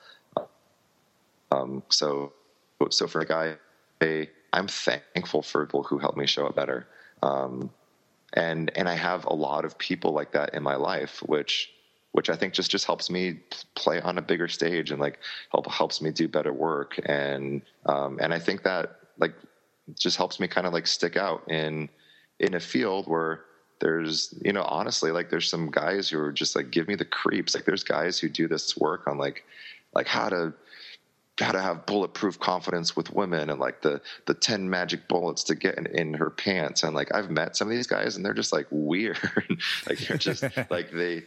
Um, 1.52 1.82
so, 1.88 2.32
so 2.90 3.06
for 3.06 3.20
a 3.20 3.26
guy, 3.26 3.56
I'm 4.52 4.66
thankful 4.66 5.42
for 5.42 5.66
people 5.66 5.82
who 5.84 5.98
helped 5.98 6.16
me 6.16 6.26
show 6.26 6.46
up 6.46 6.56
better. 6.56 6.88
Um, 7.22 7.70
and, 8.34 8.70
and 8.76 8.88
I 8.88 8.94
have 8.94 9.24
a 9.24 9.34
lot 9.34 9.64
of 9.64 9.78
people 9.78 10.12
like 10.12 10.32
that 10.32 10.54
in 10.54 10.62
my 10.62 10.76
life, 10.76 11.22
which, 11.26 11.70
which 12.12 12.28
I 12.28 12.36
think 12.36 12.54
just 12.54 12.70
just 12.70 12.86
helps 12.86 13.08
me 13.10 13.38
play 13.74 14.00
on 14.00 14.18
a 14.18 14.22
bigger 14.22 14.48
stage 14.48 14.90
and 14.90 15.00
like 15.00 15.20
help 15.52 15.70
helps 15.70 16.02
me 16.02 16.10
do 16.10 16.26
better 16.28 16.52
work. 16.52 17.00
And 17.06 17.62
um, 17.86 18.18
and 18.20 18.34
I 18.34 18.38
think 18.38 18.64
that 18.64 18.96
like 19.18 19.34
just 19.98 20.16
helps 20.16 20.40
me 20.40 20.48
kind 20.48 20.66
of 20.66 20.72
like 20.72 20.86
stick 20.86 21.16
out 21.16 21.48
in 21.50 21.88
in 22.38 22.54
a 22.54 22.60
field 22.60 23.06
where 23.06 23.44
there's 23.80 24.34
you 24.44 24.52
know 24.52 24.62
honestly 24.62 25.10
like 25.10 25.30
there's 25.30 25.48
some 25.48 25.70
guys 25.70 26.08
who 26.08 26.18
are 26.20 26.32
just 26.32 26.56
like 26.56 26.70
give 26.70 26.88
me 26.88 26.96
the 26.96 27.04
creeps. 27.04 27.54
Like 27.54 27.64
there's 27.64 27.84
guys 27.84 28.18
who 28.18 28.28
do 28.28 28.48
this 28.48 28.76
work 28.76 29.06
on 29.06 29.16
like 29.18 29.44
like 29.94 30.06
how 30.06 30.28
to 30.28 30.52
how 31.40 31.52
to 31.52 31.60
have 31.60 31.86
bulletproof 31.86 32.38
confidence 32.38 32.94
with 32.96 33.12
women 33.12 33.50
and 33.50 33.58
like 33.58 33.82
the 33.82 34.00
the 34.26 34.34
10 34.34 34.68
magic 34.68 35.08
bullets 35.08 35.44
to 35.44 35.54
get 35.54 35.76
in, 35.78 35.86
in 35.86 36.14
her 36.14 36.30
pants. 36.30 36.82
And 36.82 36.94
like 36.94 37.14
I've 37.14 37.30
met 37.30 37.56
some 37.56 37.68
of 37.68 37.74
these 37.74 37.86
guys 37.86 38.16
and 38.16 38.24
they're 38.24 38.34
just 38.34 38.52
like 38.52 38.66
weird. 38.70 39.18
Like 39.88 39.98
they're 39.98 40.16
just 40.16 40.42
like 40.70 40.90
they 40.90 41.24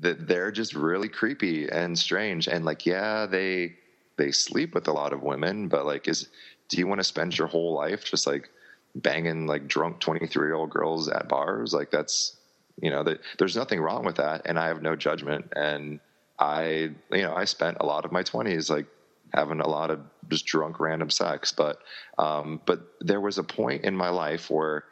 that 0.00 0.26
they're 0.26 0.50
just 0.50 0.74
really 0.74 1.08
creepy 1.08 1.68
and 1.68 1.98
strange. 1.98 2.48
And 2.48 2.64
like 2.64 2.86
yeah 2.86 3.26
they 3.26 3.74
they 4.16 4.30
sleep 4.30 4.74
with 4.74 4.88
a 4.88 4.92
lot 4.92 5.12
of 5.12 5.22
women 5.22 5.68
but 5.68 5.86
like 5.86 6.08
is 6.08 6.28
do 6.68 6.78
you 6.78 6.86
want 6.86 7.00
to 7.00 7.04
spend 7.04 7.36
your 7.36 7.48
whole 7.48 7.74
life 7.74 8.04
just 8.04 8.26
like 8.26 8.50
banging 8.94 9.46
like 9.46 9.68
drunk 9.68 10.00
23 10.00 10.46
year 10.46 10.54
old 10.54 10.70
girls 10.70 11.08
at 11.08 11.28
bars? 11.28 11.74
Like 11.74 11.90
that's 11.90 12.36
you 12.80 12.90
know 12.90 13.02
that 13.04 13.20
there's 13.38 13.56
nothing 13.56 13.80
wrong 13.80 14.04
with 14.04 14.16
that. 14.16 14.42
And 14.46 14.58
i 14.58 14.66
have 14.66 14.82
no 14.82 14.96
judgment. 14.96 15.52
And 15.54 16.00
i 16.38 16.90
you 17.10 17.22
know 17.22 17.34
i 17.34 17.44
spent 17.44 17.76
a 17.80 17.86
lot 17.86 18.04
of 18.04 18.12
my 18.12 18.22
20s 18.22 18.70
like 18.70 18.86
having 19.32 19.60
a 19.60 19.68
lot 19.68 19.90
of 19.90 20.00
just 20.28 20.46
drunk 20.46 20.80
random 20.80 21.10
sex. 21.10 21.52
But 21.52 21.78
um 22.18 22.60
but 22.66 22.80
there 23.00 23.20
was 23.20 23.38
a 23.38 23.44
point 23.44 23.84
in 23.84 23.96
my 23.96 24.10
life 24.10 24.50
where 24.50 24.84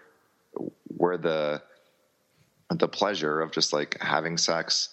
where 0.87 1.17
the 1.17 1.63
the 2.71 2.89
pleasure 2.89 3.41
of 3.41 3.53
just 3.53 3.73
like 3.73 3.99
having 4.01 4.37
sex 4.37 4.91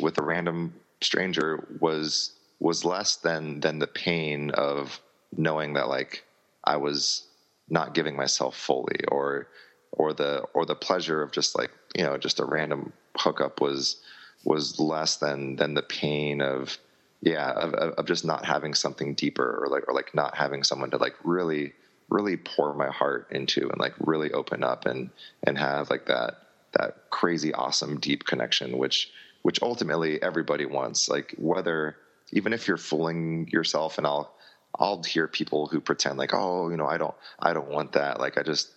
with 0.00 0.18
a 0.18 0.22
random 0.22 0.74
stranger 1.02 1.66
was 1.80 2.32
was 2.60 2.84
less 2.84 3.16
than 3.16 3.60
than 3.60 3.78
the 3.78 3.86
pain 3.86 4.50
of 4.50 5.00
knowing 5.36 5.74
that 5.74 5.88
like 5.88 6.24
I 6.64 6.76
was 6.76 7.26
not 7.68 7.94
giving 7.94 8.16
myself 8.16 8.56
fully 8.56 9.04
or 9.08 9.48
or 9.92 10.12
the 10.12 10.42
or 10.54 10.66
the 10.66 10.74
pleasure 10.74 11.22
of 11.22 11.32
just 11.32 11.56
like 11.56 11.70
you 11.96 12.02
know 12.02 12.16
just 12.18 12.40
a 12.40 12.44
random 12.44 12.92
hookup 13.16 13.60
was 13.60 14.00
was 14.44 14.78
less 14.78 15.16
than 15.16 15.56
than 15.56 15.74
the 15.74 15.82
pain 15.82 16.40
of 16.40 16.78
yeah 17.20 17.50
of, 17.50 17.74
of 17.74 18.06
just 18.06 18.24
not 18.24 18.44
having 18.44 18.74
something 18.74 19.14
deeper 19.14 19.60
or 19.62 19.68
like 19.68 19.88
or 19.88 19.94
like 19.94 20.14
not 20.14 20.36
having 20.36 20.62
someone 20.62 20.90
to 20.90 20.96
like 20.96 21.14
really 21.24 21.72
really 22.10 22.36
pour 22.36 22.74
my 22.74 22.88
heart 22.88 23.26
into 23.30 23.68
and 23.68 23.78
like 23.78 23.94
really 24.00 24.32
open 24.32 24.62
up 24.62 24.86
and 24.86 25.10
and 25.44 25.58
have 25.58 25.90
like 25.90 26.06
that 26.06 26.34
that 26.72 27.10
crazy 27.10 27.52
awesome 27.54 27.98
deep 27.98 28.24
connection 28.24 28.78
which 28.78 29.10
which 29.42 29.62
ultimately 29.62 30.20
everybody 30.22 30.66
wants. 30.66 31.08
Like 31.08 31.34
whether 31.38 31.96
even 32.32 32.52
if 32.52 32.68
you're 32.68 32.76
fooling 32.76 33.48
yourself 33.50 33.98
and 33.98 34.06
I'll 34.06 34.32
I'll 34.78 35.02
hear 35.02 35.26
people 35.26 35.66
who 35.66 35.80
pretend 35.80 36.18
like 36.18 36.34
oh 36.34 36.68
you 36.68 36.76
know 36.76 36.86
I 36.86 36.98
don't 36.98 37.14
I 37.40 37.52
don't 37.52 37.68
want 37.68 37.92
that. 37.92 38.20
Like 38.20 38.38
I 38.38 38.42
just 38.42 38.70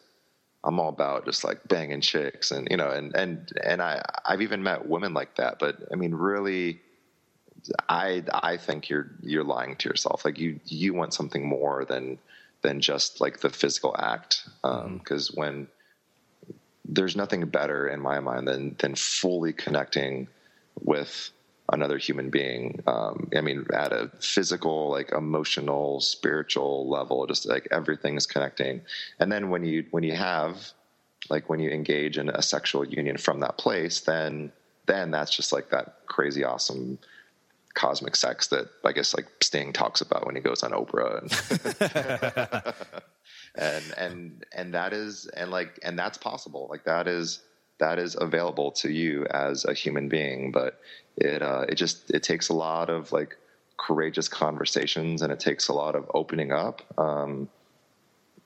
I'm 0.63 0.79
all 0.79 0.89
about 0.89 1.25
just 1.25 1.43
like 1.43 1.67
banging 1.67 2.01
chicks 2.01 2.51
and 2.51 2.67
you 2.69 2.77
know 2.77 2.89
and 2.89 3.15
and 3.15 3.49
and 3.63 3.81
I 3.81 4.01
I've 4.25 4.41
even 4.41 4.63
met 4.63 4.87
women 4.87 5.13
like 5.13 5.35
that 5.35 5.57
but 5.59 5.77
I 5.91 5.95
mean 5.95 6.13
really 6.13 6.81
I 7.89 8.23
I 8.33 8.57
think 8.57 8.89
you're 8.89 9.11
you're 9.21 9.43
lying 9.43 9.75
to 9.77 9.89
yourself 9.89 10.25
like 10.25 10.39
you 10.39 10.59
you 10.65 10.93
want 10.93 11.13
something 11.13 11.47
more 11.47 11.85
than 11.85 12.17
than 12.61 12.79
just 12.79 13.21
like 13.21 13.39
the 13.39 13.49
physical 13.49 13.95
act 13.97 14.47
because 14.61 14.83
um, 14.83 14.99
mm-hmm. 14.99 15.39
when 15.39 15.67
there's 16.85 17.15
nothing 17.15 17.45
better 17.45 17.87
in 17.87 17.99
my 17.99 18.19
mind 18.19 18.47
than 18.47 18.75
than 18.79 18.95
fully 18.95 19.53
connecting 19.53 20.27
with 20.79 21.31
another 21.71 21.97
human 21.97 22.29
being. 22.29 22.83
Um, 22.85 23.29
I 23.35 23.41
mean, 23.41 23.65
at 23.73 23.93
a 23.93 24.11
physical, 24.19 24.89
like 24.89 25.11
emotional, 25.11 26.01
spiritual 26.01 26.89
level, 26.89 27.25
just 27.27 27.47
like 27.47 27.67
everything 27.71 28.17
is 28.17 28.25
connecting. 28.25 28.81
And 29.19 29.31
then 29.31 29.49
when 29.49 29.63
you 29.63 29.85
when 29.91 30.03
you 30.03 30.13
have 30.13 30.71
like 31.29 31.49
when 31.49 31.59
you 31.59 31.69
engage 31.69 32.17
in 32.17 32.29
a 32.29 32.41
sexual 32.41 32.85
union 32.85 33.17
from 33.17 33.39
that 33.39 33.57
place, 33.57 34.01
then 34.01 34.51
then 34.85 35.11
that's 35.11 35.35
just 35.35 35.53
like 35.53 35.69
that 35.69 36.05
crazy 36.07 36.43
awesome 36.43 36.97
cosmic 37.73 38.15
sex 38.15 38.47
that 38.47 38.67
I 38.83 38.91
guess 38.91 39.15
like 39.15 39.27
Sting 39.41 39.73
talks 39.73 40.01
about 40.01 40.25
when 40.25 40.35
he 40.35 40.41
goes 40.41 40.63
on 40.63 40.71
Oprah. 40.71 41.21
And 41.21 42.73
and 43.55 43.93
and 43.97 44.45
and 44.53 44.73
that 44.73 44.93
is 44.93 45.27
and 45.35 45.51
like 45.51 45.79
and 45.83 45.97
that's 45.97 46.17
possible 46.17 46.67
like 46.69 46.85
that 46.85 47.07
is 47.07 47.41
that 47.79 47.99
is 47.99 48.15
available 48.19 48.71
to 48.71 48.91
you 48.91 49.25
as 49.31 49.65
a 49.65 49.73
human 49.73 50.07
being 50.07 50.51
but 50.51 50.79
it 51.17 51.41
uh 51.41 51.65
it 51.67 51.75
just 51.75 52.11
it 52.11 52.23
takes 52.23 52.49
a 52.49 52.53
lot 52.53 52.89
of 52.89 53.11
like 53.11 53.37
courageous 53.77 54.27
conversations 54.27 55.21
and 55.21 55.33
it 55.33 55.39
takes 55.39 55.67
a 55.67 55.73
lot 55.73 55.95
of 55.95 56.09
opening 56.13 56.51
up 56.51 56.81
um 56.97 57.49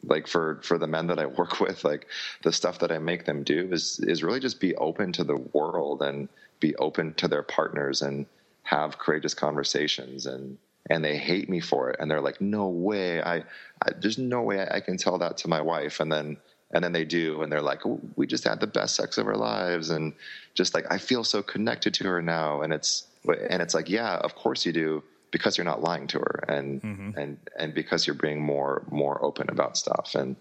like 0.04 0.28
for 0.28 0.60
for 0.64 0.78
the 0.78 0.88
men 0.88 1.08
that 1.08 1.20
I 1.20 1.26
work 1.26 1.60
with 1.60 1.84
like 1.84 2.08
the 2.44 2.52
stuff 2.52 2.80
that 2.80 2.92
I 2.92 2.98
make 2.98 3.26
them 3.26 3.44
do 3.44 3.70
is 3.72 4.00
is 4.00 4.24
really 4.24 4.40
just 4.40 4.60
be 4.60 4.76
open 4.76 5.12
to 5.14 5.24
the 5.24 5.38
world 5.38 6.02
and 6.02 6.30
be 6.60 6.76
open 6.78 7.14
to 7.16 7.28
their 7.28 7.44
partners 7.44 8.02
and 8.02 8.26
have 8.66 8.98
courageous 8.98 9.34
conversations 9.34 10.26
and 10.26 10.58
and 10.90 11.04
they 11.04 11.18
hate 11.18 11.50
me 11.50 11.60
for 11.60 11.90
it. 11.90 11.98
And 12.00 12.10
they're 12.12 12.22
like 12.22 12.42
no 12.42 12.68
way. 12.68 13.22
I, 13.22 13.38
I, 13.38 13.92
there's 14.00 14.20
no 14.20 14.44
way 14.44 14.68
I 14.70 14.80
can 14.82 14.98
tell 14.98 15.18
that 15.18 15.38
to 15.38 15.48
my 15.48 15.62
wife. 15.62 16.00
And 16.00 16.12
then 16.12 16.38
and 16.72 16.84
then 16.84 16.92
they 16.92 17.06
do. 17.06 17.42
And 17.42 17.52
they're 17.52 17.62
like 17.62 17.82
we 18.16 18.28
just 18.28 18.44
had 18.44 18.60
the 18.60 18.68
best 18.68 18.96
sex 18.96 19.18
of 19.18 19.28
our 19.28 19.38
lives. 19.38 19.90
And 19.90 20.14
just 20.54 20.74
like 20.74 20.86
I 20.92 20.98
feel 20.98 21.24
so 21.24 21.42
connected 21.42 21.94
to 21.96 22.04
her 22.06 22.22
now. 22.22 22.62
And 22.62 22.74
it's 22.74 23.08
and 23.50 23.62
it's 23.62 23.74
like 23.74 23.90
yeah 23.90 24.18
of 24.18 24.36
course 24.36 24.66
you 24.66 24.74
do 24.74 25.04
because 25.32 25.58
you're 25.58 25.66
not 25.66 25.82
lying 25.82 26.08
to 26.08 26.20
her 26.20 26.44
and 26.48 26.82
mm-hmm. 26.82 27.18
and 27.18 27.38
and 27.58 27.74
because 27.74 28.06
you're 28.06 28.16
being 28.16 28.42
more 28.42 28.84
more 28.90 29.24
open 29.24 29.50
about 29.50 29.78
stuff. 29.78 30.16
And 30.16 30.36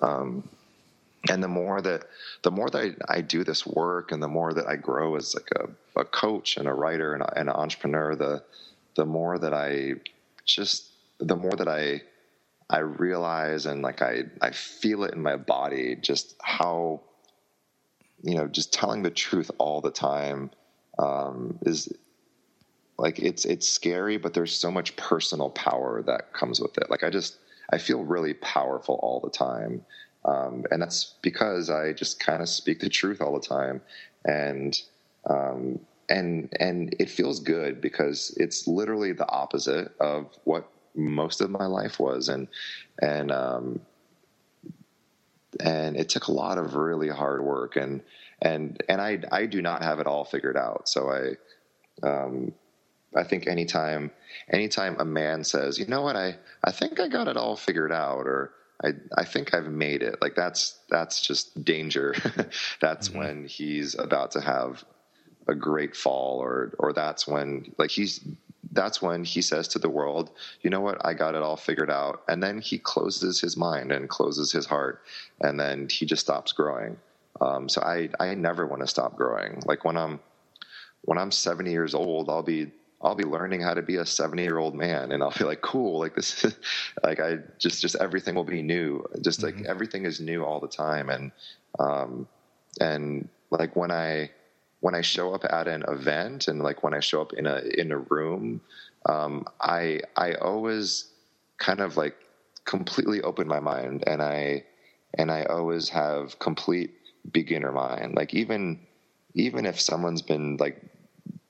um 0.00 0.48
and 1.30 1.42
the 1.42 1.48
more 1.48 1.80
that 1.80 2.04
the 2.42 2.50
more 2.50 2.68
that 2.70 2.96
I, 3.08 3.14
I, 3.16 3.20
do 3.20 3.44
this 3.44 3.66
work 3.66 4.12
and 4.12 4.22
the 4.22 4.28
more 4.28 4.52
that 4.52 4.66
I 4.66 4.76
grow 4.76 5.16
as 5.16 5.34
like 5.34 5.48
a, 5.56 6.00
a 6.00 6.04
coach 6.04 6.56
and 6.58 6.68
a 6.68 6.72
writer 6.72 7.14
and, 7.14 7.22
a, 7.22 7.38
and 7.38 7.48
an 7.48 7.56
entrepreneur, 7.56 8.14
the 8.14 8.42
the 8.94 9.06
more 9.06 9.38
that 9.38 9.54
I 9.54 9.94
just 10.44 10.90
the 11.18 11.36
more 11.36 11.52
that 11.52 11.68
I 11.68 12.02
I 12.68 12.80
realize 12.80 13.66
and 13.66 13.82
like 13.82 14.02
I 14.02 14.24
I 14.40 14.50
feel 14.50 15.04
it 15.04 15.14
in 15.14 15.22
my 15.22 15.36
body 15.36 15.96
just 15.96 16.34
how 16.42 17.00
you 18.22 18.34
know 18.34 18.46
just 18.46 18.72
telling 18.72 19.02
the 19.02 19.10
truth 19.10 19.50
all 19.58 19.80
the 19.80 19.90
time 19.90 20.50
um, 20.98 21.58
is 21.62 21.92
like 22.98 23.18
it's 23.18 23.44
it's 23.44 23.68
scary 23.68 24.18
but 24.18 24.34
there's 24.34 24.54
so 24.54 24.70
much 24.70 24.96
personal 24.96 25.50
power 25.50 26.02
that 26.02 26.32
comes 26.32 26.60
with 26.60 26.76
it. 26.78 26.90
Like 26.90 27.02
I 27.02 27.10
just 27.10 27.38
I 27.70 27.78
feel 27.78 28.04
really 28.04 28.34
powerful 28.34 28.98
all 29.02 29.20
the 29.20 29.30
time 29.30 29.84
um, 30.24 30.64
and 30.70 30.80
that's 30.80 31.14
because 31.22 31.70
I 31.70 31.92
just 31.92 32.18
kind 32.20 32.42
of 32.42 32.48
speak 32.48 32.80
the 32.80 32.88
truth 32.88 33.20
all 33.20 33.34
the 33.34 33.46
time. 33.46 33.82
And 34.24 34.80
um, 35.28 35.80
and 36.08 36.48
and 36.60 36.94
it 36.98 37.10
feels 37.10 37.40
good 37.40 37.80
because 37.80 38.34
it's 38.38 38.66
literally 38.66 39.12
the 39.12 39.28
opposite 39.28 39.92
of 40.00 40.26
what 40.44 40.68
most 40.94 41.40
of 41.40 41.50
my 41.50 41.66
life 41.66 41.98
was. 41.98 42.28
And 42.28 42.48
and 43.00 43.30
um 43.30 43.80
and 45.60 45.96
it 45.96 46.08
took 46.08 46.26
a 46.26 46.32
lot 46.32 46.58
of 46.58 46.74
really 46.74 47.08
hard 47.08 47.42
work. 47.42 47.76
And 47.76 48.02
and 48.42 48.82
and 48.88 49.00
I 49.00 49.20
I 49.30 49.46
do 49.46 49.62
not 49.62 49.82
have 49.82 49.98
it 50.00 50.06
all 50.06 50.24
figured 50.24 50.56
out. 50.56 50.88
So 50.88 51.10
I 51.10 52.06
um 52.06 52.52
I 53.16 53.24
think 53.24 53.46
anytime 53.46 54.10
anytime 54.50 54.96
a 54.98 55.04
man 55.04 55.44
says 55.44 55.78
you 55.78 55.86
know 55.86 56.02
what? 56.02 56.16
I 56.16 56.36
I 56.64 56.72
think 56.72 56.98
I 57.00 57.08
got 57.08 57.28
it 57.28 57.36
all 57.36 57.56
figured 57.56 57.92
out 57.92 58.26
or 58.26 58.52
I 58.82 58.92
I 59.16 59.24
think 59.24 59.54
I've 59.54 59.68
made 59.68 60.02
it 60.02 60.20
like 60.20 60.34
that's 60.34 60.78
that's 60.90 61.20
just 61.20 61.64
danger 61.64 62.14
that's 62.80 63.08
mm-hmm. 63.08 63.18
when 63.18 63.44
he's 63.46 63.94
about 63.98 64.32
to 64.32 64.40
have 64.40 64.84
a 65.46 65.54
great 65.54 65.94
fall 65.94 66.38
or 66.38 66.74
or 66.78 66.92
that's 66.92 67.26
when 67.26 67.72
like 67.78 67.90
he's 67.90 68.20
that's 68.74 69.00
when 69.00 69.24
he 69.24 69.40
says 69.40 69.68
to 69.68 69.78
the 69.78 69.88
world, 69.88 70.30
you 70.62 70.68
know 70.68 70.80
what, 70.80 71.04
I 71.04 71.14
got 71.14 71.34
it 71.34 71.42
all 71.42 71.56
figured 71.56 71.90
out. 71.90 72.22
And 72.28 72.42
then 72.42 72.60
he 72.60 72.78
closes 72.78 73.40
his 73.40 73.56
mind 73.56 73.92
and 73.92 74.08
closes 74.08 74.52
his 74.52 74.66
heart, 74.66 75.02
and 75.40 75.58
then 75.58 75.88
he 75.88 76.04
just 76.04 76.22
stops 76.22 76.52
growing. 76.52 76.96
Um, 77.40 77.68
so 77.68 77.80
I, 77.82 78.10
I 78.20 78.34
never 78.34 78.66
want 78.66 78.82
to 78.82 78.88
stop 78.88 79.16
growing. 79.16 79.62
Like 79.64 79.84
when 79.84 79.96
I'm, 79.96 80.20
when 81.02 81.18
I'm 81.18 81.30
70 81.30 81.70
years 81.70 81.94
old, 81.94 82.28
I'll 82.28 82.42
be 82.42 82.72
I'll 83.04 83.14
be 83.14 83.24
learning 83.24 83.60
how 83.60 83.74
to 83.74 83.82
be 83.82 83.96
a 83.96 84.06
70 84.06 84.42
year 84.42 84.56
old 84.56 84.74
man 84.74 85.12
and 85.12 85.22
I'll 85.22 85.30
be 85.30 85.44
like, 85.44 85.60
cool, 85.60 85.98
like 86.00 86.14
this, 86.14 86.42
is 86.44 86.56
like 87.04 87.20
I 87.20 87.38
just, 87.58 87.82
just 87.82 87.96
everything 87.96 88.34
will 88.34 88.44
be 88.44 88.62
new. 88.62 89.04
Just 89.20 89.42
like 89.42 89.54
mm-hmm. 89.54 89.66
everything 89.68 90.06
is 90.06 90.20
new 90.20 90.42
all 90.42 90.58
the 90.58 90.68
time. 90.68 91.10
And, 91.10 91.32
um, 91.78 92.26
and 92.80 93.28
like 93.50 93.76
when 93.76 93.90
I, 93.90 94.30
when 94.80 94.94
I 94.94 95.02
show 95.02 95.34
up 95.34 95.44
at 95.44 95.68
an 95.68 95.84
event 95.86 96.48
and 96.48 96.62
like 96.62 96.82
when 96.82 96.94
I 96.94 97.00
show 97.00 97.20
up 97.20 97.34
in 97.34 97.46
a, 97.46 97.58
in 97.58 97.92
a 97.92 97.98
room, 97.98 98.62
um, 99.06 99.46
I, 99.60 100.00
I 100.16 100.34
always 100.34 101.08
kind 101.58 101.80
of 101.80 101.98
like 101.98 102.16
completely 102.64 103.20
open 103.20 103.46
my 103.46 103.60
mind 103.60 104.04
and 104.06 104.22
I, 104.22 104.64
and 105.12 105.30
I 105.30 105.44
always 105.44 105.90
have 105.90 106.38
complete 106.38 106.94
beginner 107.30 107.70
mind. 107.70 108.14
Like 108.14 108.32
even, 108.32 108.80
even 109.34 109.66
if 109.66 109.78
someone's 109.78 110.22
been 110.22 110.56
like 110.56 110.82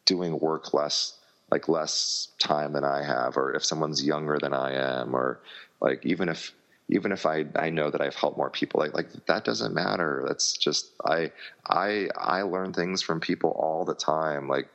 doing 0.04 0.38
work 0.40 0.74
less 0.74 1.18
like 1.54 1.68
less 1.68 2.28
time 2.40 2.72
than 2.72 2.84
I 2.84 3.04
have, 3.04 3.36
or 3.36 3.54
if 3.54 3.64
someone's 3.64 4.04
younger 4.04 4.38
than 4.40 4.52
I 4.52 4.72
am, 4.72 5.14
or 5.14 5.40
like 5.80 6.04
even 6.04 6.28
if 6.28 6.52
even 6.88 7.12
if 7.12 7.24
I, 7.26 7.46
I 7.54 7.70
know 7.70 7.90
that 7.90 8.00
I've 8.00 8.16
helped 8.16 8.36
more 8.36 8.50
people, 8.50 8.80
like 8.80 8.92
like 8.92 9.08
that 9.26 9.44
doesn't 9.44 9.72
matter. 9.72 10.24
That's 10.26 10.56
just 10.56 10.90
I 11.04 11.30
I 11.64 12.08
I 12.18 12.42
learn 12.42 12.72
things 12.72 13.02
from 13.02 13.20
people 13.20 13.50
all 13.50 13.84
the 13.84 13.94
time. 13.94 14.48
Like 14.48 14.68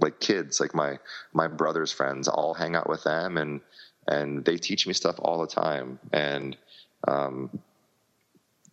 like 0.00 0.18
kids, 0.18 0.60
like 0.60 0.74
my 0.74 0.98
my 1.34 1.46
brother's 1.46 1.92
friends, 1.92 2.26
I'll 2.26 2.54
hang 2.54 2.74
out 2.74 2.88
with 2.88 3.04
them 3.04 3.36
and 3.36 3.60
and 4.08 4.46
they 4.46 4.56
teach 4.56 4.86
me 4.86 4.94
stuff 4.94 5.16
all 5.18 5.38
the 5.42 5.54
time. 5.62 5.98
And 6.10 6.56
um 7.06 7.50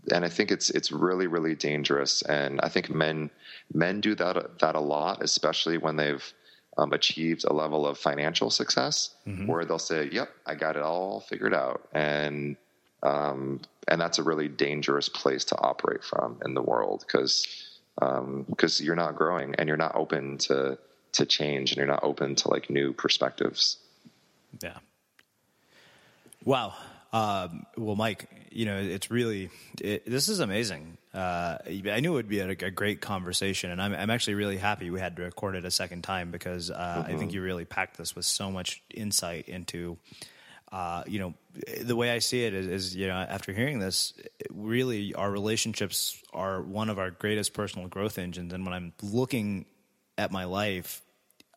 and 0.09 0.23
I 0.23 0.29
think 0.29 0.51
it's 0.51 0.69
it's 0.69 0.89
really 0.93 1.27
really 1.27 1.55
dangerous. 1.55 2.21
And 2.21 2.61
I 2.61 2.69
think 2.69 2.89
men 2.89 3.29
men 3.73 3.99
do 3.99 4.15
that 4.15 4.59
that 4.59 4.75
a 4.75 4.79
lot, 4.95 5.21
especially 5.21 5.77
when 5.77 5.97
they've 5.97 6.33
um, 6.77 6.93
achieved 6.93 7.43
a 7.45 7.53
level 7.53 7.85
of 7.85 7.97
financial 7.97 8.49
success 8.49 9.09
mm-hmm. 9.27 9.47
where 9.47 9.65
they'll 9.65 9.79
say, 9.79 10.09
"Yep, 10.11 10.29
I 10.45 10.55
got 10.55 10.75
it 10.75 10.81
all 10.81 11.19
figured 11.21 11.53
out," 11.53 11.87
and 11.93 12.55
um, 13.03 13.61
and 13.87 13.99
that's 13.99 14.19
a 14.19 14.23
really 14.23 14.47
dangerous 14.47 15.09
place 15.09 15.45
to 15.45 15.57
operate 15.57 16.03
from 16.03 16.39
in 16.45 16.53
the 16.53 16.61
world 16.61 17.03
because 17.05 17.45
because 17.95 18.79
um, 18.79 18.85
you're 18.85 18.95
not 18.95 19.15
growing 19.15 19.55
and 19.55 19.67
you're 19.67 19.77
not 19.77 19.95
open 19.95 20.37
to 20.37 20.77
to 21.13 21.25
change 21.25 21.71
and 21.71 21.77
you're 21.77 21.87
not 21.87 22.03
open 22.03 22.35
to 22.35 22.49
like 22.49 22.69
new 22.69 22.93
perspectives. 22.93 23.77
Yeah. 24.61 24.77
Wow. 26.45 26.73
Um, 27.13 27.65
well, 27.77 27.95
Mike, 27.95 28.29
you 28.51 28.65
know, 28.65 28.77
it's 28.77 29.11
really 29.11 29.49
it, 29.79 30.05
this 30.05 30.29
is 30.29 30.39
amazing. 30.39 30.97
Uh, 31.13 31.57
I 31.67 31.99
knew 31.99 32.13
it 32.13 32.15
would 32.15 32.29
be 32.29 32.39
a, 32.39 32.49
a 32.49 32.71
great 32.71 33.01
conversation, 33.01 33.69
and 33.69 33.81
I'm, 33.81 33.93
I'm, 33.93 34.09
actually 34.09 34.35
really 34.35 34.55
happy 34.55 34.89
we 34.89 34.99
had 35.01 35.17
to 35.17 35.23
record 35.23 35.57
it 35.57 35.65
a 35.65 35.71
second 35.71 36.03
time 36.03 36.31
because 36.31 36.71
uh, 36.71 36.75
mm-hmm. 36.75 36.99
I 37.01 37.03
think 37.07 37.19
mm-hmm. 37.19 37.29
you 37.31 37.41
really 37.41 37.65
packed 37.65 37.97
this 37.97 38.15
with 38.15 38.25
so 38.25 38.49
much 38.49 38.81
insight 38.89 39.49
into. 39.49 39.97
Uh, 40.71 41.03
you 41.05 41.19
know, 41.19 41.33
the 41.81 41.97
way 41.97 42.11
I 42.11 42.19
see 42.19 42.45
it 42.45 42.53
is, 42.53 42.65
is, 42.67 42.95
you 42.95 43.07
know, 43.07 43.15
after 43.15 43.51
hearing 43.51 43.79
this, 43.79 44.13
really 44.49 45.13
our 45.13 45.29
relationships 45.29 46.23
are 46.31 46.61
one 46.61 46.89
of 46.89 46.97
our 46.97 47.11
greatest 47.11 47.53
personal 47.53 47.89
growth 47.89 48.17
engines. 48.17 48.53
And 48.53 48.63
when 48.63 48.73
I'm 48.73 48.93
looking 49.01 49.65
at 50.17 50.31
my 50.31 50.45
life, 50.45 51.01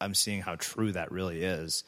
I'm 0.01 0.15
seeing 0.15 0.43
how 0.43 0.57
true 0.57 0.91
that 0.91 1.13
really 1.13 1.45
is 1.45 1.85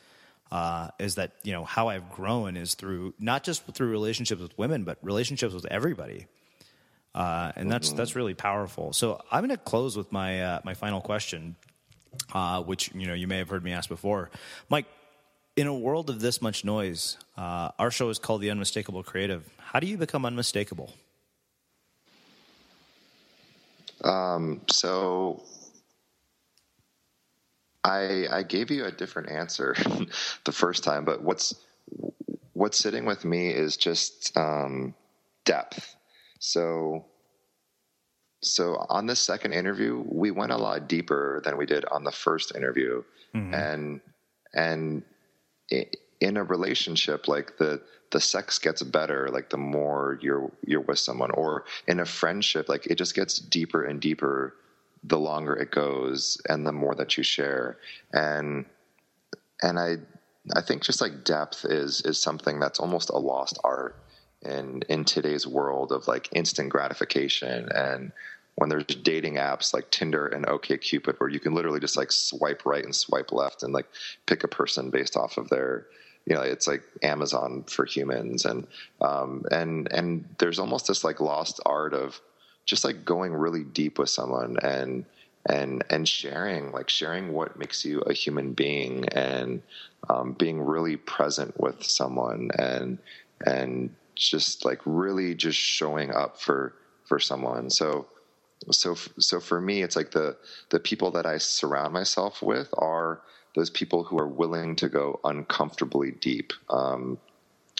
uh, 0.50 0.88
is 0.98 1.16
that 1.16 1.32
you 1.42 1.52
know 1.52 1.64
how 1.64 1.88
I've 1.88 2.10
grown 2.10 2.56
is 2.56 2.74
through 2.74 3.14
not 3.18 3.42
just 3.42 3.64
through 3.74 3.90
relationships 3.90 4.40
with 4.40 4.56
women, 4.58 4.84
but 4.84 4.98
relationships 5.02 5.54
with 5.54 5.66
everybody, 5.66 6.26
uh, 7.16 7.50
and 7.56 7.72
that's 7.72 7.92
that's 7.92 8.14
really 8.14 8.34
powerful. 8.34 8.92
So 8.92 9.22
I'm 9.32 9.40
going 9.40 9.56
to 9.56 9.62
close 9.62 9.96
with 9.96 10.12
my 10.12 10.42
uh, 10.42 10.60
my 10.64 10.74
final 10.74 11.00
question, 11.00 11.56
uh, 12.34 12.62
which 12.62 12.94
you 12.94 13.06
know 13.06 13.14
you 13.14 13.26
may 13.26 13.38
have 13.38 13.48
heard 13.48 13.64
me 13.64 13.72
ask 13.72 13.88
before, 13.88 14.30
Mike. 14.68 14.86
In 15.56 15.66
a 15.66 15.74
world 15.74 16.10
of 16.10 16.20
this 16.20 16.42
much 16.42 16.66
noise, 16.66 17.16
uh, 17.38 17.70
our 17.78 17.90
show 17.90 18.10
is 18.10 18.18
called 18.18 18.42
The 18.42 18.50
Unmistakable 18.50 19.02
Creative. 19.02 19.42
How 19.56 19.80
do 19.80 19.86
you 19.86 19.96
become 19.96 20.26
unmistakable? 20.26 20.92
Um, 24.04 24.60
so 24.68 25.42
I 27.82 28.26
I 28.30 28.42
gave 28.42 28.70
you 28.70 28.84
a 28.84 28.92
different 28.92 29.30
answer 29.30 29.74
the 30.44 30.52
first 30.52 30.84
time, 30.84 31.06
but 31.06 31.22
what's 31.22 31.54
what's 32.52 32.76
sitting 32.76 33.06
with 33.06 33.24
me 33.24 33.48
is 33.48 33.78
just 33.78 34.36
um, 34.36 34.94
depth. 35.46 35.95
So 36.39 37.05
so 38.43 38.87
on 38.89 39.07
this 39.07 39.20
second 39.20 39.53
interview, 39.53 40.05
we 40.07 40.30
went 40.30 40.53
a 40.53 40.57
lot 40.57 40.89
deeper 40.89 41.41
than 41.45 41.57
we 41.57 41.66
did 41.66 41.84
on 41.87 42.05
the 42.05 42.12
first 42.12 42.55
interview, 42.55 43.03
mm-hmm. 43.34 43.55
and 43.55 44.01
and 44.55 45.03
in 46.20 46.37
a 46.37 46.45
relationship, 46.45 47.28
like 47.28 47.57
the 47.59 47.82
the 48.12 48.20
sex 48.20 48.59
gets 48.59 48.82
better, 48.82 49.28
like 49.32 49.51
the 49.51 49.57
more 49.57 50.18
you're 50.22 50.51
you're 50.66 50.80
with 50.80 50.99
someone, 50.99 51.30
or 51.32 51.64
in 51.89 52.01
a 52.01 52.05
friendship, 52.05 52.68
like 52.68 52.87
it 52.87 52.97
just 52.97 53.14
gets 53.14 53.39
deeper 53.39 53.84
and 53.84 54.01
deeper 54.01 54.55
the 55.03 55.18
longer 55.18 55.55
it 55.55 55.70
goes 55.70 56.41
and 56.49 56.66
the 56.66 56.72
more 56.72 56.95
that 56.95 57.16
you 57.16 57.22
share. 57.22 57.78
And 58.12 58.66
and 59.62 59.78
i 59.78 59.97
i 60.55 60.61
think 60.61 60.82
just 60.82 61.01
like 61.01 61.24
depth 61.24 61.64
is 61.64 62.03
is 62.03 62.20
something 62.20 62.61
that's 62.61 62.78
almost 62.78 63.11
a 63.11 63.18
lost 63.18 63.59
art 63.64 63.97
in 64.43 64.82
in 64.89 65.05
today's 65.05 65.47
world 65.47 65.93
of 65.93 66.09
like 66.09 66.28
instant 66.32 66.70
gratification. 66.70 67.68
And 67.72 68.12
when 68.57 68.68
there's 68.70 68.84
dating 68.84 69.34
apps 69.34 69.74
like 69.74 69.91
Tinder 69.91 70.26
and 70.26 70.47
OkCupid 70.47 71.18
where 71.18 71.28
you 71.28 71.41
can 71.41 71.55
literally 71.55 71.80
just 71.80 71.97
like 71.97 72.11
swipe 72.11 72.64
right 72.64 72.84
and 72.84 72.95
swipe 72.95 73.32
left 73.32 73.62
and 73.62 73.72
like 73.72 73.87
pick 74.26 74.45
a 74.45 74.49
person 74.49 74.91
based 74.91 75.16
off 75.16 75.37
of 75.37 75.49
their 75.49 75.87
you 76.24 76.34
know 76.34 76.43
it's 76.43 76.66
like 76.66 76.82
Amazon 77.03 77.64
for 77.68 77.84
humans. 77.84 78.45
And 78.45 78.66
um 79.01 79.45
and 79.51 79.91
and 79.93 80.24
there's 80.39 80.59
almost 80.59 80.89
this 80.89 81.05
like 81.05 81.20
lost 81.20 81.61
art 81.66 81.95
of 81.95 82.20
just 82.64 82.84
like 82.84 83.05
going 83.05 83.32
really 83.32 83.62
deep 83.62 83.99
with 83.99 84.11
someone 84.11 84.57
and 84.62 85.05
and 85.49 85.84
and 85.91 86.09
sharing 86.09 86.72
like 86.72 86.89
sharing 86.89 87.32
what 87.32 87.59
makes 87.59 87.84
you 87.84 88.01
a 88.01 88.12
human 88.12 88.53
being 88.53 89.09
and 89.11 89.62
um, 90.09 90.32
being 90.32 90.61
really 90.61 90.97
present 90.97 91.59
with 91.61 91.82
someone 91.84 92.51
and 92.59 92.99
and 93.45 93.91
just 94.16 94.64
like 94.64 94.80
really 94.84 95.34
just 95.34 95.58
showing 95.58 96.12
up 96.12 96.40
for 96.40 96.74
for 97.04 97.18
someone. 97.20 97.70
So 97.70 98.06
so 98.70 98.94
so 99.18 99.38
for 99.38 99.60
me 99.60 99.82
it's 99.82 99.96
like 99.96 100.10
the 100.10 100.36
the 100.70 100.80
people 100.80 101.10
that 101.12 101.26
I 101.26 101.38
surround 101.38 101.92
myself 101.92 102.42
with 102.42 102.68
are 102.78 103.20
those 103.54 103.70
people 103.70 104.04
who 104.04 104.18
are 104.18 104.28
willing 104.28 104.76
to 104.76 104.88
go 104.88 105.20
uncomfortably 105.24 106.12
deep. 106.12 106.52
Um, 106.68 107.18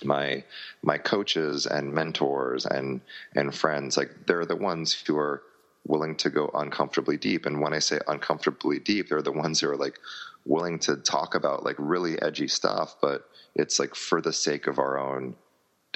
my 0.05 0.45
my 0.83 0.99
coaches 0.99 1.67
and 1.67 1.93
mentors 1.93 2.67
and 2.67 3.01
and 3.35 3.55
friends 3.55 3.97
like 3.97 4.11
they're 4.27 4.45
the 4.45 4.57
ones 4.57 4.93
who 4.93 5.17
are 5.17 5.43
willing 5.87 6.17
to 6.17 6.29
go 6.29 6.51
uncomfortably 6.55 7.17
deep. 7.17 7.47
And 7.47 7.63
when 7.63 7.73
i 7.73 7.79
say 7.79 7.99
uncomfortably 8.07 8.79
deep 8.79 9.09
they're 9.09 9.23
the 9.23 9.33
ones 9.33 9.61
who 9.61 9.71
are 9.71 9.77
like 9.77 9.99
willing 10.45 10.79
to 10.81 10.97
talk 10.97 11.35
about 11.35 11.65
like 11.65 11.77
really 11.79 12.21
edgy 12.21 12.47
stuff 12.47 12.97
but 13.01 13.29
it's 13.55 13.79
like 13.79 13.95
for 13.95 14.21
the 14.21 14.33
sake 14.33 14.67
of 14.67 14.79
our 14.79 14.99
own 14.99 15.35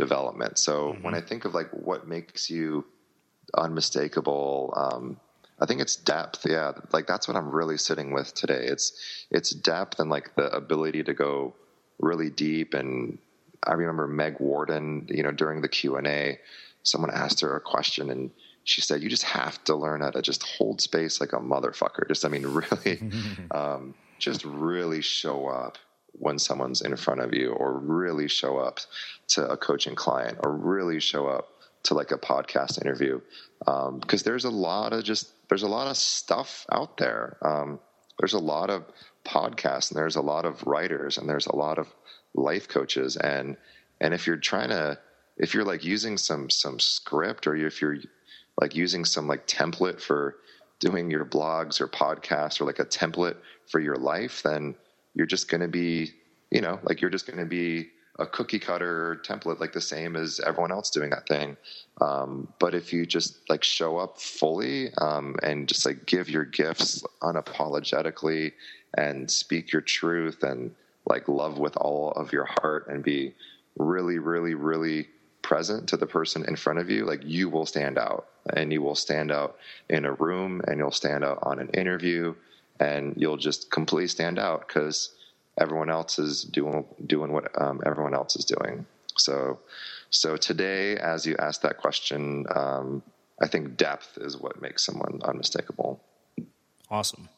development 0.00 0.58
so 0.58 0.74
mm-hmm. 0.92 1.02
when 1.04 1.14
i 1.14 1.20
think 1.20 1.44
of 1.44 1.54
like 1.54 1.70
what 1.70 2.08
makes 2.08 2.50
you 2.50 2.84
unmistakable 3.56 4.72
um, 4.76 5.20
I 5.62 5.66
think 5.66 5.82
it's 5.82 5.96
depth. 5.96 6.46
Yeah, 6.48 6.72
like 6.90 7.06
that's 7.06 7.28
what 7.28 7.36
I'm 7.36 7.50
really 7.50 7.76
sitting 7.76 8.14
with 8.14 8.32
today. 8.32 8.64
It's 8.64 9.26
it's 9.30 9.50
depth 9.50 10.00
and 10.00 10.08
like 10.08 10.34
the 10.34 10.50
ability 10.50 11.02
to 11.04 11.12
go 11.12 11.54
really 11.98 12.30
deep 12.30 12.72
and 12.72 13.18
I 13.62 13.74
remember 13.74 14.06
Meg 14.06 14.40
Worden, 14.40 15.06
you 15.10 15.22
know, 15.22 15.32
during 15.32 15.60
the 15.60 15.68
Q 15.68 15.96
and 15.96 16.06
A, 16.06 16.38
someone 16.82 17.10
asked 17.10 17.40
her 17.40 17.56
a 17.56 17.60
question 17.60 18.10
and 18.10 18.30
she 18.64 18.80
said, 18.80 19.02
"You 19.02 19.08
just 19.08 19.24
have 19.24 19.62
to 19.64 19.74
learn 19.74 20.00
how 20.00 20.10
to 20.10 20.22
just 20.22 20.42
hold 20.42 20.80
space 20.80 21.20
like 21.20 21.32
a 21.32 21.38
motherfucker." 21.38 22.08
Just, 22.08 22.24
I 22.24 22.28
mean, 22.28 22.46
really, 22.46 23.10
um, 23.50 23.94
just 24.18 24.44
really 24.44 25.02
show 25.02 25.46
up 25.46 25.78
when 26.12 26.38
someone's 26.38 26.82
in 26.82 26.96
front 26.96 27.20
of 27.20 27.34
you, 27.34 27.52
or 27.52 27.78
really 27.78 28.28
show 28.28 28.58
up 28.58 28.80
to 29.28 29.48
a 29.48 29.56
coaching 29.56 29.94
client, 29.94 30.38
or 30.42 30.52
really 30.52 31.00
show 31.00 31.26
up 31.26 31.48
to 31.84 31.94
like 31.94 32.10
a 32.10 32.18
podcast 32.18 32.80
interview, 32.80 33.20
because 33.58 33.88
um, 33.88 34.24
there's 34.24 34.44
a 34.44 34.50
lot 34.50 34.92
of 34.92 35.04
just 35.04 35.32
there's 35.48 35.62
a 35.62 35.68
lot 35.68 35.86
of 35.86 35.96
stuff 35.96 36.66
out 36.70 36.96
there. 36.96 37.36
Um, 37.42 37.80
there's 38.18 38.34
a 38.34 38.38
lot 38.38 38.70
of 38.70 38.84
podcasts, 39.24 39.90
and 39.90 39.98
there's 39.98 40.16
a 40.16 40.20
lot 40.20 40.44
of 40.44 40.66
writers, 40.66 41.16
and 41.18 41.28
there's 41.28 41.46
a 41.46 41.56
lot 41.56 41.78
of 41.78 41.86
life 42.34 42.68
coaches 42.68 43.16
and 43.16 43.56
and 44.00 44.14
if 44.14 44.26
you're 44.26 44.36
trying 44.36 44.68
to 44.68 44.98
if 45.36 45.54
you're 45.54 45.64
like 45.64 45.84
using 45.84 46.16
some 46.16 46.48
some 46.50 46.78
script 46.78 47.46
or 47.46 47.56
if 47.56 47.80
you're 47.80 47.98
like 48.60 48.74
using 48.74 49.04
some 49.04 49.26
like 49.26 49.46
template 49.46 50.00
for 50.00 50.36
doing 50.78 51.10
your 51.10 51.24
blogs 51.24 51.80
or 51.80 51.88
podcasts 51.88 52.60
or 52.60 52.64
like 52.64 52.78
a 52.78 52.84
template 52.84 53.36
for 53.66 53.80
your 53.80 53.96
life 53.96 54.42
then 54.42 54.74
you're 55.14 55.26
just 55.26 55.48
going 55.48 55.60
to 55.60 55.68
be 55.68 56.12
you 56.50 56.60
know 56.60 56.78
like 56.84 57.00
you're 57.00 57.10
just 57.10 57.26
going 57.26 57.38
to 57.38 57.46
be 57.46 57.90
a 58.20 58.26
cookie 58.26 58.58
cutter 58.58 59.20
template, 59.24 59.60
like 59.60 59.72
the 59.72 59.80
same 59.80 60.14
as 60.14 60.40
everyone 60.46 60.70
else 60.70 60.90
doing 60.90 61.10
that 61.10 61.26
thing. 61.26 61.56
Um, 62.02 62.52
but 62.58 62.74
if 62.74 62.92
you 62.92 63.06
just 63.06 63.48
like 63.48 63.64
show 63.64 63.96
up 63.96 64.20
fully 64.20 64.92
um, 64.98 65.36
and 65.42 65.66
just 65.66 65.86
like 65.86 66.04
give 66.04 66.28
your 66.28 66.44
gifts 66.44 67.02
unapologetically 67.22 68.52
and 68.96 69.30
speak 69.30 69.72
your 69.72 69.80
truth 69.80 70.42
and 70.42 70.72
like 71.06 71.28
love 71.28 71.58
with 71.58 71.76
all 71.78 72.12
of 72.12 72.30
your 72.30 72.46
heart 72.60 72.88
and 72.88 73.02
be 73.02 73.34
really, 73.78 74.18
really, 74.18 74.54
really 74.54 75.08
present 75.42 75.88
to 75.88 75.96
the 75.96 76.06
person 76.06 76.44
in 76.46 76.56
front 76.56 76.78
of 76.78 76.90
you, 76.90 77.06
like 77.06 77.22
you 77.24 77.48
will 77.48 77.64
stand 77.64 77.98
out 77.98 78.26
and 78.54 78.70
you 78.70 78.82
will 78.82 78.94
stand 78.94 79.32
out 79.32 79.56
in 79.88 80.04
a 80.04 80.12
room 80.12 80.60
and 80.66 80.78
you'll 80.78 80.90
stand 80.90 81.24
out 81.24 81.38
on 81.42 81.58
an 81.58 81.70
interview 81.70 82.34
and 82.80 83.14
you'll 83.16 83.36
just 83.36 83.70
completely 83.70 84.08
stand 84.08 84.38
out 84.38 84.66
because 84.66 85.14
everyone 85.60 85.90
else 85.90 86.18
is 86.18 86.42
doing 86.44 86.84
doing 87.06 87.32
what 87.32 87.50
um, 87.60 87.80
everyone 87.86 88.14
else 88.14 88.34
is 88.34 88.44
doing. 88.44 88.86
So, 89.16 89.60
so 90.08 90.36
today, 90.36 90.96
as 90.96 91.26
you 91.26 91.36
asked 91.38 91.62
that 91.62 91.76
question, 91.76 92.46
um, 92.54 93.02
I 93.40 93.46
think 93.46 93.76
depth 93.76 94.18
is 94.20 94.36
what 94.36 94.60
makes 94.60 94.84
someone 94.84 95.20
unmistakable. 95.24 96.00
Awesome. 96.90 97.28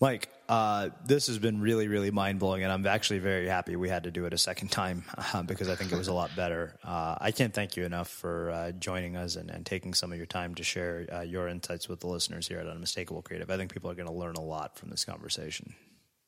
Mike, 0.00 0.30
uh, 0.48 0.88
this 1.04 1.26
has 1.26 1.38
been 1.38 1.60
really, 1.60 1.86
really 1.86 2.10
mind 2.10 2.38
blowing, 2.38 2.62
and 2.62 2.72
I'm 2.72 2.86
actually 2.86 3.18
very 3.18 3.46
happy 3.46 3.76
we 3.76 3.90
had 3.90 4.04
to 4.04 4.10
do 4.10 4.24
it 4.24 4.32
a 4.32 4.38
second 4.38 4.68
time 4.68 5.04
uh, 5.34 5.42
because 5.42 5.68
I 5.68 5.74
think 5.74 5.92
it 5.92 5.96
was 5.96 6.08
a 6.08 6.14
lot 6.14 6.34
better. 6.34 6.78
Uh, 6.82 7.16
I 7.20 7.32
can't 7.32 7.52
thank 7.52 7.76
you 7.76 7.84
enough 7.84 8.08
for 8.08 8.50
uh, 8.50 8.72
joining 8.72 9.16
us 9.16 9.36
and, 9.36 9.50
and, 9.50 9.66
taking 9.66 9.92
some 9.92 10.10
of 10.10 10.16
your 10.16 10.26
time 10.26 10.54
to 10.54 10.64
share 10.64 11.06
uh, 11.12 11.20
your 11.20 11.48
insights 11.48 11.86
with 11.86 12.00
the 12.00 12.06
listeners 12.06 12.48
here 12.48 12.58
at 12.58 12.66
Unmistakable 12.66 13.20
Creative. 13.20 13.50
I 13.50 13.58
think 13.58 13.72
people 13.72 13.90
are 13.90 13.94
going 13.94 14.08
to 14.08 14.14
learn 14.14 14.36
a 14.36 14.42
lot 14.42 14.78
from 14.78 14.88
this 14.88 15.04
conversation. 15.04 15.74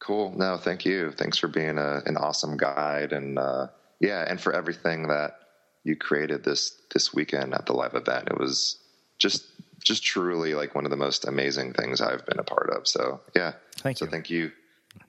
Cool. 0.00 0.34
No, 0.36 0.58
thank 0.58 0.84
you. 0.84 1.10
Thanks 1.12 1.38
for 1.38 1.48
being 1.48 1.78
a, 1.78 2.02
an 2.04 2.18
awesome 2.18 2.58
guide, 2.58 3.12
and 3.12 3.38
uh, 3.38 3.68
yeah, 4.00 4.24
and 4.28 4.38
for 4.38 4.52
everything 4.52 5.08
that 5.08 5.38
you 5.84 5.96
created 5.96 6.44
this 6.44 6.76
this 6.92 7.14
weekend 7.14 7.54
at 7.54 7.66
the 7.66 7.72
live 7.72 7.94
event. 7.94 8.28
It 8.28 8.38
was 8.38 8.78
just 9.18 9.51
just 9.82 10.02
truly 10.02 10.54
like 10.54 10.74
one 10.74 10.84
of 10.84 10.90
the 10.90 10.96
most 10.96 11.26
amazing 11.26 11.72
things 11.72 12.00
I've 12.00 12.24
been 12.26 12.38
a 12.38 12.44
part 12.44 12.70
of. 12.70 12.86
So 12.86 13.20
yeah, 13.34 13.52
thank 13.76 13.98
so 13.98 14.04
you. 14.04 14.10
thank 14.10 14.30
you, 14.30 14.52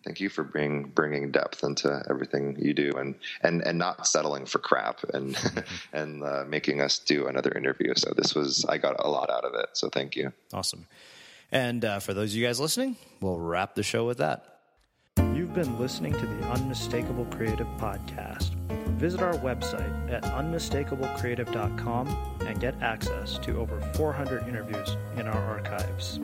thank 0.04 0.20
you 0.20 0.30
for 0.30 0.44
bringing 0.44 0.84
bringing 0.90 1.32
depth 1.32 1.64
into 1.64 2.04
everything 2.10 2.58
you 2.60 2.74
do, 2.74 2.91
and 2.98 3.16
and 3.41 3.66
and 3.66 3.78
not 3.78 4.08
settling 4.08 4.45
for 4.45 4.60
crap, 4.60 5.04
and 5.14 5.38
and 5.94 6.24
uh, 6.24 6.44
making 6.48 6.82
us 6.82 7.00
do 7.00 7.28
another 7.28 7.52
interview. 7.52 7.94
So 7.95 8.14
this 8.16 8.36
was 8.36 8.66
I 8.66 8.78
got 8.78 8.95
a 9.04 9.10
lot 9.10 9.30
out 9.30 9.45
of 9.45 9.54
it. 9.56 9.70
So 9.74 9.90
thank 9.90 10.16
you. 10.16 10.34
Awesome. 10.54 10.88
And 11.52 11.86
uh, 11.86 12.00
for 12.00 12.16
those 12.16 12.32
of 12.32 12.38
you 12.38 12.45
guys 12.45 12.60
listening, 12.60 12.98
we'll 13.22 13.38
wrap 13.38 13.76
the 13.76 13.84
show 13.84 14.06
with 14.08 14.18
that. 14.18 14.54
You've 15.36 15.54
been 15.54 15.78
listening 15.78 16.14
to 16.14 16.26
the 16.26 16.50
Unmistakable 16.50 17.26
Creative 17.26 17.68
Podcast. 17.78 18.56
Visit 19.04 19.22
our 19.22 19.34
website 19.34 20.10
at 20.10 20.24
unmistakablecreative.com 20.24 22.08
and 22.48 22.60
get 22.62 22.82
access 22.82 23.38
to 23.40 23.60
over 23.60 23.82
400 23.96 24.48
interviews 24.48 24.96
in 25.18 25.28
our 25.28 25.44
archives. 25.44 26.22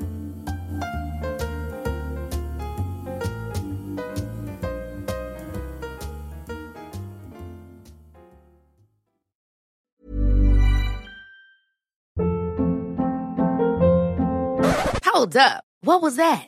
Hold 15.03 15.35
up. 15.35 15.65
What 15.81 16.01
was 16.01 16.15
that? 16.15 16.47